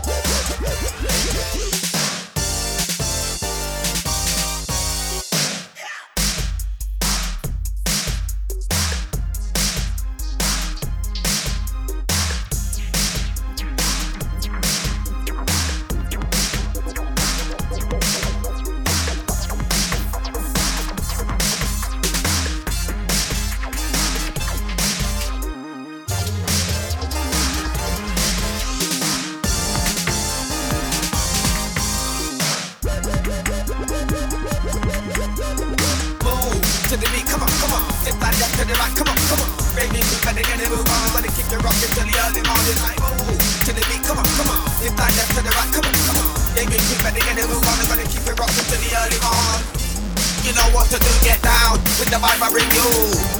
what 50.71 50.87
to 50.91 50.97
do, 50.99 51.11
get 51.23 51.39
down 51.43 51.79
with 51.99 52.09
the 52.11 52.19
vibe 52.19 52.41
I 52.41 52.47
bring 52.51 52.67
you. 52.71 52.87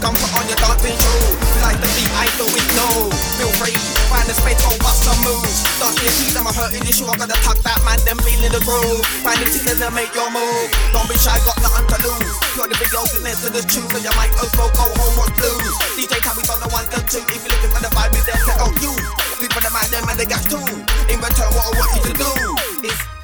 Come 0.03 0.15
put 0.15 0.31
on 0.35 0.45
your 0.47 0.59
dancing 0.59 0.95
shoe, 0.95 1.27
like 1.63 1.79
the 1.79 1.89
beat 1.95 2.11
I 2.15 2.27
do 2.35 2.45
it 2.47 2.67
no. 2.75 3.11
Feel 3.39 3.51
free, 3.59 3.75
find 4.11 4.27
a 4.27 4.35
space, 4.35 4.59
go 4.63 4.71
bust 4.83 5.07
some 5.07 5.19
moves. 5.23 5.63
Dance 5.79 5.97
your 6.03 6.13
teeth, 6.13 6.37
I'm 6.37 6.47
hurting 6.47 6.83
your 6.83 6.95
shoe. 6.95 7.07
I'm 7.07 7.17
gonna 7.19 7.39
tuck 7.43 7.59
that 7.63 7.79
man, 7.87 7.99
them 8.03 8.19
feeling 8.23 8.51
the 8.51 8.61
groove. 8.63 9.03
Find 9.23 9.39
the 9.39 9.47
tickets 9.47 9.79
and 9.79 9.95
make 9.95 10.11
your 10.13 10.29
move. 10.29 10.67
Don't 10.91 11.07
be 11.07 11.15
shy, 11.19 11.35
got 11.47 11.57
nothing 11.63 11.87
to 11.87 11.97
lose. 12.03 12.35
Got 12.59 12.67
the 12.69 12.77
big 12.77 12.91
there 12.91 13.37
to 13.47 13.49
the 13.49 13.63
tune, 13.63 13.87
so 13.89 13.97
you 13.97 14.13
might 14.19 14.33
as 14.43 14.51
well 14.59 14.71
go 14.75 14.85
home 14.91 15.15
with 15.23 15.33
blues. 15.39 15.75
DJ 15.95 16.19
Tabby's 16.19 16.49
on 16.51 16.59
the 16.59 16.69
one 16.69 16.85
and 16.91 17.05
two. 17.07 17.23
If 17.31 17.39
you're 17.39 17.53
looking 17.55 17.71
for 17.71 17.81
the 17.81 17.91
vibe, 17.95 18.15
is 18.17 18.25
there 18.25 18.35
to 18.35 18.51
help 18.59 18.75
you. 18.81 19.30
Sleep 19.41 19.57
for 19.57 19.65
the 19.65 19.73
man, 19.73 19.89
them 19.89 20.05
and 20.05 20.19
they 20.21 20.29
got 20.29 20.45
two. 20.45 20.61
In 21.09 21.17
return, 21.17 21.49
what 21.57 21.65
I 21.65 21.73
want 21.73 21.89
you 21.97 22.01
to 22.05 22.13
do 22.13 22.29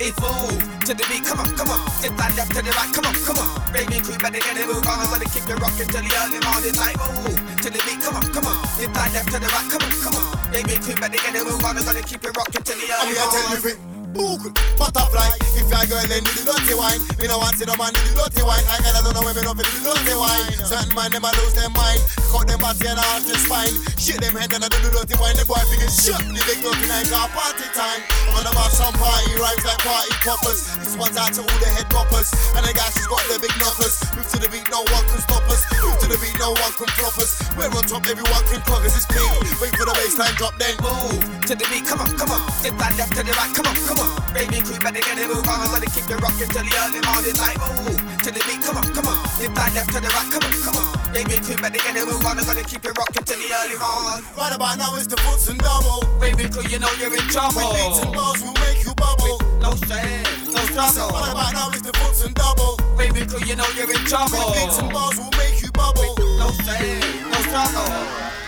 is 0.01 0.17
move 0.17 0.57
to 0.89 0.97
the 0.97 1.05
beat. 1.13 1.21
Come 1.21 1.45
on, 1.45 1.53
come 1.53 1.69
on. 1.69 1.77
If 2.01 2.09
I 2.17 2.33
left 2.33 2.57
to 2.57 2.65
the 2.65 2.73
right, 2.73 2.89
come 2.89 3.05
on, 3.05 3.13
come 3.21 3.37
on. 3.37 3.45
Baby 3.69 4.01
crew, 4.01 4.17
better 4.17 4.41
get 4.41 4.57
it 4.57 4.65
move 4.65 4.81
on. 4.81 4.97
I'm 4.97 5.13
gonna 5.13 5.29
keep 5.29 5.45
it 5.45 5.61
rocking 5.61 5.85
till 5.85 6.01
the 6.01 6.09
early 6.17 6.41
morning. 6.41 6.73
Like 6.73 6.97
move 6.97 7.37
to 7.37 7.69
the 7.69 7.77
beat. 7.85 8.01
Come 8.01 8.17
on, 8.17 8.25
come 8.33 8.49
on. 8.49 8.57
If 8.81 8.97
I 8.97 9.13
left 9.13 9.29
to 9.29 9.37
the 9.37 9.45
right, 9.45 9.69
come 9.69 9.83
on, 9.85 9.93
come 10.01 10.17
on. 10.17 10.25
Baby 10.49 10.81
crew, 10.81 10.97
better 10.97 11.21
get 11.21 11.37
it 11.37 11.45
move 11.45 11.61
on. 11.61 11.77
I'm 11.77 11.85
gonna 11.85 12.01
keep 12.01 12.25
it 12.25 12.33
rocking 12.33 12.65
till 12.65 12.77
the 12.81 12.87
early 12.97 13.13
here 13.13 13.21
to 13.21 13.29
tell 13.29 13.37
you 13.37 13.61
morning. 13.61 13.77
fit. 13.77 13.96
Book, 14.17 14.49
butterfly. 14.81 15.29
If 15.53 15.69
you're 15.69 15.77
a 15.77 15.85
girl, 15.85 16.01
then 16.09 16.25
do 16.25 16.33
the 16.33 16.49
dirty 16.49 16.73
wine. 16.73 16.97
Me 17.21 17.29
no 17.29 17.37
want 17.37 17.53
see 17.53 17.69
no 17.69 17.77
man 17.77 17.93
do 17.93 18.01
the 18.01 18.17
dirty 18.17 18.41
wine. 18.41 18.65
I 18.65 18.81
gotta 18.81 19.05
don't 19.05 19.13
know 19.13 19.21
women 19.21 19.45
up 19.45 19.61
do 19.61 19.61
the 19.61 19.93
dirty 19.93 20.17
wine. 20.17 20.57
Certain 20.65 20.89
man 20.97 21.13
them 21.13 21.21
a 21.21 21.29
lose 21.37 21.53
their 21.53 21.69
mind. 21.69 22.01
Cut 22.33 22.49
them 22.49 22.57
body 22.57 22.89
and 22.89 22.97
off 22.97 23.21
their 23.29 23.37
spine. 23.37 23.77
Shit 24.01 24.17
them 24.17 24.33
head 24.33 24.49
and 24.57 24.65
I 24.65 24.73
do 24.73 24.81
the 24.81 24.89
dirty 24.89 25.13
wine. 25.21 25.37
The 25.37 25.45
boy 25.45 25.61
figure 25.69 25.93
shut 25.93 26.17
the 26.33 26.41
big 26.49 26.65
dirty 26.65 26.85
night 26.89 27.13
got 27.13 27.29
party 27.29 27.69
time. 27.77 28.01
I'm 28.33 28.41
gonna 28.41 28.57
have 28.57 28.73
some 28.73 28.95
party 28.97 29.37
rhymes 29.37 29.61
like 29.61 29.81
party 29.85 30.13
poppers. 30.25 30.65
This 30.81 30.97
one's 30.97 31.13
out 31.13 31.37
to 31.37 31.45
all 31.45 31.59
the 31.61 31.69
head 31.77 31.85
poppers. 31.93 32.33
And 32.57 32.65
the 32.65 32.73
guys 32.73 32.97
who's 32.97 33.05
got 33.05 33.21
the 33.29 33.37
big 33.37 33.53
knockers. 33.61 34.01
Move 34.17 34.25
to 34.33 34.37
the 34.41 34.49
beat, 34.49 34.65
no 34.73 34.81
one 34.81 35.05
can 35.13 35.21
stop 35.21 35.45
us. 35.45 35.61
Move 35.77 35.93
to 36.01 36.07
the 36.09 36.17
beat, 36.17 36.33
no 36.41 36.57
one 36.57 36.73
can 36.73 36.89
flop 36.97 37.13
us. 37.21 37.37
We're 37.53 37.69
on 37.69 37.85
top, 37.85 38.01
everyone 38.09 38.43
can 38.49 38.65
clog 38.65 38.81
us. 38.81 38.97
It's 38.97 39.05
peak. 39.05 39.29
Wait 39.61 39.73
for 39.77 39.85
the 39.85 39.93
baseline 39.93 40.33
drop, 40.41 40.57
then 40.57 40.73
move 40.81 41.21
to 41.45 41.53
the 41.53 41.65
beat. 41.69 41.85
Come 41.85 42.01
on, 42.01 42.09
come 42.17 42.33
on. 42.33 42.41
If 42.65 42.73
I 42.81 42.89
left 42.97 43.13
to 43.13 43.21
the 43.21 43.33
right, 43.37 43.53
come 43.53 43.69
on, 43.69 43.77
come 43.85 43.99
on. 44.01 44.06
Baby 44.33 44.61
crew, 44.61 44.77
better 44.79 45.01
get 45.01 45.17
it 45.17 45.27
move 45.27 45.47
on. 45.47 45.59
I'm 45.61 45.71
gonna 45.73 45.89
keep 45.89 46.05
it 46.05 46.19
rocking 46.21 46.49
till 46.49 46.65
the 46.65 46.73
early 46.85 47.01
morning. 47.07 47.35
Like 47.41 47.57
move 47.57 47.97
to 48.23 48.29
the 48.29 48.41
beat. 48.45 48.61
Come 48.61 48.77
on, 48.77 48.87
come 48.93 49.07
on. 49.07 49.17
If 49.41 49.53
I 49.57 49.67
left 49.73 49.89
to 49.93 49.99
the 49.99 50.09
right, 50.09 50.29
come 50.29 50.43
on, 50.45 50.53
come 50.61 50.77
on. 50.77 50.85
Baby 51.13 51.35
crew, 51.41 51.57
better 51.57 51.81
get 51.81 51.95
it 51.95 52.05
move 52.05 52.25
on. 52.25 52.37
I'm 52.37 52.45
gonna 52.45 52.63
keep 52.63 52.83
it 52.85 52.93
rocking 52.93 53.23
till 53.25 53.39
the 53.39 53.47
early 53.49 53.77
morning. 53.81 54.21
Right 54.37 54.53
about 54.53 54.77
now 54.77 54.93
it's 54.95 55.07
the 55.07 55.17
foots 55.25 55.47
and 55.49 55.59
double. 55.59 56.05
Baby 56.19 56.45
crew, 56.49 56.63
you 56.69 56.79
know 56.79 56.91
you're 57.01 57.13
in 57.13 57.25
trouble. 57.33 57.65
With 57.65 57.73
beats 57.73 57.99
and 58.05 58.13
bars 58.13 58.39
will 58.43 58.57
make 58.61 58.85
you 58.85 58.93
bubble. 58.93 59.37
No 59.57 59.71
stress, 59.73 60.25
no 60.45 60.61
struggle. 60.69 61.09
Right 61.09 61.31
about 61.33 61.53
now 61.53 61.69
it's 61.73 61.81
the 61.81 61.93
foots 61.97 62.21
and 62.25 62.35
double. 62.35 62.77
Baby 62.97 63.25
crew, 63.25 63.41
you 63.47 63.55
know 63.55 63.67
you're 63.73 63.89
in 63.89 64.03
trouble. 64.05 64.37
With 64.37 64.53
beats 64.53 64.77
and 64.77 64.91
bars 64.93 65.17
will 65.17 65.33
make 65.39 65.57
you 65.61 65.71
bubble. 65.73 66.13
No 66.37 66.53
stress, 66.53 67.03
no 67.25 67.39
struggle. 67.49 68.46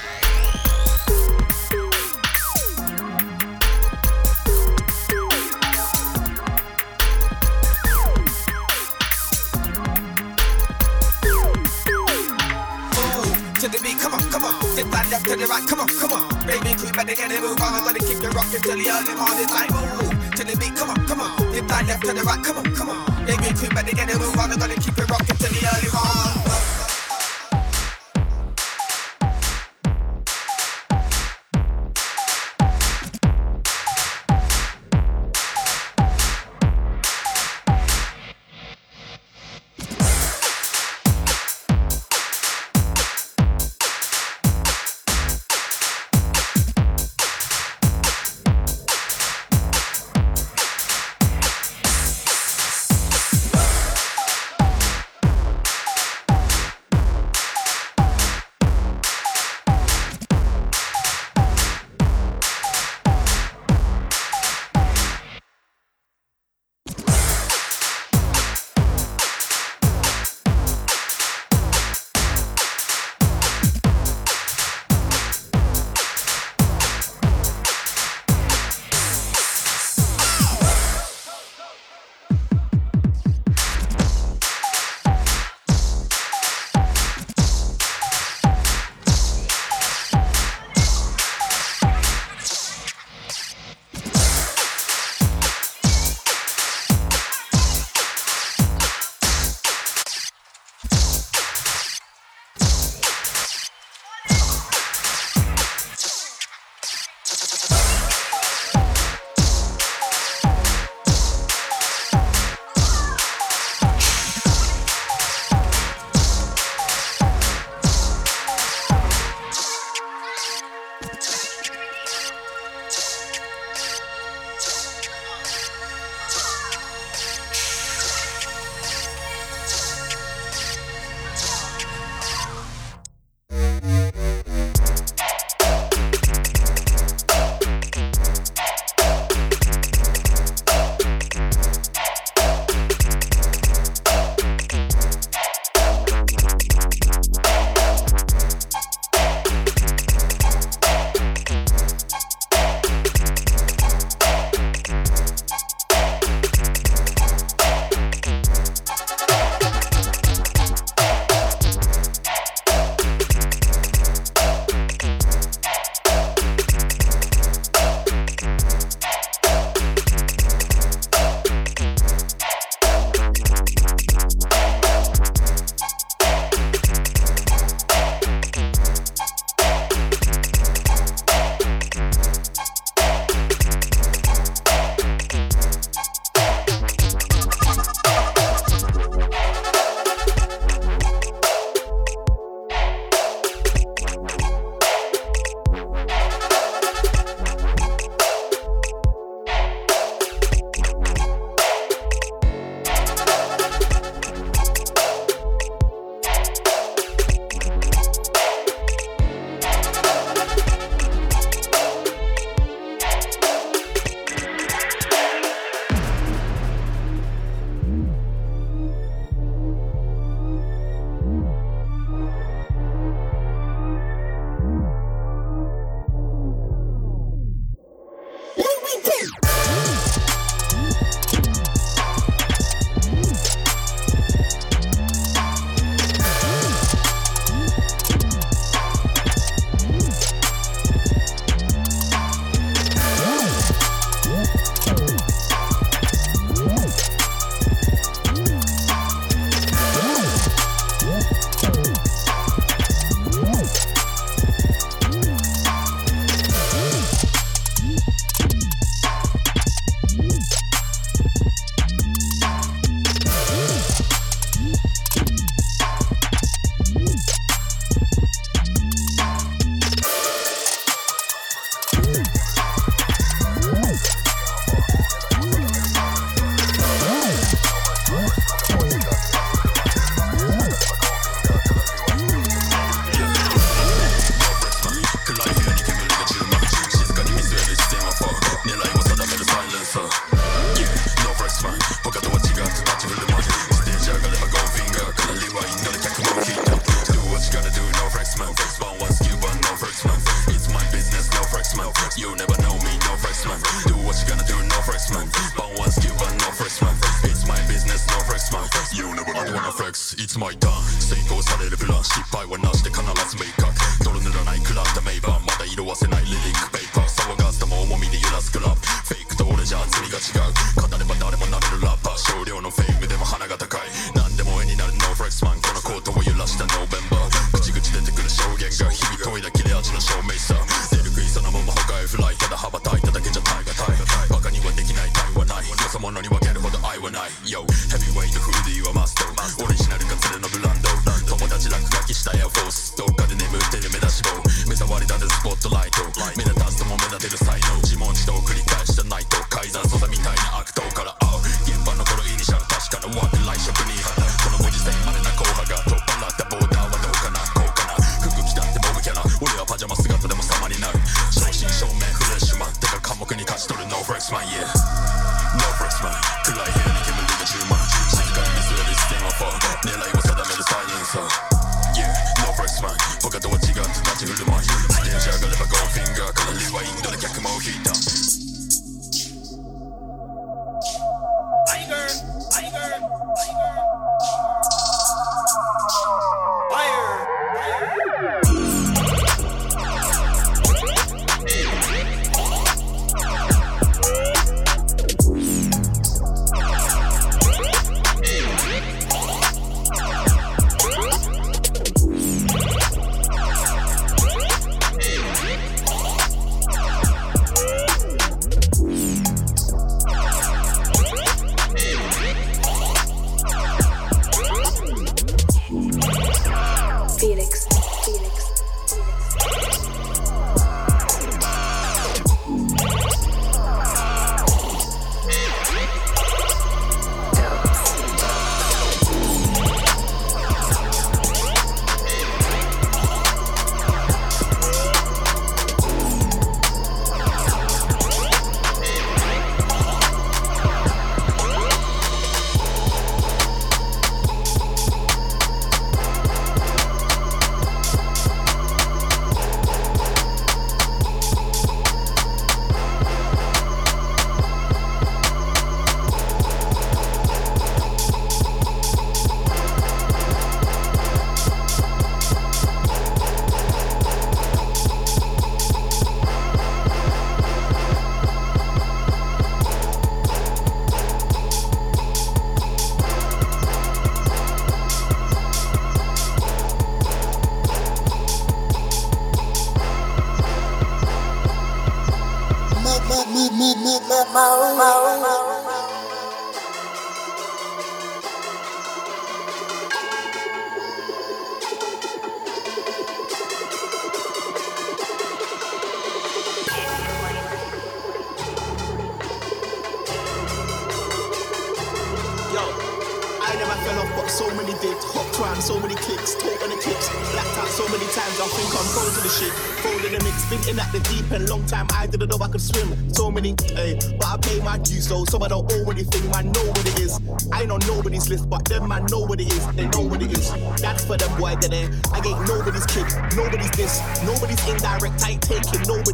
On. 14.86 15.10
Left 15.10 15.26
to 15.26 15.36
the 15.36 15.46
right, 15.48 15.66
come 15.68 15.80
on, 15.80 15.88
come 15.88 16.14
on. 16.14 16.30
Baby 16.46 16.76
crew, 16.78 16.92
better 16.92 17.16
get 17.16 17.32
it 17.32 17.42
move 17.42 17.60
on. 17.62 17.84
Gonna 17.84 18.00
keep 18.00 18.24
it 18.24 18.34
rocking 18.34 18.62
till 18.62 18.78
the 18.78 18.88
early 18.90 19.16
morning. 19.16 19.50
Like 19.50 19.72
move 19.72 20.36
to 20.36 20.44
the 20.44 20.56
beat, 20.58 20.76
come 20.76 20.90
on, 20.90 21.06
come 21.08 21.22
on. 21.22 21.32
If 21.54 21.72
I 21.72 21.82
left 21.84 22.06
to 22.06 22.14
the 22.14 22.24
right, 22.24 22.44
come 22.44 22.58
on, 22.58 22.76
come 22.76 22.90
on. 22.90 23.26
Baby 23.26 23.54
crew, 23.58 23.70
better 23.70 23.96
get 23.96 24.10
it 24.10 24.18
move 24.18 24.38
on. 24.38 24.50
Gonna 24.58 24.76
keep 24.76 24.98
it 24.98 25.10
rocking 25.10 25.38
till 25.38 25.52
the 25.52 25.62
early 25.68 25.90
morning. 25.92 26.79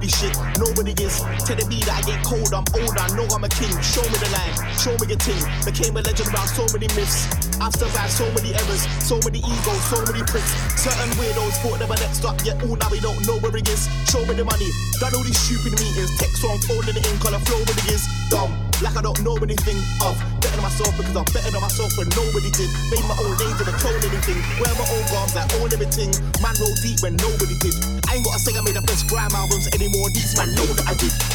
shit. 0.04 0.36
Nobody 0.60 0.92
is. 1.00 1.24
to 1.48 1.56
the 1.56 1.64
beat 1.72 1.88
I 1.88 2.04
get 2.04 2.20
cold, 2.28 2.52
I'm 2.52 2.68
old, 2.76 2.96
I 3.00 3.08
know 3.16 3.24
I'm 3.32 3.48
a 3.48 3.50
king. 3.50 3.72
Show 3.80 4.04
me 4.04 4.18
the 4.20 4.28
line, 4.36 4.56
show 4.76 4.92
me 5.00 5.08
your 5.08 5.22
team. 5.24 5.40
Became 5.64 5.96
a 5.96 6.04
legend 6.04 6.28
around 6.36 6.52
so 6.52 6.68
many 6.76 6.92
myths. 7.00 7.32
I've 7.64 7.72
survived 7.72 8.12
so 8.12 8.28
many 8.36 8.52
errors, 8.52 8.84
so 9.00 9.16
many 9.24 9.40
egos, 9.40 9.82
so 9.88 10.04
many 10.04 10.20
pricks. 10.28 10.52
Certain 10.76 11.08
weirdos 11.16 11.56
thought 11.64 11.80
they 11.80 11.88
were 11.88 12.02
next 12.04 12.28
up, 12.28 12.36
yet 12.44 12.60
all 12.68 12.76
now 12.76 12.92
we 12.92 13.00
don't 13.00 13.20
know 13.24 13.40
where 13.40 13.56
it 13.56 13.68
is. 13.72 13.88
Show 14.12 14.20
me 14.28 14.36
the 14.36 14.44
money, 14.44 14.68
done 15.00 15.16
all 15.16 15.24
these 15.24 15.40
stupid 15.40 15.80
meetings. 15.80 16.12
Text 16.20 16.44
songs, 16.44 16.68
all 16.68 16.84
in 16.84 16.92
the 16.92 17.00
ink, 17.00 17.18
color 17.24 17.40
flow 17.48 17.64
where 17.64 17.80
is 17.88 18.04
Dumb, 18.30 18.52
like 18.82 18.98
I 18.98 19.02
don't 19.02 19.22
know 19.22 19.38
anything 19.38 19.78
of. 20.02 20.18
Better 20.42 20.58
than 20.58 20.66
myself 20.66 20.92
because 20.98 21.16
I'm 21.16 21.30
better 21.30 21.52
than 21.52 21.62
myself 21.62 21.94
when 21.98 22.10
nobody 22.18 22.50
did. 22.52 22.70
Made 22.90 23.06
my 23.06 23.16
own 23.22 23.38
name, 23.38 23.54
didn't 23.56 23.78
clone 23.78 24.02
anything. 24.02 24.40
Wear 24.58 24.74
my 24.76 24.88
own 24.90 25.06
arms, 25.14 25.38
I 25.38 25.46
own 25.62 25.70
everything. 25.70 26.10
Man 26.42 26.58
roll 26.58 26.74
deep 26.82 27.00
when 27.06 27.16
nobody 27.22 27.56
did 27.62 28.05
ain't 28.16 28.26
gotta 28.26 28.40
say 28.40 28.58
I 28.58 28.62
made 28.62 28.76
the 28.76 28.82
best 28.82 29.08
grime 29.08 29.32
albums 29.34 29.68
anymore. 29.74 30.10
These 30.10 30.38
man 30.38 30.56
know 30.56 30.66
that 30.66 30.88
I 30.88 30.94
did. 30.96 31.35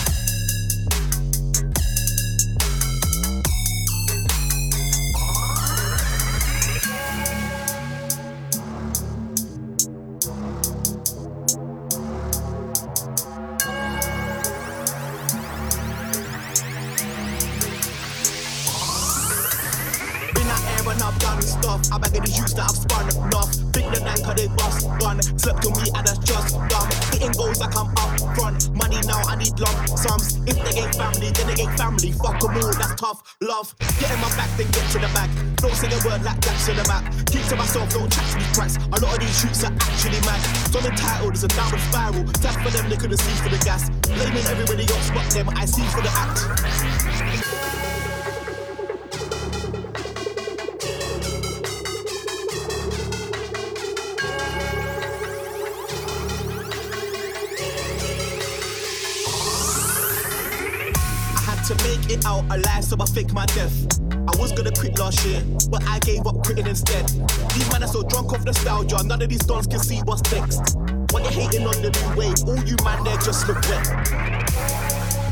I've 21.11 21.19
done 21.19 21.43
stuff. 21.43 21.82
I 21.91 21.99
beg 21.99 22.15
of 22.15 22.23
the 22.23 22.31
youths 22.31 22.55
that 22.55 22.70
I've 22.70 22.78
spun 22.78 23.11
enough. 23.11 23.51
Think 23.74 23.91
the 23.91 23.99
nine 24.07 24.23
cause 24.23 24.39
they 24.39 24.47
bust 24.55 24.87
gun. 25.03 25.19
Slip 25.35 25.59
to 25.59 25.70
me 25.74 25.91
and 25.91 26.07
that's 26.07 26.23
just 26.23 26.55
dumb. 26.70 26.87
Hitting 27.11 27.35
goals 27.35 27.59
like 27.59 27.74
I'm 27.74 27.91
up 27.99 28.15
front. 28.39 28.70
Money 28.78 29.03
now, 29.11 29.19
I 29.27 29.35
need 29.35 29.59
lump 29.59 29.74
sums. 29.99 30.39
If 30.47 30.55
they 30.62 30.87
ain't 30.87 30.95
family, 30.95 31.35
then 31.35 31.51
they 31.51 31.66
ain't 31.66 31.74
family. 31.74 32.15
Fuck 32.15 32.39
them 32.39 32.55
all, 32.62 32.70
that's 32.78 32.95
tough 32.95 33.27
love. 33.43 33.74
Get 33.99 34.07
in 34.07 34.23
my 34.23 34.31
back, 34.39 34.55
then 34.55 34.70
get 34.70 34.87
to 34.95 34.99
the 35.03 35.11
back. 35.11 35.31
Don't 35.59 35.74
say 35.74 35.91
a 35.91 35.99
word 36.07 36.23
like 36.23 36.39
that 36.47 36.57
to 36.70 36.73
the 36.78 36.87
map. 36.87 37.03
Keep 37.27 37.43
to 37.51 37.57
myself, 37.59 37.91
don't 37.91 38.07
chat 38.07 38.31
me 38.39 38.47
cracks. 38.55 38.78
A 38.78 38.97
lot 39.03 39.11
of 39.11 39.19
these 39.19 39.35
shoots 39.35 39.66
are 39.66 39.74
actually 39.82 40.23
mad. 40.23 40.39
So 40.70 40.78
I'm 40.78 40.95
entitled, 40.95 41.35
it's 41.35 41.43
a 41.43 41.51
downward 41.51 41.82
spiral. 41.91 42.23
Tap 42.39 42.55
for 42.62 42.70
them, 42.70 42.87
they 42.87 42.97
couldn't 42.97 43.19
see 43.19 43.35
for 43.43 43.51
the 43.51 43.59
gas. 43.66 43.91
Blaming 44.15 44.47
everybody 44.47 44.87
else 44.87 45.11
but 45.11 45.27
them, 45.35 45.51
I 45.59 45.66
see 45.66 45.82
for 45.91 46.07
the 46.07 46.12
act. 46.15 47.39
It 62.11 62.27
out 62.27 62.45
alive, 62.51 62.85
so 62.85 62.97
I 63.01 63.07
fake 63.07 63.32
my 63.32 63.47
death. 63.47 63.73
I 64.12 64.37
was 64.39 64.53
gonna 64.53 64.73
quit 64.73 64.99
last 64.99 65.24
year, 65.24 65.43
but 65.70 65.82
I 65.87 65.99
gave 66.01 66.27
up 66.27 66.43
quitting 66.45 66.66
instead. 66.66 67.09
These 67.55 67.70
men 67.73 67.82
are 67.82 67.89
so 67.89 68.03
drunk 68.03 68.32
off 68.32 68.45
nostalgia, 68.45 69.03
none 69.05 69.23
of 69.23 69.28
these 69.28 69.47
dons 69.47 69.66
can 69.66 69.78
see 69.78 70.01
what's 70.01 70.23
next. 70.32 70.77
When 71.12 71.23
you're 71.23 71.32
hating 71.32 71.66
on 71.66 71.81
the 71.82 71.91
new 71.91 72.19
wave, 72.19 72.37
all 72.47 72.62
you 72.66 72.77
man 72.85 73.05
there 73.05 73.16
just 73.19 73.47
look 73.49 73.61
wet. 73.69 73.87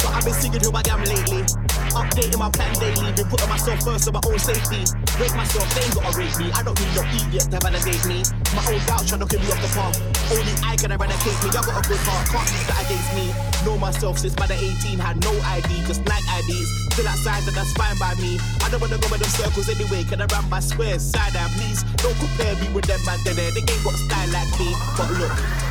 But 0.03 0.15
I've 0.15 0.25
been 0.25 0.35
singing 0.35 0.61
who 0.61 0.73
I 0.73 0.83
am 0.91 1.05
lately. 1.05 1.68
Updating 1.99 2.39
my 2.39 2.49
plan 2.55 2.70
daily, 2.79 3.11
been 3.11 3.27
putting 3.27 3.49
myself 3.51 3.83
first 3.83 4.07
for 4.07 4.15
my 4.15 4.23
own 4.31 4.39
safety. 4.39 4.87
Rate 5.19 5.35
myself, 5.35 5.66
they 5.75 5.83
ain't 5.83 5.95
gotta 5.99 6.15
rate 6.15 6.31
me. 6.39 6.47
I 6.55 6.62
don't 6.62 6.79
need 6.79 6.95
no 6.95 7.03
idiot 7.11 7.51
to 7.51 7.59
validate 7.59 8.05
me. 8.07 8.23
My 8.55 8.62
own 8.70 8.79
doubts 8.87 9.11
trying 9.11 9.19
to 9.19 9.27
kill 9.27 9.43
me 9.43 9.51
off 9.51 9.59
the 9.59 9.70
path. 9.75 9.99
Only 10.31 10.55
I 10.62 10.79
can 10.79 10.95
eradicate 10.95 11.39
me. 11.43 11.51
I 11.51 11.59
got 11.59 11.75
a 11.75 11.83
good 11.83 11.99
heart, 12.07 12.23
can't 12.31 12.47
use 12.55 12.66
that 12.70 12.79
against 12.87 13.11
me. 13.19 13.27
Know 13.66 13.75
myself 13.83 14.23
since 14.23 14.39
man 14.39 14.47
at 14.55 14.62
18, 14.62 14.95
had 15.03 15.19
no 15.27 15.35
ID, 15.59 15.70
just 15.91 16.07
night 16.07 16.23
IDs. 16.39 16.70
Still 16.95 17.09
outside, 17.11 17.43
and 17.51 17.57
that's 17.59 17.75
fine 17.75 17.99
by 17.99 18.15
me. 18.23 18.39
I 18.62 18.70
don't 18.70 18.79
wanna 18.79 19.03
go 19.03 19.11
in 19.11 19.19
them 19.19 19.33
circles 19.35 19.66
anyway. 19.66 20.07
Can 20.07 20.23
I 20.23 20.31
run 20.31 20.47
my 20.49 20.62
squares, 20.62 21.03
side 21.03 21.35
eye, 21.35 21.51
please? 21.59 21.83
Don't 21.99 22.15
compare 22.23 22.55
me 22.62 22.70
with 22.70 22.87
them 22.87 23.03
man, 23.03 23.19
there. 23.27 23.35
They 23.35 23.59
ain't 23.59 23.83
got 23.83 23.99
a 23.99 24.01
style 24.07 24.31
like 24.31 24.53
me. 24.55 24.70
But 24.95 25.11
look. 25.19 25.68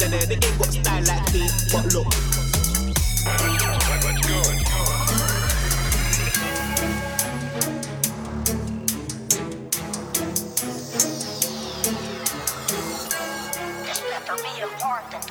Man 0.00 0.10
they 0.10 0.34
ain't 0.34 0.58
got 0.58 0.72
style 0.72 1.04
like 1.04 1.34
me. 1.34 1.48
But 1.72 1.92
look. 1.92 2.06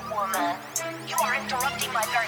Woman. 0.09 0.57
You 1.07 1.15
are 1.21 1.35
interrupting 1.35 1.93
my 1.93 2.01
very 2.11 2.27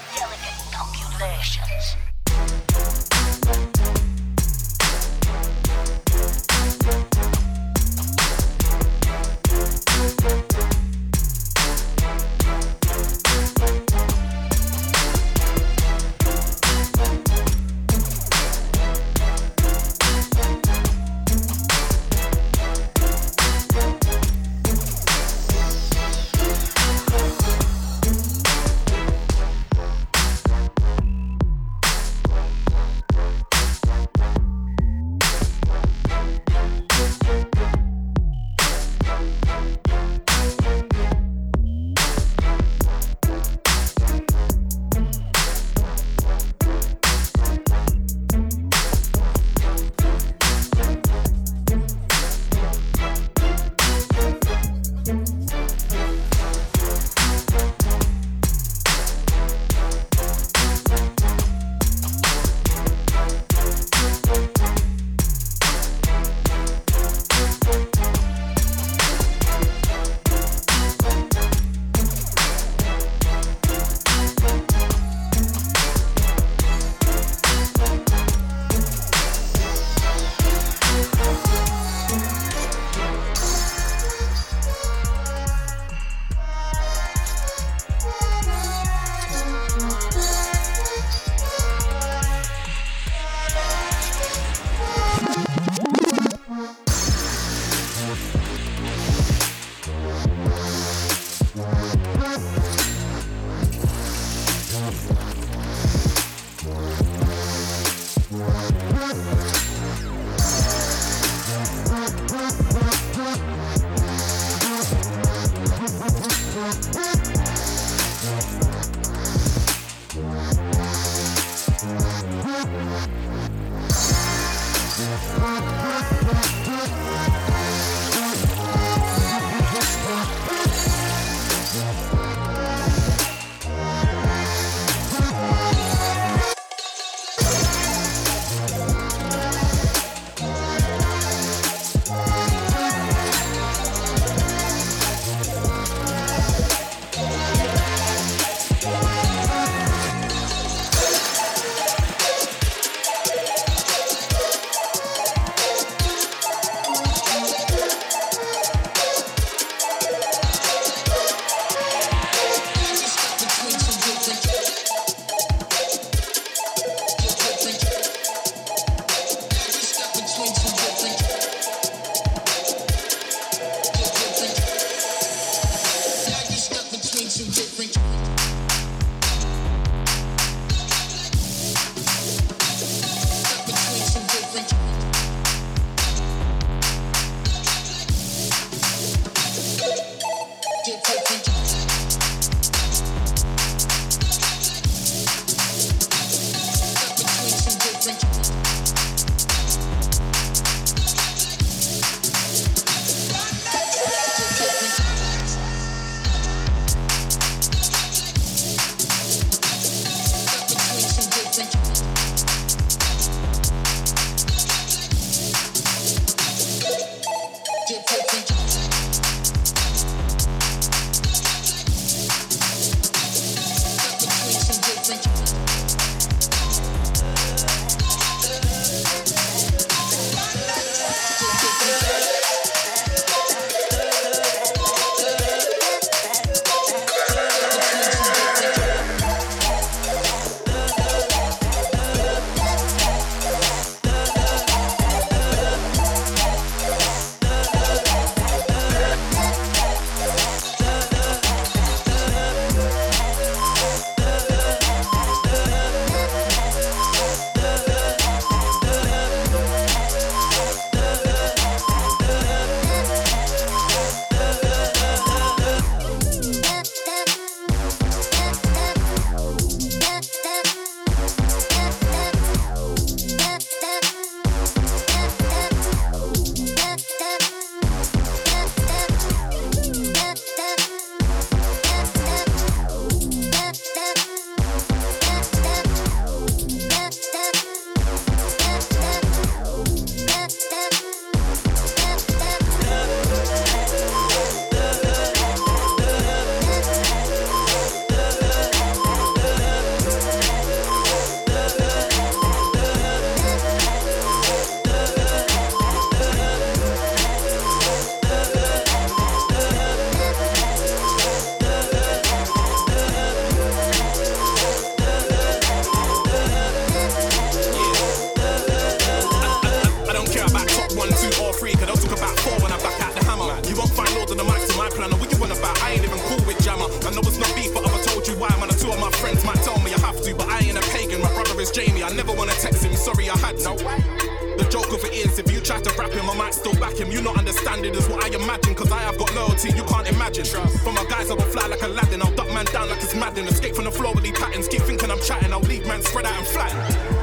chatting, 345.30 345.54
I'll 345.54 345.60
leave 345.62 345.86
man 345.86 346.02
spread 346.02 346.26
out 346.26 346.34
and. 346.44 347.20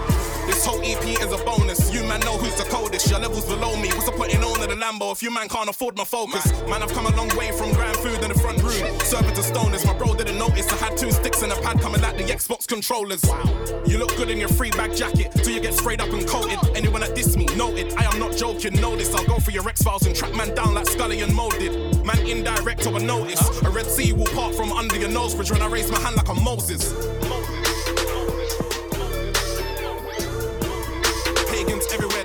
This 0.47 0.65
whole 0.65 0.81
EP 0.85 1.05
is 1.20 1.33
a 1.33 1.39
bonus. 1.45 1.93
You 1.93 2.05
man 2.05 2.20
know 2.20 2.39
who's 2.39 2.55
the 2.55 2.62
coldest. 2.70 3.11
Your 3.11 3.19
levels 3.19 3.47
below 3.47 3.74
me. 3.74 3.89
What's 3.89 4.05
the 4.05 4.12
point 4.12 4.33
in 4.33 4.45
owning 4.45 4.69
the 4.69 4.77
Lambo 4.77 5.11
if 5.11 5.24
you 5.24 5.31
man 5.33 5.49
can't 5.49 5.69
afford 5.69 5.97
my 5.97 6.05
focus? 6.05 6.47
Man, 6.69 6.85
I've 6.85 6.93
come 6.93 7.07
a 7.07 7.16
long 7.16 7.28
way 7.37 7.51
from 7.51 7.73
grand 7.73 7.97
food 7.97 8.23
in 8.23 8.28
the 8.28 8.39
front 8.39 8.62
room. 8.62 8.78
Serving 9.01 9.35
to 9.35 9.41
stoners. 9.41 9.85
My 9.85 9.93
bro 9.99 10.15
didn't 10.15 10.39
notice. 10.39 10.70
I 10.73 10.77
had 10.77 10.97
two 10.97 11.11
sticks 11.11 11.43
and 11.43 11.51
a 11.51 11.57
pad 11.57 11.81
coming 11.81 12.01
like 12.01 12.16
the 12.16 12.23
Xbox 12.23 12.69
controllers. 12.69 13.24
Wow. 13.24 13.43
You 13.87 13.99
look 13.99 14.16
good 14.16 14.31
in 14.31 14.39
your 14.39 14.51
free 14.51 14.70
bag 14.70 14.95
jacket 14.95 15.33
till 15.33 15.53
you 15.53 15.61
get 15.61 15.74
sprayed 15.74 16.01
up 16.01 16.12
and 16.12 16.24
coated. 16.28 16.61
Anyone 16.77 17.01
that 17.01 17.16
diss 17.16 17.37
me, 17.37 17.47
noted. 17.57 17.93
I 17.95 18.05
am 18.05 18.20
not 18.20 18.37
joking. 18.37 18.81
Know 18.81 18.95
this. 18.95 19.12
I'll 19.16 19.27
go 19.27 19.41
for 19.41 19.51
your 19.51 19.69
X 19.69 19.83
files 19.83 20.07
and 20.07 20.15
track 20.15 20.33
man 20.37 20.55
down 20.55 20.74
like 20.74 20.87
Scully 20.87 21.23
and 21.23 21.35
Mulder. 21.35 21.73
Man, 22.05 22.24
indirect 22.24 22.87
or 22.87 22.97
a 22.97 23.03
notice. 23.03 23.43
A 23.62 23.70
Red 23.70 23.87
Sea 23.87 24.12
will 24.12 24.27
part 24.27 24.55
from 24.55 24.70
under 24.70 24.97
your 24.97 25.11
nose 25.11 25.35
bridge 25.35 25.51
when 25.51 25.61
I 25.61 25.66
raise 25.66 25.91
my 25.91 25.99
hand 25.99 26.15
like 26.15 26.28
I'm 26.28 26.43
Moses. 26.45 26.95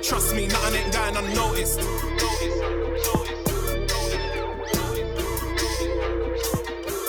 Trust 0.02 0.34
me, 0.34 0.48
nothing 0.48 0.82
ain't 0.82 0.92
going 0.92 1.16
unnoticed. 1.16 1.80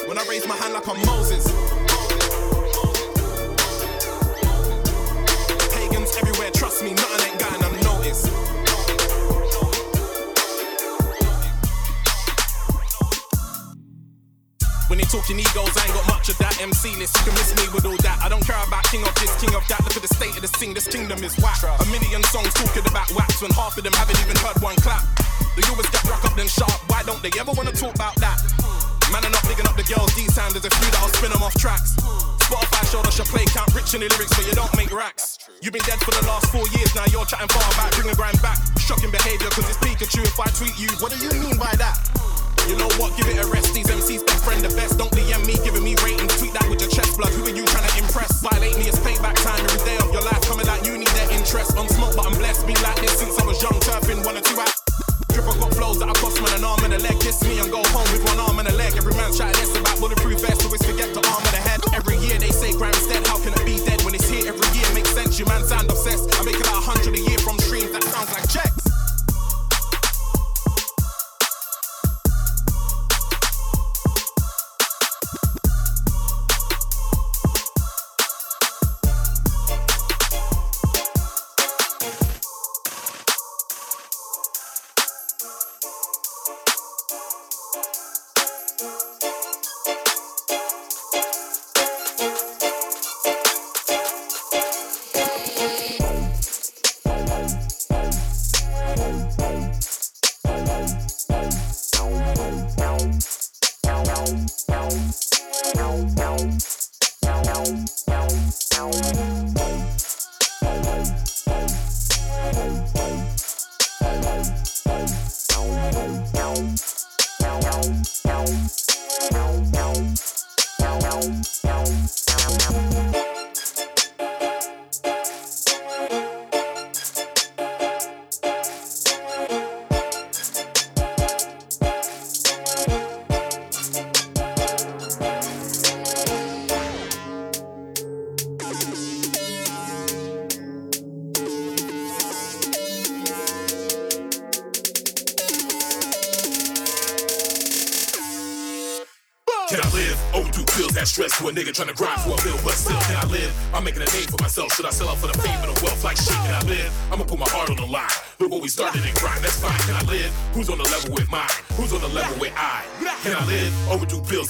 When 0.07 0.17
I 0.17 0.25
raise 0.29 0.47
my 0.47 0.55
hand 0.55 0.73
like 0.73 0.87
I'm 0.87 1.03
Moses. 1.05 1.43
Pagans 5.73 6.15
everywhere, 6.17 6.51
trust 6.51 6.83
me, 6.83 6.93
nothing 6.93 7.31
ain't 7.31 7.39
going 7.39 7.63
unnoticed. 7.63 8.72
Talking 15.13 15.37
egos, 15.37 15.69
I 15.77 15.85
ain't 15.85 15.93
got 15.93 16.09
much 16.09 16.33
of 16.33 16.41
that 16.41 16.57
MC 16.57 16.97
list. 16.97 17.13
You 17.21 17.29
can 17.29 17.37
miss 17.37 17.53
me 17.53 17.69
with 17.69 17.85
all 17.85 17.93
that. 18.01 18.17
I 18.25 18.33
don't 18.33 18.41
care 18.41 18.57
about 18.65 18.81
king 18.89 19.05
of 19.05 19.13
this, 19.21 19.29
king 19.37 19.53
of 19.53 19.61
that. 19.69 19.77
Look 19.85 19.93
at 19.93 20.01
the 20.01 20.09
state 20.09 20.33
of 20.33 20.41
the 20.41 20.49
scene. 20.57 20.73
This 20.73 20.89
kingdom 20.89 21.21
is 21.21 21.37
whack. 21.37 21.61
A 21.61 21.85
million 21.93 22.25
songs 22.33 22.49
talking 22.57 22.81
about 22.81 23.05
wax 23.13 23.37
when 23.37 23.53
half 23.53 23.77
of 23.77 23.85
them 23.85 23.93
haven't 23.93 24.17
even 24.25 24.33
heard 24.41 24.57
one 24.57 24.73
clap. 24.81 25.05
The 25.53 25.61
always 25.69 25.85
get 25.93 26.01
rock 26.09 26.25
up 26.25 26.33
then 26.33 26.49
sharp. 26.49 26.73
Why 26.89 27.05
don't 27.05 27.21
they 27.21 27.29
ever 27.37 27.53
wanna 27.53 27.77
talk 27.77 27.93
about 27.93 28.17
that? 28.25 28.41
Man, 29.13 29.21
are 29.21 29.29
not 29.29 29.45
bigging 29.45 29.69
up 29.69 29.77
the 29.77 29.85
girls. 29.85 30.09
These 30.17 30.33
times 30.33 30.57
there's 30.57 30.65
a 30.65 30.73
few 30.81 30.89
that'll 30.89 31.13
spin 31.13 31.29
them 31.29 31.45
off 31.45 31.53
tracks. 31.61 31.93
Spotify 32.49 32.81
showed 32.89 33.05
us 33.05 33.13
your 33.21 33.29
play 33.29 33.45
count 33.53 33.69
rich 33.77 33.93
in 33.93 34.01
the 34.01 34.09
lyrics, 34.17 34.33
but 34.33 34.49
you 34.49 34.57
don't 34.57 34.73
make 34.73 34.89
racks. 34.89 35.37
You've 35.61 35.77
been 35.77 35.85
dead 35.85 36.01
for 36.01 36.09
the 36.09 36.25
last 36.25 36.49
four 36.49 36.65
years 36.73 36.89
now. 36.97 37.05
You're 37.13 37.29
chatting 37.29 37.53
far 37.53 37.61
about 37.69 37.93
bringing 37.93 38.17
grime 38.17 38.41
back. 38.41 38.57
Shocking 38.81 39.13
behavior, 39.13 39.53
cause 39.53 39.69
it's 39.69 39.77
Pikachu. 39.77 40.25
If 40.25 40.41
I 40.41 40.49
tweet 40.57 40.73
you, 40.81 40.89
what 40.97 41.13
do 41.13 41.21
you 41.21 41.29
mean 41.37 41.61
by 41.61 41.77
that? 41.77 42.01
You 42.67 42.79
know 42.79 42.87
what? 42.95 43.11
Give 43.17 43.27
it 43.27 43.37
a 43.43 43.47
rest. 43.51 43.73
These 43.73 43.87
MCs 43.87 44.25
best 44.25 44.43
friend 44.43 44.63
the 44.63 44.71
best. 44.75 44.97
Don't 44.97 45.11
DM 45.11 45.43
me, 45.45 45.59
giving 45.63 45.83
me 45.83 45.95
ratings. 45.99 46.31
Tweet 46.39 46.53
that 46.55 46.63
with 46.69 46.79
your 46.79 46.89
chest 46.89 47.17
blood. 47.17 47.31
Who 47.35 47.43
are 47.43 47.55
you 47.55 47.65
trying 47.67 47.87
to 47.87 47.93
impress? 47.99 48.39
Violate 48.39 48.77
me, 48.79 48.87
it's 48.87 48.99
payback 48.99 49.35
time 49.43 49.59
every 49.67 49.83
day 49.83 49.97
of 49.99 50.07
your 50.15 50.23
life. 50.23 50.41
Coming 50.47 50.67
like 50.67 50.85
you 50.87 50.97
need 50.97 51.11
their 51.11 51.29
interest. 51.35 51.75
On 51.75 51.87
smoke, 51.89 52.15
but 52.15 52.25
I'm 52.25 52.35
blessed. 52.39 52.65
Been 52.65 52.79
like 52.79 52.99
this 53.03 53.19
since 53.19 53.35
I 53.39 53.43
was 53.43 53.59
young. 53.61 53.75
Turfing 53.83 54.23
one 54.23 54.37
or 54.37 54.45
two 54.45 54.55
out. 54.59 54.71
Drip, 55.35 55.49
I 55.49 55.53
got 55.59 55.73
flows 55.75 55.99
that 55.99 56.07
I 56.07 56.15
cost 56.21 56.39
man 56.39 56.55
an 56.55 56.63
arm 56.63 56.79
and 56.87 56.93
a 56.93 56.99
leg. 57.03 57.19
Kiss 57.19 57.43
me 57.43 57.59
and 57.59 57.67
go 57.67 57.83
home 57.91 58.07
with 58.15 58.23
one 58.23 58.39
arm 58.39 58.59
and 58.59 58.67
a 58.69 58.75
leg. 58.79 58.95
Every 58.95 59.13
man's 59.19 59.37
chatting 59.37 59.59
less 59.59 59.75
about 59.75 59.99
bulletproof 59.99 60.39
vest. 60.39 60.63
Always 60.63 60.83
forget 60.85 61.11
the 61.11 61.25
arm 61.25 61.43
and 61.43 61.55
the 61.57 61.63
head. 61.67 61.81
Every 61.91 62.17
year 62.23 62.39
they 62.39 62.53
say 62.53 62.71
grime's 62.71 63.07
dead. 63.07 63.27
How 63.27 63.41
can 63.43 63.51
it 63.51 63.65
be 63.65 63.72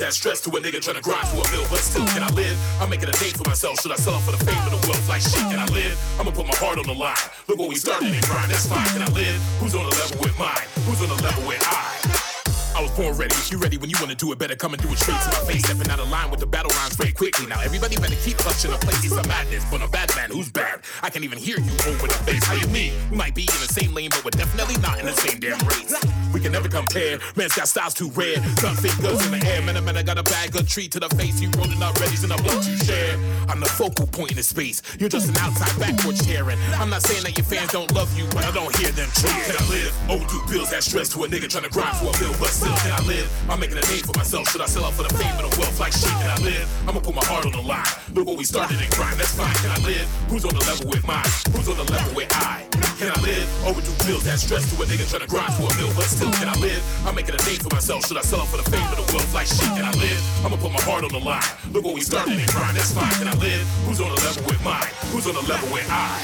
that 0.03 0.13
stress 0.13 0.41
to 0.41 0.49
a 0.49 0.59
nigga 0.59 0.81
trying 0.81 0.97
to 0.97 1.01
grind 1.01 1.25
for 1.29 1.39
a 1.39 1.49
bill, 1.49 1.65
but 1.69 1.79
still 1.79 2.05
can 2.07 2.23
I 2.23 2.29
live? 2.35 2.59
I'm 2.81 2.89
making 2.89 3.07
a 3.07 3.15
name 3.23 3.31
for 3.31 3.47
myself. 3.47 3.79
Should 3.79 3.93
I 3.93 3.95
sell 3.95 4.19
for 4.19 4.31
the 4.31 4.43
fame 4.43 4.59
and 4.67 4.75
the 4.75 4.87
wealth 4.87 5.07
like 5.07 5.21
shit? 5.21 5.39
Can 5.47 5.59
I 5.59 5.65
live? 5.71 5.95
I'ma 6.19 6.31
put 6.31 6.45
my 6.45 6.55
heart 6.55 6.77
on 6.77 6.85
the 6.85 6.93
line. 6.93 7.15
Look 7.47 7.57
what 7.57 7.69
we 7.69 7.75
started 7.75 8.11
and 8.11 8.21
grind. 8.23 8.51
That's 8.51 8.67
fine. 8.67 8.85
Can 8.91 9.01
I 9.01 9.11
live? 9.15 9.39
Who's 9.61 9.75
on 9.75 9.87
the 9.87 9.95
level 9.95 10.19
with 10.19 10.37
mine? 10.37 10.67
Who's 10.83 11.01
on 11.01 11.07
the 11.07 11.23
level 11.23 11.47
with 11.47 11.63
I? 11.63 12.12
I 12.75 12.81
was 12.81 12.91
born 12.91 13.15
ready. 13.15 13.35
You 13.49 13.57
ready 13.57 13.77
when 13.77 13.89
you 13.89 13.97
wanna 13.99 14.15
do 14.15 14.31
it, 14.31 14.39
better 14.39 14.55
come 14.55 14.73
and 14.73 14.81
do 14.81 14.89
it 14.89 14.97
straight 14.97 15.19
to 15.21 15.29
my 15.29 15.51
face. 15.51 15.63
Stepping 15.63 15.89
out 15.91 15.99
of 15.99 16.09
line 16.09 16.31
with 16.31 16.39
the 16.39 16.47
battle 16.47 16.71
rhymes 16.71 16.95
very 16.95 17.11
quickly. 17.11 17.45
Now 17.45 17.61
everybody 17.61 17.97
better 17.97 18.15
keep 18.15 18.37
clutching 18.37 18.71
the 18.71 18.77
place. 18.77 19.03
It's 19.03 19.13
a 19.13 19.27
madness, 19.27 19.63
but 19.69 19.81
a 19.81 19.87
bad 19.87 20.09
man 20.15 20.31
who's 20.31 20.51
bad. 20.51 20.81
I 21.01 21.09
can't 21.09 21.23
even 21.23 21.37
hear 21.37 21.59
you 21.59 21.71
oh, 21.85 21.91
over 21.91 22.07
the 22.07 22.13
face. 22.25 22.43
How 22.43 22.55
you 22.55 22.67
mean? 22.67 22.93
We 23.11 23.17
might 23.17 23.35
be 23.35 23.43
in 23.43 23.59
the 23.61 23.69
same 23.69 23.93
lane, 23.93 24.09
but 24.09 24.25
we're 24.25 24.31
definitely 24.31 24.77
not 24.81 24.99
in 24.99 25.05
the 25.05 25.13
same 25.13 25.39
damn 25.39 25.59
race. 25.67 25.93
We 26.33 26.39
can 26.39 26.51
never 26.51 26.67
compare. 26.67 27.19
Man's 27.35 27.53
got 27.53 27.67
styles 27.67 27.93
too 27.93 28.09
rare. 28.11 28.37
Gun 28.61 28.75
fingers 28.75 29.23
in 29.25 29.31
the 29.37 29.45
air. 29.45 29.61
Man, 29.61 29.77
a 29.77 29.81
man, 29.81 29.97
I 29.97 30.03
got 30.03 30.17
a 30.17 30.23
bag, 30.23 30.55
of 30.55 30.67
treat 30.67 30.91
to 30.93 30.99
the 30.99 31.09
face. 31.09 31.39
You 31.39 31.49
rolling 31.57 31.81
up 31.83 31.93
readies 31.95 32.23
and 32.23 32.33
I 32.33 32.37
blood 32.41 32.63
to 32.63 32.77
share. 32.85 33.17
I'm 33.49 33.59
the 33.59 33.67
focal 33.69 34.07
point 34.07 34.31
in 34.31 34.37
the 34.37 34.43
space. 34.43 34.81
You're 34.99 35.09
just 35.09 35.29
an 35.29 35.37
outside 35.37 35.77
backward 35.79 36.15
cheering. 36.15 36.57
I'm 36.81 36.89
not 36.89 37.03
saying 37.03 37.23
that 37.23 37.37
your 37.37 37.45
fans 37.45 37.71
don't 37.71 37.93
love 37.93 38.09
you, 38.17 38.25
but 38.33 38.45
I 38.45 38.51
don't 38.51 38.75
hear 38.77 38.89
them 38.91 39.09
cheer. 39.21 39.43
Can 39.45 39.55
I 39.61 39.69
live? 39.69 40.09
Overdue 40.09 40.41
bills 40.49 40.71
that 40.71 40.83
stress 40.83 41.09
to 41.09 41.23
a 41.23 41.27
nigga 41.27 41.49
trying 41.49 41.65
to 41.65 41.69
grind 41.69 41.95
for 41.97 42.09
a 42.09 42.19
bill, 42.19 42.33
but 42.39 42.49
still 42.63 42.77
can 42.77 42.91
I 42.91 43.01
live? 43.07 43.27
I'm 43.49 43.59
making 43.59 43.77
a 43.77 43.81
name 43.81 44.03
for 44.03 44.17
myself. 44.17 44.49
Should 44.49 44.61
I 44.61 44.65
sell 44.65 44.85
out 44.85 44.93
for 44.93 45.03
the 45.03 45.13
fame 45.15 45.35
and 45.35 45.51
the 45.51 45.59
wealth 45.59 45.79
like 45.79 45.91
shit? 45.91 46.09
Can 46.09 46.29
I 46.29 46.39
live? 46.43 46.67
I'ma 46.87 46.99
put 46.99 47.15
my 47.15 47.25
heart 47.25 47.45
on 47.45 47.51
the 47.51 47.61
line. 47.61 47.85
Look 48.13 48.27
what 48.27 48.37
we 48.37 48.45
started 48.45 48.79
and 48.79 48.89
grind. 48.91 49.19
That's 49.19 49.35
fine. 49.35 49.53
Can 49.55 49.71
I 49.71 49.79
live? 49.85 50.07
Who's 50.29 50.45
on 50.45 50.53
the 50.53 50.63
level 50.65 50.87
with 50.89 51.05
mine? 51.05 51.31
Who's 51.51 51.67
on 51.67 51.77
the 51.77 51.91
level 51.91 52.15
with 52.15 52.31
I? 52.31 52.62
Can 52.97 53.11
I 53.11 53.19
live? 53.21 53.47
Overdue 53.67 53.93
bills 54.07 54.23
that 54.25 54.39
stress 54.39 54.63
to 54.71 54.75
a 54.81 54.85
nigga 54.85 55.05
trying 55.09 55.21
to 55.21 55.29
grind 55.29 55.53
for 55.53 55.69
a 55.69 55.73
bill, 55.77 55.91
but 55.93 56.07
still 56.07 56.31
can 56.39 56.49
I 56.49 56.55
live? 56.57 56.81
I'm 57.05 57.15
making 57.15 57.35
a 57.35 57.41
name 57.45 57.59
for 57.59 57.69
myself. 57.73 58.05
Should 58.07 58.17
I 58.17 58.25
sell 58.25 58.41
out 58.41 58.49
for 58.49 58.57
the 58.57 58.67
fame 58.71 58.83
and 58.83 58.97
the 58.97 59.07
wealth 59.13 59.33
like 59.33 59.47
shit? 59.47 59.67
Can 59.77 59.85
I 59.85 59.93
live? 59.99 60.19
I'ma 60.45 60.57
put 60.57 60.71
my 60.71 60.81
heart 60.81 61.03
on 61.03 61.11
the 61.11 61.21
line. 61.21 61.43
Look 61.71 61.85
what 61.85 61.93
we 61.93 62.01
started 62.01 62.39
and 62.39 62.49
grind. 62.49 62.77
That's 62.77 62.93
fine. 62.93 63.11
Can 63.19 63.27
I 63.27 63.35
live? 63.37 63.61
Who's 63.85 63.99
on 64.01 64.09
the 64.09 64.19
level 64.23 64.43
with 64.49 64.61
mine? 64.63 64.89
Who's 65.13 65.27
on 65.27 65.35
the 65.35 65.45
level 65.45 65.69
with 65.69 65.85
I? 65.91 66.17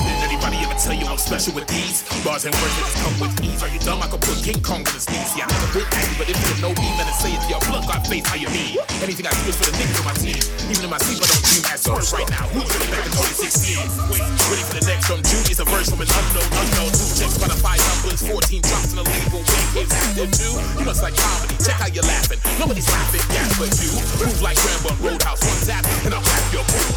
Did 0.00 0.32
anybody 0.32 0.62
ever 0.64 0.78
tell 0.78 0.96
you 0.96 1.04
I'm 1.04 1.18
special 1.18 1.52
with 1.52 1.68
these? 1.68 2.06
Bars 2.24 2.46
and 2.48 2.54
words 2.56 2.74
that 2.78 2.86
just 2.88 2.98
come 3.04 3.16
with 3.20 3.34
ease. 3.44 3.60
Are 3.60 3.68
you 3.68 3.80
dumb? 3.84 4.00
I 4.00 4.08
could 4.08 4.22
put 4.24 4.40
King 4.40 4.62
Kong 4.62 4.86
on 4.86 4.94
his 4.94 5.04
knees. 5.10 5.36
Yeah, 5.36 5.50
I'm 5.50 5.62
a 5.66 5.70
bit 5.74 5.86
angry, 5.92 6.16
but 6.16 6.26
if 6.30 6.36
you 6.40 6.46
don't 6.56 6.62
know 6.70 6.74
me, 6.80 6.88
better 6.96 7.16
say 7.20 7.34
it 7.34 7.40
to 7.44 7.48
your 7.52 7.62
blood. 7.68 7.84
Got 7.90 8.06
faith, 8.06 8.24
how 8.24 8.40
you 8.40 8.48
mean? 8.54 8.80
Anything 9.04 9.26
I 9.28 9.34
do 9.44 9.50
is 9.52 9.58
for 9.60 9.66
the 9.68 9.74
niggas 9.76 9.98
on 10.00 10.06
my 10.06 10.16
team. 10.16 10.40
Even 10.70 10.86
in 10.86 10.90
my 10.94 11.00
sleep, 11.02 11.20
I 11.20 11.26
don't 11.26 11.44
dream 11.44 11.64
as 11.68 11.82
first 11.82 12.14
right 12.14 12.28
now. 12.30 12.46
Who's 12.54 12.70
gonna 12.70 12.88
back 12.88 13.04
in 13.04 13.12
2016? 13.18 13.82
Wait, 14.08 14.22
ready 14.48 14.64
for 14.64 14.76
the 14.78 14.84
next 14.86 15.10
from 15.10 15.20
June 15.26 15.44
is 15.50 15.58
a 15.58 15.66
verse 15.66 15.89
from 15.90 16.06
an 16.06 16.10
unknown, 16.14 16.46
unknown. 16.54 16.90
Who 16.94 17.06
checks 17.18 17.34
by 17.42 17.50
the 17.50 17.58
five 17.58 17.82
numbers, 17.82 18.22
14 18.22 18.62
drops 18.62 18.94
in 18.94 19.02
the 19.02 19.06
label. 19.06 19.42
Wait, 19.42 19.66
what's 19.74 19.90
after 19.90 20.26
two? 20.30 20.54
You 20.78 20.86
must 20.86 21.02
like 21.02 21.18
comedy. 21.18 21.58
Check 21.58 21.82
how 21.82 21.90
you're 21.90 22.06
laughing. 22.06 22.38
Nobody's 22.62 22.86
laughing, 22.86 23.24
yeah, 23.34 23.50
but 23.58 23.74
you. 23.82 23.90
Move 24.22 24.38
like 24.38 24.54
Rambo 24.62 24.94
Roadhouse, 25.02 25.42
one 25.42 25.58
tap, 25.66 25.82
and 26.06 26.14
I'll 26.14 26.22
rap 26.22 26.44
your 26.54 26.62
move. 26.70 26.94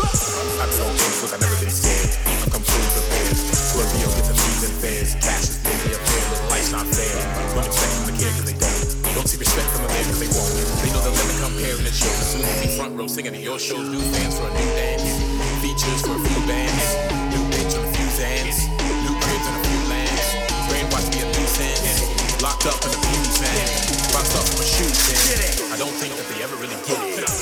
I'm 0.62 0.70
so 0.70 0.86
close, 0.86 1.34
I've 1.34 1.42
never 1.42 1.58
been 1.58 1.74
scared. 1.74 2.14
I 2.22 2.46
come 2.54 2.62
fully 2.62 2.90
prepared. 2.94 3.36
Scorpio 3.74 4.08
get 4.14 4.26
the 4.30 4.36
fees 4.38 4.62
and 4.70 4.76
fares. 4.78 5.12
Cash 5.18 5.48
is 5.50 5.58
plenty 5.66 5.90
up 5.98 6.04
there, 6.06 6.26
but 6.30 6.40
life's 6.54 6.72
not 6.72 6.86
fair. 6.86 7.18
Don't 7.58 7.66
expect 7.66 7.92
them 7.98 8.06
to 8.06 8.14
care 8.14 8.34
cause 8.38 8.46
they 8.46 8.58
don't. 8.62 8.86
Don't 9.18 9.28
see 9.28 9.42
respect 9.42 9.68
from 9.74 9.90
them 9.90 9.92
there 9.98 10.06
cause 10.06 10.22
they 10.22 10.30
won't. 10.30 10.54
They 10.86 10.90
know 10.94 11.02
they'll 11.02 11.18
never 11.18 11.36
compare 11.42 11.76
in 11.82 11.86
the 11.90 11.94
show. 11.94 12.14
Soon 12.22 12.46
as 12.46 12.62
be 12.62 12.70
front 12.78 12.94
row 12.94 13.10
singing 13.10 13.34
at 13.34 13.42
your 13.42 13.58
shows. 13.58 13.90
New 13.90 14.06
fans 14.14 14.38
for 14.38 14.46
a 14.46 14.54
new 14.54 14.70
dance. 14.78 15.04
Features 15.66 16.02
for 16.06 16.14
a 16.14 16.22
few 16.22 16.42
bands. 16.46 17.43
Up 22.66 22.80
in 22.86 22.92
blues 22.92 23.38
van. 23.40 23.68
Boxed 24.14 24.38
up 24.38 24.46
from 24.48 24.62
a 24.62 24.66
shoe 24.66 24.88
tent. 24.88 25.74
I 25.74 25.78
don't 25.78 25.92
think 26.00 26.16
that 26.16 26.28
they 26.32 26.44
ever 26.44 26.56
really 26.56 26.76
get 26.88 27.20
it. 27.20 27.33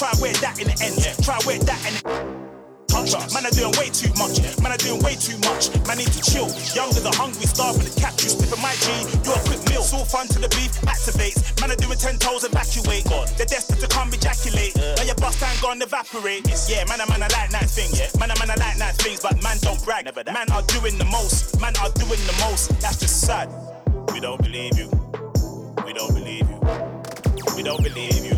Try 0.00 0.16
wear 0.16 0.32
that 0.40 0.56
in 0.56 0.64
the 0.64 0.76
end, 0.80 0.96
try 1.20 1.36
wear 1.44 1.60
that 1.60 1.76
in 1.84 1.92
the 1.92 2.00
touch. 2.88 3.12
Man 3.36 3.44
are 3.44 3.52
doing 3.52 3.76
way 3.76 3.92
too 3.92 4.08
much. 4.16 4.40
Man 4.64 4.72
are 4.72 4.80
doing 4.80 4.96
way 5.04 5.12
too 5.12 5.36
much. 5.44 5.68
Man 5.84 6.00
need 6.00 6.08
to 6.08 6.24
chill. 6.24 6.48
Younger 6.72 7.04
the 7.04 7.12
hungry, 7.12 7.44
starving 7.44 7.84
the 7.84 7.92
cat. 8.00 8.16
You 8.24 8.32
sniffing 8.32 8.64
my 8.64 8.72
G. 8.80 8.88
You're 9.28 9.36
a 9.36 9.44
quick 9.44 9.60
meal. 9.68 9.84
It's 9.84 9.92
all 9.92 10.08
fun 10.08 10.24
till 10.32 10.40
the 10.40 10.48
beef 10.56 10.72
activates. 10.88 11.44
Man 11.60 11.68
are 11.68 11.76
doing 11.76 12.00
ten 12.00 12.16
toes 12.16 12.48
evacuate. 12.48 13.04
God, 13.12 13.28
they're 13.36 13.44
destined 13.44 13.84
to 13.84 13.88
come 13.92 14.08
ejaculate. 14.08 14.72
Now 14.72 15.04
your 15.04 15.20
bust 15.20 15.44
and 15.44 15.52
gone 15.60 15.84
evaporate. 15.84 16.48
Yeah, 16.64 16.88
man, 16.88 17.04
a 17.04 17.06
man, 17.12 17.20
I 17.20 17.28
like 17.36 17.52
nice 17.52 17.76
things. 17.76 18.00
Yeah. 18.00 18.08
Man, 18.16 18.32
a 18.32 18.36
man, 18.40 18.48
I 18.48 18.56
like 18.56 18.80
nice 18.80 18.96
things, 19.04 19.20
but 19.20 19.36
man 19.44 19.60
don't 19.60 19.84
brag. 19.84 20.08
Man 20.08 20.48
are 20.48 20.64
doing 20.64 20.96
the 20.96 21.08
most. 21.12 21.60
Man 21.60 21.76
are 21.76 21.92
doing 22.00 22.24
the 22.24 22.36
most. 22.48 22.72
That's 22.80 22.96
just 22.96 23.20
sad. 23.20 23.52
We 24.16 24.24
don't 24.24 24.40
believe 24.40 24.80
you. 24.80 24.88
We 25.84 25.92
don't 25.92 26.16
believe 26.16 26.48
you. 26.48 26.56
We 27.52 27.60
don't 27.60 27.84
believe 27.84 28.24
you. 28.24 28.29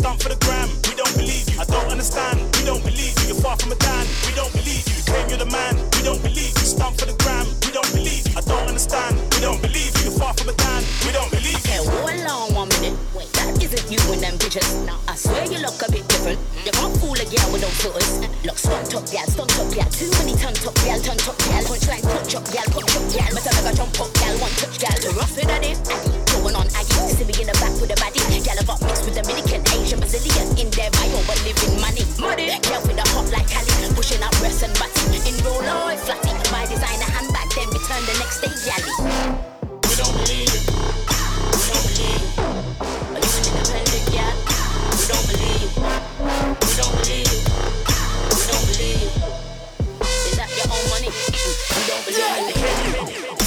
Stunt 0.00 0.22
for 0.22 0.30
the 0.30 0.36
gram, 0.46 0.70
we 0.88 0.94
don't 0.94 1.14
believe 1.14 1.46
you. 1.50 1.60
I 1.60 1.64
don't 1.64 1.90
understand, 1.90 2.40
we 2.56 2.64
don't 2.64 2.82
believe 2.82 3.12
you. 3.20 3.34
You're 3.34 3.42
far 3.42 3.58
from 3.58 3.72
a 3.72 3.74
Dan, 3.74 4.06
we 4.26 4.32
don't 4.32 4.50
believe 4.52 4.88
you. 4.88 4.99
Claim 5.10 5.26
you're 5.28 5.42
the 5.42 5.50
man, 5.50 5.74
we 5.98 6.06
don't 6.06 6.22
believe 6.22 6.54
you. 6.54 6.66
Stunt 6.70 6.94
for 6.94 7.06
the 7.10 7.18
gram, 7.26 7.46
we 7.66 7.74
don't 7.74 7.90
believe 7.90 8.22
you. 8.30 8.38
I 8.38 8.42
don't 8.46 8.66
understand, 8.70 9.18
we 9.34 9.42
don't 9.42 9.58
believe 9.58 9.90
you. 9.98 10.06
You're 10.06 10.18
far 10.22 10.32
from 10.38 10.48
a 10.48 10.54
Dan, 10.54 10.86
we 11.02 11.10
don't 11.10 11.30
believe 11.34 11.58
you. 11.66 11.82
Okay, 11.82 11.82
hold 11.82 12.30
on 12.30 12.54
one 12.54 12.70
minute. 12.78 12.94
Wait, 13.10 13.26
that 13.34 13.58
isn't 13.58 13.86
you 13.90 13.98
in 14.14 14.22
them 14.22 14.38
pictures. 14.38 14.70
I 15.10 15.18
swear 15.18 15.50
you 15.50 15.58
look 15.58 15.82
a 15.82 15.90
bit 15.90 16.06
different. 16.06 16.38
You 16.62 16.70
can't 16.70 16.94
fool 17.02 17.18
a 17.18 17.26
girl 17.26 17.48
with 17.50 17.66
no 17.66 17.70
filters. 17.82 18.22
Look, 18.46 18.54
stunt 18.54 18.94
up, 18.94 19.04
gal, 19.10 19.26
stunt 19.26 19.50
up, 19.58 19.68
gal. 19.74 19.90
Too 19.90 20.10
many 20.22 20.38
ton 20.38 20.54
top, 20.54 20.78
gal, 20.86 21.02
ton 21.02 21.18
top, 21.18 21.34
gal. 21.42 21.62
Punchline, 21.66 22.06
punch 22.06 22.34
up, 22.38 22.46
gal, 22.54 22.66
punch 22.70 22.94
up, 22.94 23.04
gal. 23.10 23.30
Better 23.34 23.50
make 23.50 23.66
a 23.66 23.72
jump 23.74 23.98
up, 23.98 24.10
gal, 24.14 24.34
one 24.38 24.54
touch, 24.62 24.78
gal. 24.78 24.94
To 24.94 25.10
rough 25.18 25.34
it 25.34 25.50
at 25.50 25.66
it, 25.66 25.74
Aggie, 25.90 26.14
going 26.30 26.54
on 26.54 26.70
Aggie. 26.78 27.18
See 27.18 27.26
me 27.26 27.34
in 27.42 27.50
the 27.50 27.56
back 27.58 27.74
with 27.82 27.90
a 27.90 27.98
baddie. 27.98 28.22
I 28.46 28.62
got 28.62 28.78
mixed 28.86 29.04
with 29.04 29.18
Dominican, 29.18 29.66
Asian, 29.74 29.98
Brazilian. 29.98 30.54
In 30.54 30.70
their 30.70 30.90
bio, 30.94 31.18
but 31.26 31.38
living 31.42 31.74
money. 31.82 32.06
Money, 32.22 32.54
gal 32.62 32.78
with 32.86 33.02
a 33.02 33.06
hot 33.10 33.26
like 33.34 33.50
Cali. 33.50 33.66
Pushing 33.94 34.22
up 34.22 34.32
breasts 34.38 34.62
and 34.62 34.72
butty. 34.78 34.99
In 35.08 35.36
roll 35.44 35.62
oil, 35.62 35.96
flatty. 35.96 36.30
My 36.50 36.66
designer 36.66 37.08
handbag, 37.08 37.48
then 37.54 37.68
return 37.68 38.02
the 38.06 38.14
next 38.18 38.40
day, 38.40 38.52
galley. 38.64 38.92
We 39.88 39.94
don't 39.96 40.12
believe 40.12 40.52
you. 40.52 40.60
We 41.50 41.62
don't 41.70 41.84
believe 41.88 42.24
you. 42.36 42.44
Are 42.80 43.20
you 43.20 43.32
an 43.38 43.44
independent 43.48 44.06
gal? 44.12 44.34
We 44.92 45.04
don't 45.08 45.26
believe 45.30 45.62
you. 45.62 45.82
We 46.60 46.72
don't 46.76 46.94
believe 47.00 47.30
you. 47.30 47.40
We 48.28 48.42
don't 48.50 48.64
believe 48.66 49.00
you. 49.00 49.24
Is 50.28 50.36
that 50.36 50.50
your 50.56 50.68
own 50.68 50.84
money? 50.90 51.10
We 51.10 51.82
don't 51.86 52.02
believe 52.06 53.34
you. 53.34 53.39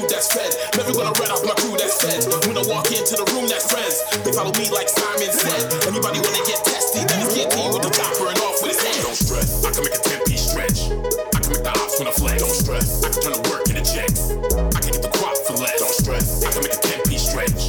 food 0.00 0.08
that's 0.08 0.32
fed. 0.32 0.52
Never 0.76 0.92
gonna 0.96 1.12
run 1.20 1.30
off 1.30 1.44
my 1.44 1.52
crew 1.60 1.76
that's 1.76 2.00
fed. 2.00 2.24
When 2.48 2.56
I 2.56 2.64
walk 2.64 2.88
into 2.88 3.20
the 3.20 3.26
room 3.36 3.44
that's 3.48 3.68
friends, 3.68 4.00
they 4.24 4.32
follow 4.32 4.52
me 4.56 4.72
like 4.72 4.88
Simon 4.88 5.28
said. 5.28 5.68
Anybody 5.84 6.24
wanna 6.24 6.44
get 6.48 6.64
testy, 6.64 7.04
then 7.04 7.20
it's 7.20 7.36
get 7.36 7.52
with 7.52 7.84
the 7.84 7.92
chopper 7.92 8.32
and 8.32 8.40
off 8.40 8.56
with 8.64 8.72
his 8.72 8.80
head. 8.80 9.04
Don't 9.04 9.16
stress, 9.16 9.64
I 9.64 9.70
can 9.70 9.84
make 9.84 9.96
a 9.96 10.00
10 10.00 10.24
piece 10.24 10.44
stretch. 10.48 10.88
I 11.36 11.38
can 11.40 11.50
make 11.52 11.64
the 11.64 11.72
ops 11.76 12.00
when 12.00 12.08
I 12.08 12.14
flex. 12.16 12.40
Don't 12.40 12.56
stress, 12.56 12.88
I 13.04 13.08
can 13.12 13.20
turn 13.20 13.34
the 13.36 13.44
work 13.52 13.64
into 13.68 13.84
checks. 13.84 14.32
I 14.32 14.80
can 14.80 14.90
get 14.96 15.04
the 15.04 15.12
crop 15.12 15.36
for 15.44 15.56
less. 15.60 15.78
Don't 15.78 15.96
stress, 16.00 16.26
I 16.44 16.50
can 16.52 16.62
make 16.64 16.76
a 16.76 16.80
10 16.80 17.00
piece 17.04 17.24
stretch. 17.28 17.60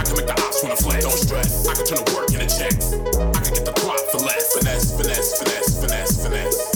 I 0.00 0.02
can 0.08 0.14
make 0.16 0.28
the 0.28 0.36
ops 0.40 0.64
when 0.64 0.72
I 0.72 0.78
flex. 0.80 1.04
Don't 1.04 1.20
stress, 1.20 1.68
I 1.68 1.74
can 1.76 1.84
turn 1.84 2.00
the 2.00 2.08
work 2.16 2.32
into 2.32 2.48
checks. 2.48 2.96
I 2.96 3.40
can 3.44 3.52
get 3.52 3.64
the 3.68 3.76
crop 3.76 4.00
for 4.08 4.24
less. 4.24 4.56
Finesse, 4.56 4.96
finesse, 4.96 5.36
finesse, 5.36 5.72
finesse, 5.80 6.14
finesse. 6.22 6.73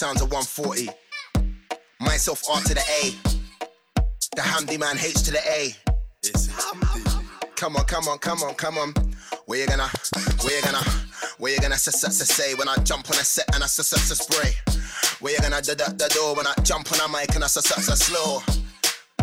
Sounds 0.00 0.22
of 0.22 0.32
140. 0.32 0.88
Myself, 2.00 2.42
R 2.48 2.58
to 2.62 2.72
the 2.72 2.80
A. 2.80 3.12
The 4.34 4.40
Hamdi 4.40 4.80
man, 4.80 4.96
H 4.98 5.24
to 5.24 5.30
the 5.30 5.42
A. 5.46 5.74
Come 7.56 7.76
on, 7.76 7.84
come 7.84 8.08
on, 8.08 8.16
come 8.18 8.42
on, 8.42 8.54
come 8.54 8.78
on. 8.78 8.94
Where 9.44 9.60
you 9.60 9.66
gonna, 9.66 9.90
where 10.42 10.56
you 10.56 10.62
gonna, 10.62 10.82
where 11.36 11.52
you 11.52 11.60
gonna 11.60 11.74
s- 11.74 12.02
s- 12.02 12.16
say 12.34 12.54
when 12.54 12.66
I 12.66 12.76
jump 12.76 13.10
on 13.10 13.18
a 13.18 13.24
set 13.24 13.44
and 13.54 13.62
I 13.62 13.66
s- 13.66 13.78
s- 13.92 14.18
spray? 14.18 14.54
Where 15.20 15.34
you 15.34 15.38
gonna 15.40 15.60
da 15.60 15.74
da 15.74 15.88
da 15.88 16.08
do 16.08 16.32
when 16.34 16.46
I 16.46 16.54
jump 16.62 16.90
on 16.92 17.00
a 17.00 17.08
mic 17.12 17.34
and 17.34 17.44
I 17.44 17.46
s- 17.46 17.58
s- 17.58 18.02
slow? 18.02 18.42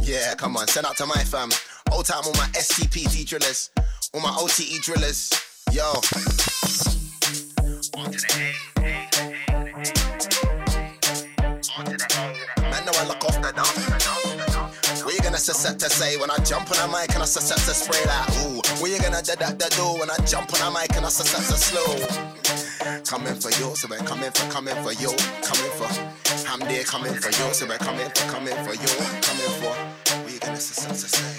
Yeah, 0.03 0.35
come 0.35 0.57
on, 0.57 0.67
send 0.67 0.85
out 0.85 0.95
to 0.97 1.07
my 1.07 1.23
fam. 1.23 1.49
Old 1.91 2.05
time 2.05 2.21
all 2.23 2.33
my 2.33 2.49
STPT 2.53 3.25
drillers, 3.25 3.71
all 4.13 4.21
my 4.21 4.35
OTE 4.37 4.77
drillers. 4.83 5.31
Yo. 5.71 5.91
Say 15.97 16.15
when 16.17 16.29
I 16.29 16.37
jump 16.45 16.69
on 16.69 16.77
a 16.77 16.87
mic 16.91 17.09
and 17.15 17.19
I 17.25 17.27
s- 17.27 17.37
s- 17.37 17.51
s- 17.51 17.81
spray 17.83 18.03
that? 18.05 18.29
Ooh, 18.45 18.61
what 18.79 18.91
you 18.91 18.99
gonna 18.99 19.21
da 19.21 19.33
da 19.35 19.49
da 19.51 19.67
do 19.69 19.99
when 19.99 20.09
I 20.11 20.17
jump 20.25 20.53
on 20.53 20.61
a 20.61 20.69
mic 20.71 20.95
and 20.95 21.05
I 21.05 21.07
s- 21.07 21.21
s- 21.21 21.33
s- 21.33 21.65
slow? 21.69 21.89
Coming 23.03 23.35
for 23.39 23.49
you, 23.59 23.75
so 23.75 23.87
we're 23.89 23.97
coming 24.05 24.31
for, 24.31 24.45
coming 24.51 24.75
for 24.83 24.93
you, 24.93 25.09
coming 25.41 25.71
for. 25.77 25.89
I'm 26.51 26.59
there 26.69 26.83
coming 26.83 27.13
for 27.15 27.29
you, 27.29 27.53
so 27.53 27.65
we're 27.65 27.77
coming 27.79 28.09
for, 28.13 28.23
coming 28.31 28.57
for 28.65 28.73
you, 28.73 28.93
coming 29.25 29.51
for. 29.59 29.73
What 30.21 30.31
you 30.33 30.39
gonna 30.39 30.53
s- 30.57 30.77
s- 30.77 30.85
s- 31.03 31.11
say? 31.17 31.33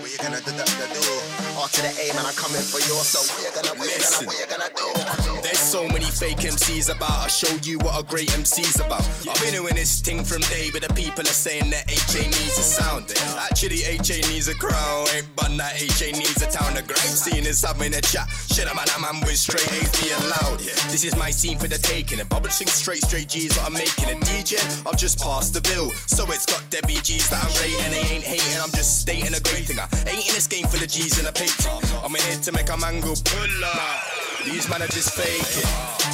What 0.00 0.10
you 0.10 0.18
gonna 0.18 0.40
da 0.40 0.52
da 0.52 0.64
da 0.64 0.86
do? 0.94 1.33
To 1.64 1.80
the 1.80 1.88
A, 1.88 2.14
man, 2.14 2.26
I'm 2.26 2.34
coming 2.34 2.60
for 2.60 2.76
you, 2.76 2.94
so 3.02 3.24
you 3.40 3.48
gonna, 3.56 3.72
you 3.72 4.46
gonna, 4.46 4.68
gonna 4.68 5.16
do? 5.24 5.40
There's 5.40 5.58
so 5.58 5.88
many 5.88 6.04
fake 6.04 6.44
MCs 6.44 6.94
about. 6.94 7.24
I 7.24 7.26
show 7.26 7.50
you 7.64 7.78
what 7.78 7.98
a 7.98 8.04
great 8.04 8.30
MC's 8.36 8.78
about. 8.78 9.00
I've 9.26 9.40
been 9.40 9.54
doing 9.54 9.74
this 9.74 10.00
thing 10.00 10.22
from 10.22 10.42
day, 10.52 10.68
but 10.70 10.86
the 10.86 10.92
people 10.94 11.24
are 11.24 11.34
saying 11.34 11.70
that 11.70 11.90
HA 11.90 12.28
needs 12.28 12.58
a 12.60 12.62
sound. 12.62 13.10
Actually, 13.50 13.82
HA 13.82 14.20
needs 14.28 14.46
a 14.48 14.54
crown, 14.54 15.08
ain't 15.16 15.26
but 15.34 15.50
that 15.56 15.80
HA 15.80 16.12
needs 16.12 16.36
a 16.42 16.50
town. 16.52 16.74
The 16.74 16.82
grime 16.82 17.16
scene 17.16 17.46
is 17.48 17.64
having 17.64 17.94
a 17.94 18.00
chat. 18.00 18.28
Shit, 18.52 18.68
I'm 18.68 18.76
a 18.76 18.84
man 19.00 19.24
with 19.24 19.38
straight 19.40 19.66
A's 19.72 19.88
being 19.98 20.20
loud. 20.36 20.60
This 20.92 21.02
is 21.02 21.16
my 21.16 21.30
scene 21.30 21.58
for 21.58 21.66
the 21.66 21.78
taking. 21.78 22.20
And 22.20 22.28
publishing 22.28 22.68
straight, 22.68 23.02
straight 23.02 23.28
G's 23.28 23.56
what 23.56 23.66
I'm 23.66 23.72
making. 23.72 24.12
A 24.12 24.20
DJ, 24.28 24.60
I've 24.86 24.98
just 24.98 25.18
passed 25.18 25.54
the 25.54 25.62
bill. 25.62 25.90
So 26.06 26.28
it's 26.28 26.46
got 26.46 26.62
Debbie 26.70 27.00
G's 27.00 27.30
that 27.30 27.42
I'm 27.42 27.50
rating. 27.56 27.90
They 27.90 28.14
ain't 28.14 28.24
hating, 28.24 28.60
I'm 28.60 28.70
just 28.70 29.00
stating 29.00 29.32
a 29.32 29.40
great 29.40 29.64
thing. 29.64 29.80
I 29.80 29.88
ain't 30.06 30.28
in 30.28 30.34
this 30.36 30.46
game 30.46 30.66
for 30.68 30.76
the 30.76 30.86
G's 30.86 31.18
and 31.18 31.26
the 31.26 31.32
painting. 31.32 31.53
I'm 32.04 32.14
in 32.14 32.22
here 32.22 32.40
to 32.42 32.52
make 32.52 32.70
a 32.70 32.76
man 32.76 33.00
go 33.00 33.14
pull 33.24 33.64
up. 33.64 34.24
These 34.44 34.68
man 34.68 34.82
are 34.82 34.92
just 34.92 35.16
faking. 35.16 35.64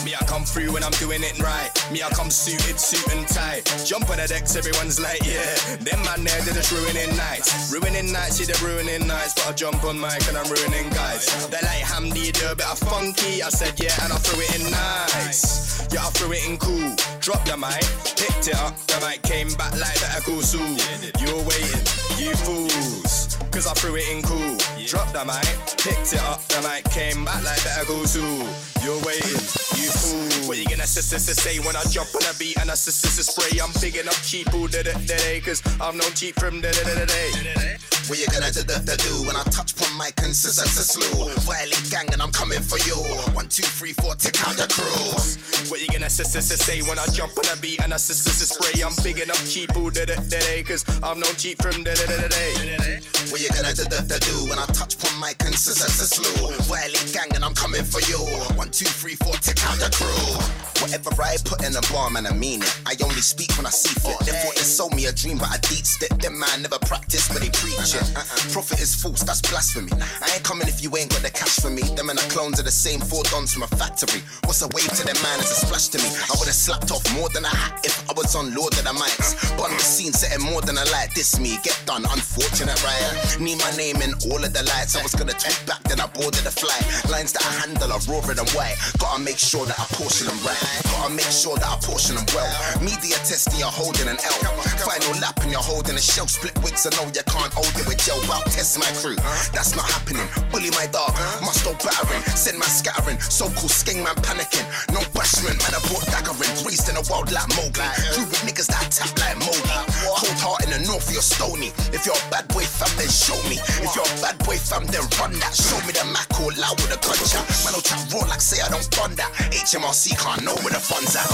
Me, 0.05 0.15
I 0.15 0.25
come 0.25 0.45
through 0.45 0.73
when 0.73 0.85
I'm 0.85 0.95
doing 1.03 1.23
it 1.23 1.39
right. 1.41 1.69
Me, 1.91 2.03
I 2.03 2.09
come 2.11 2.31
suited, 2.31 2.79
suit 2.79 3.05
and 3.13 3.27
tie. 3.27 3.61
Jump 3.85 4.09
on 4.09 4.19
the 4.19 4.29
decks, 4.29 4.55
everyone's 4.55 5.01
like, 5.01 5.21
yeah. 5.27 5.51
Them 5.83 6.01
man 6.05 6.23
there, 6.23 6.41
they're 6.43 6.55
just 6.55 6.71
ruining 6.71 7.11
nights. 7.17 7.75
Ruining 7.75 8.13
nights, 8.13 8.39
yeah, 8.39 8.47
they're 8.55 8.63
ruining 8.63 9.07
nights. 9.07 9.35
But 9.35 9.49
I 9.49 9.53
jump 9.53 9.83
on 9.85 10.01
mic 10.01 10.23
and 10.29 10.39
I'm 10.39 10.47
ruining 10.47 10.89
guys. 10.91 11.27
They're 11.51 11.61
like, 11.63 11.83
Hamdi, 11.83 12.33
do 12.33 12.53
a 12.53 12.55
bit 12.55 12.71
of 12.71 12.79
funky. 12.79 13.43
I 13.43 13.51
said, 13.51 13.75
yeah, 13.83 13.99
and 14.05 14.13
I 14.13 14.17
threw 14.17 14.39
it 14.41 14.63
in 14.63 14.71
nice. 14.71 15.91
Yeah, 15.93 16.07
I 16.07 16.11
threw 16.15 16.33
it 16.33 16.47
in 16.49 16.57
cool. 16.57 16.95
Drop 17.19 17.45
the 17.45 17.57
mic, 17.57 17.83
picked 18.15 18.47
it 18.47 18.55
up. 18.63 18.79
The 18.87 18.97
mic 19.03 19.23
came 19.23 19.53
back 19.59 19.73
like 19.75 19.99
that, 20.07 20.23
cool 20.23 20.41
soon. 20.41 20.79
You're 21.19 21.43
waiting, 21.43 21.85
you 22.15 22.31
fools. 22.47 23.37
Cause 23.51 23.67
I 23.67 23.75
threw 23.75 23.97
it 23.97 24.09
in 24.09 24.23
cool. 24.23 24.57
Drop 24.91 25.13
the 25.13 25.25
mic, 25.25 25.47
picked 25.79 26.13
it 26.15 26.23
up. 26.27 26.43
The 26.49 26.59
mic 26.67 26.83
came 26.91 27.25
back 27.25 27.45
like 27.45 27.63
better 27.63 27.87
go 27.87 28.03
soon. 28.05 28.43
You're 28.83 28.99
waiting, 29.07 29.39
you 29.79 29.87
fool. 29.87 30.49
What 30.51 30.59
you 30.59 30.67
gonna 30.67 30.83
s- 30.83 30.99
s- 30.99 31.31
say 31.39 31.61
when 31.61 31.77
I 31.77 31.85
jump 31.95 32.11
on 32.17 32.27
a 32.27 32.35
beat 32.35 32.57
and 32.59 32.69
I 32.69 32.73
s- 32.73 32.89
s- 32.89 33.23
spray? 33.23 33.61
I'm 33.61 33.71
big 33.81 33.95
enough 33.95 34.19
cheap 34.27 34.53
all 34.53 34.67
day, 34.67 34.83
day, 34.83 35.41
cause 35.47 35.63
I'm 35.81 35.97
no 35.97 36.03
cheap 36.19 36.41
from 36.41 36.61
day, 36.61 36.73
day, 36.73 37.07
day. 37.07 37.79
What 38.09 38.19
you 38.19 38.27
gonna 38.35 38.51
do, 38.51 38.65
do, 38.65 38.97
do, 38.97 39.23
when 39.31 39.37
I 39.37 39.45
touch 39.55 39.77
pon 39.77 39.97
mic 39.97 40.19
and 40.27 40.35
s- 40.35 40.59
s- 40.59 40.59
s- 40.59 40.99
slow? 40.99 41.29
Violate 41.47 41.89
gang 41.91 42.13
and 42.13 42.21
I'm 42.21 42.33
coming 42.33 42.59
for 42.61 42.79
you. 42.79 42.97
One, 43.39 43.47
two, 43.47 43.63
three, 43.63 43.93
four, 43.93 44.17
take 44.17 44.43
out 44.43 44.57
the 44.57 44.67
crew. 44.67 45.71
What 45.71 45.81
you 45.81 45.87
gonna 45.87 46.07
s- 46.07 46.19
say 46.67 46.83
when 46.83 46.99
I 46.99 47.07
jump 47.15 47.39
on 47.39 47.47
a 47.47 47.57
beat 47.61 47.79
and 47.81 47.93
I 47.93 47.97
s- 47.97 48.11
s- 48.11 48.49
spray? 48.51 48.83
I'm 48.83 48.95
big 49.05 49.21
enough 49.21 49.39
cheap 49.49 49.71
all 49.77 49.91
day, 49.91 50.07
day, 50.07 50.17
day, 50.27 50.63
cause 50.65 50.83
I'm 51.05 51.21
no 51.21 51.31
cheap 51.39 51.63
from 51.63 51.85
day, 51.85 51.95
day, 51.95 52.07
day, 52.07 52.29
day. 52.29 53.01
What 53.31 53.41
you 53.41 53.49
gonna 53.51 53.73
do, 53.73 53.85
do, 53.85 53.99
do, 54.11 54.19
do 54.19 54.51
when 54.51 54.59
I 54.59 54.67
touch 54.67 54.80
pon 54.89 55.21
mic 55.21 55.37
and 55.45 55.55
s- 55.55 55.69
s- 55.69 55.83
s- 55.83 56.11
slow? 56.17 56.49
Violate 56.65 57.13
gang 57.13 57.29
and 57.35 57.45
I'm 57.45 57.55
coming 57.55 57.85
for 57.85 58.01
you. 58.11 58.19
One, 58.57 58.71
two, 58.71 58.87
three, 58.87 59.15
four, 59.17 59.35
take 59.35 59.63
out 59.67 59.77
the 59.79 59.91
crew. 59.93 60.37
Whatever 60.81 61.11
I 61.23 61.37
put 61.45 61.63
in 61.65 61.77
a 61.77 61.83
bar, 61.93 62.09
man, 62.09 62.27
I 62.27 62.33
mean 62.33 62.63
it. 62.63 62.73
I 62.87 62.97
only 63.05 63.21
speak 63.21 63.53
when 63.59 63.67
I 63.67 63.71
see 63.71 63.93
fit. 64.01 64.19
They 64.25 64.33
thought 64.33 64.55
they 64.57 64.65
sold 64.65 64.95
me 64.95 65.07
a 65.07 65.13
dream, 65.13 65.37
but 65.37 65.51
I 65.51 65.59
deep 65.69 65.85
step. 65.85 66.17
Them 66.21 66.39
man 66.39 66.63
never 66.63 66.79
practice, 66.79 67.29
but 67.29 67.41
they 67.43 67.51
preach 67.51 67.95
it. 67.95 68.07
Profit 68.53 68.81
is 68.81 68.95
false, 68.95 69.23
that's 69.23 69.43
blasphemy. 69.43 69.93
I 69.93 70.33
ain't 70.35 70.43
coming 70.43 70.69
if 70.69 70.83
you 70.83 70.97
ain't 70.97 71.11
got 71.11 71.21
the 71.23 71.31
cash 71.31 71.61
for 71.61 71.69
me. 71.71 71.83
Them 71.97 72.09
and 72.09 72.19
the 72.19 72.25
clones 72.33 72.59
are 72.59 72.65
the 72.65 72.73
same 72.73 73.01
four 73.01 73.23
dons 73.25 73.53
from 73.53 73.65
a 73.65 73.67
factory. 73.69 74.23
What's 74.49 74.63
a 74.63 74.69
wave 74.73 74.89
to 74.89 75.05
them 75.05 75.21
man 75.23 75.39
is 75.41 75.51
a 75.53 75.67
splash 75.67 75.89
to 75.93 75.99
me. 75.99 76.09
I 76.09 76.33
would've 76.41 76.55
slapped 76.57 76.91
off 76.91 77.05
more 77.15 77.29
than 77.29 77.45
a 77.45 77.53
hat 77.53 77.85
if 77.85 78.09
I 78.09 78.15
was 78.17 78.35
on 78.35 78.55
Lord 78.55 78.73
of 78.73 78.85
the 78.85 78.97
Mics. 78.97 79.37
But 79.61 79.69
on 79.71 79.77
the 79.77 79.85
scene, 79.85 80.13
setting 80.13 80.41
more 80.45 80.63
than 80.63 80.79
a 80.79 80.85
light. 80.97 81.13
This 81.15 81.39
me, 81.39 81.59
get 81.63 81.77
done, 81.85 82.05
unfortunate, 82.09 82.81
right? 82.83 83.37
Need 83.39 83.59
my 83.59 83.71
name 83.77 84.01
in 84.01 84.15
all 84.33 84.41
of 84.43 84.53
the 84.57 84.60
lights. 84.65 84.97
I 84.97 85.03
was 85.03 85.15
gonna 85.15 85.37
tweet 85.37 85.61
back, 85.67 85.83
then 85.85 86.01
I 86.01 86.07
boarded 86.07 86.45
the 86.45 86.53
flight. 86.53 86.83
Lines 87.11 87.33
that 87.33 87.45
I 87.45 87.53
handle 87.67 87.93
are 87.93 88.03
raw 88.09 88.21
and 88.25 88.51
white. 88.57 88.77
Gotta 88.99 89.21
make 89.21 89.39
sure 89.39 89.67
that 89.67 89.79
I 89.79 89.87
portion 89.95 90.27
them 90.27 90.39
right. 90.45 90.59
Gotta 90.91 91.15
make 91.15 91.31
sure 91.31 91.57
that 91.57 91.69
I 91.69 91.77
portion 91.81 92.17
them 92.17 92.27
well. 92.35 92.51
Media 92.81 93.17
testing, 93.25 93.59
you're 93.61 93.73
holding 93.73 94.09
an 94.09 94.19
L. 94.21 94.39
Final 94.83 95.15
lap 95.21 95.39
and 95.43 95.51
you're 95.51 95.63
holding 95.63 95.97
a 95.97 96.03
shell. 96.03 96.27
Split 96.27 96.57
wigs, 96.63 96.87
I 96.87 96.91
know 96.97 97.07
you 97.11 97.25
can't 97.25 97.53
hold 97.53 97.73
it 97.77 97.87
with 97.87 97.99
gel. 98.01 98.19
Wow, 98.29 98.43
test 98.51 98.79
my 98.79 98.91
crew. 99.01 99.17
That's 99.53 99.77
not 99.77 99.87
happening. 99.87 100.27
Bully 100.51 100.71
my 100.77 100.87
dog, 100.91 101.13
must 101.45 101.65
go 101.65 101.73
battering. 101.79 102.23
Send 102.35 102.59
my 102.59 102.67
scattering. 102.67 103.19
So 103.21 103.47
called 103.53 103.73
skeng 103.73 104.03
man 104.03 104.17
panicking. 104.25 104.67
No 104.91 105.01
bashment, 105.15 105.59
man, 105.63 105.73
I 105.77 105.81
brought 105.89 106.07
daggering. 106.11 106.53
Raised 106.67 106.89
in 106.89 106.97
a 106.97 107.05
world 107.11 107.31
like 107.33 107.49
Mowgli. 107.57 107.87
Crew 108.15 108.27
with 108.27 108.43
niggas 108.47 108.69
that 108.73 108.91
tap 108.91 109.13
like 109.21 109.39
Mowgli. 109.39 109.79
Cold 110.19 110.39
heart 110.41 110.65
in 110.65 110.71
the 110.71 110.81
north, 110.87 111.07
you're 111.13 111.23
stony. 111.23 111.73
If 111.93 112.07
you're 112.07 112.17
a 112.17 112.31
bad 112.31 112.49
boy 112.49 112.65
fam, 112.65 112.91
then 112.97 113.09
show 113.09 113.39
me. 113.49 113.59
If 113.85 113.95
you're 113.95 114.07
a 114.07 114.17
bad 114.23 114.39
boy 114.45 114.50
fam, 114.59 114.87
then 114.87 115.05
run 115.21 115.33
that. 115.39 115.55
Show 115.55 115.79
me 115.87 115.93
the 115.93 116.05
Mac 116.11 116.31
or 116.41 116.51
loud 116.59 116.77
with 116.81 116.91
a 116.95 116.99
gunshot. 116.99 117.45
Man, 117.65 117.73
don't 117.77 117.85
chat 117.85 118.01
raw 118.13 118.27
like 118.27 118.41
say 118.41 118.59
I 118.63 118.69
don't 118.69 118.87
fund 118.95 119.17
that. 119.19 119.31
HMRC 119.53 120.17
can't 120.19 120.43
know 120.45 120.55
where 120.65 120.73
the 120.75 120.81
funds 120.83 121.15
at. 121.17 121.27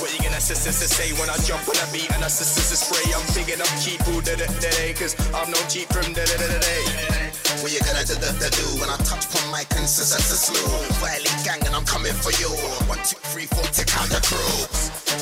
What 0.00 0.12
you 0.12 0.18
gonna 0.20 0.36
s- 0.42 0.50
s- 0.50 0.66
s- 0.66 0.90
say 0.90 1.12
when 1.20 1.30
I 1.30 1.36
jump 1.46 1.64
on 1.68 1.76
a 1.78 1.86
beat 1.92 2.10
and 2.12 2.22
I 2.22 2.28
s- 2.30 2.40
s- 2.42 2.58
s- 2.58 2.80
spray? 2.84 3.04
I'm 3.14 3.24
big 3.34 3.48
enough 3.52 3.70
cheap 3.82 4.00
all 4.08 4.20
day, 4.20 4.36
day, 4.36 4.48
day, 4.60 4.92
cause 4.94 5.14
I'm 5.34 5.50
no 5.50 5.60
cheap 5.68 5.88
from 5.92 6.12
day, 6.12 6.26
day, 6.26 6.36
day. 6.60 6.84
What 7.62 7.72
you 7.72 7.80
gonna 7.80 8.04
do, 8.04 8.14
do, 8.14 8.28
do, 8.38 8.48
do 8.50 8.66
when 8.78 8.90
I 8.90 8.96
touch 9.02 9.26
pon 9.32 9.42
my 9.50 9.64
and 9.74 9.84
s- 9.88 9.98
s- 9.98 10.12
s- 10.14 10.46
slow? 10.46 10.68
Violate 11.02 11.40
gang 11.44 11.60
and 11.66 11.74
I'm 11.74 11.84
coming 11.84 12.14
for 12.14 12.30
you. 12.38 12.50
One, 12.86 13.00
two, 13.02 13.18
three, 13.32 13.46
four, 13.46 13.64
take 13.72 13.90
out 13.98 14.08
the 14.10 14.20
crew. 14.22 14.54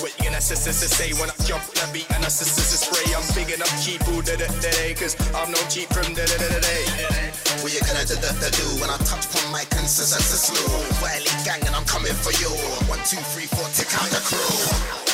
What 0.02 0.12
you 0.18 0.24
gonna 0.28 0.36
s- 0.43 0.52
s- 0.52 0.66
s- 0.68 0.93
say 0.93 1.12
when 1.14 1.31
I 1.31 1.36
jump 1.47 1.64
on 1.64 1.89
a 1.89 1.93
beat 1.93 2.06
and 2.10 2.24
I 2.24 2.27
s- 2.28 2.43
s- 2.43 2.59
s- 2.59 2.81
spray? 2.85 3.09
I'm 3.14 3.24
big 3.35 3.51
enough 3.55 3.73
cheap 3.85 4.02
all 4.09 4.20
day, 4.20 4.36
day, 4.36 4.48
day, 4.60 4.94
cause 4.94 5.16
I'm 5.35 5.51
no 5.51 5.60
cheap 5.70 5.89
from 5.93 6.12
day, 6.14 6.27
day, 6.27 7.36
What 7.63 7.73
you 7.73 7.81
gonna 7.81 8.05
do, 8.05 8.15
do, 8.17 8.51
do, 8.51 8.65
when 8.81 8.91
I 8.91 8.97
touch 8.99 9.27
upon 9.27 9.53
my 9.53 9.61
and 9.77 9.85
s- 9.87 10.01
s- 10.01 10.15
s- 10.15 10.47
slow? 10.49 10.79
Violate 11.01 11.45
gang 11.45 11.61
and 11.67 11.75
I'm 11.75 11.85
coming 11.85 12.15
for 12.15 12.33
you. 12.43 12.51
One, 12.89 13.01
two, 13.05 13.21
three, 13.33 13.47
four, 13.47 13.67
take 13.75 13.93
out 13.95 14.09
the 14.11 14.21
crew. 14.21 15.06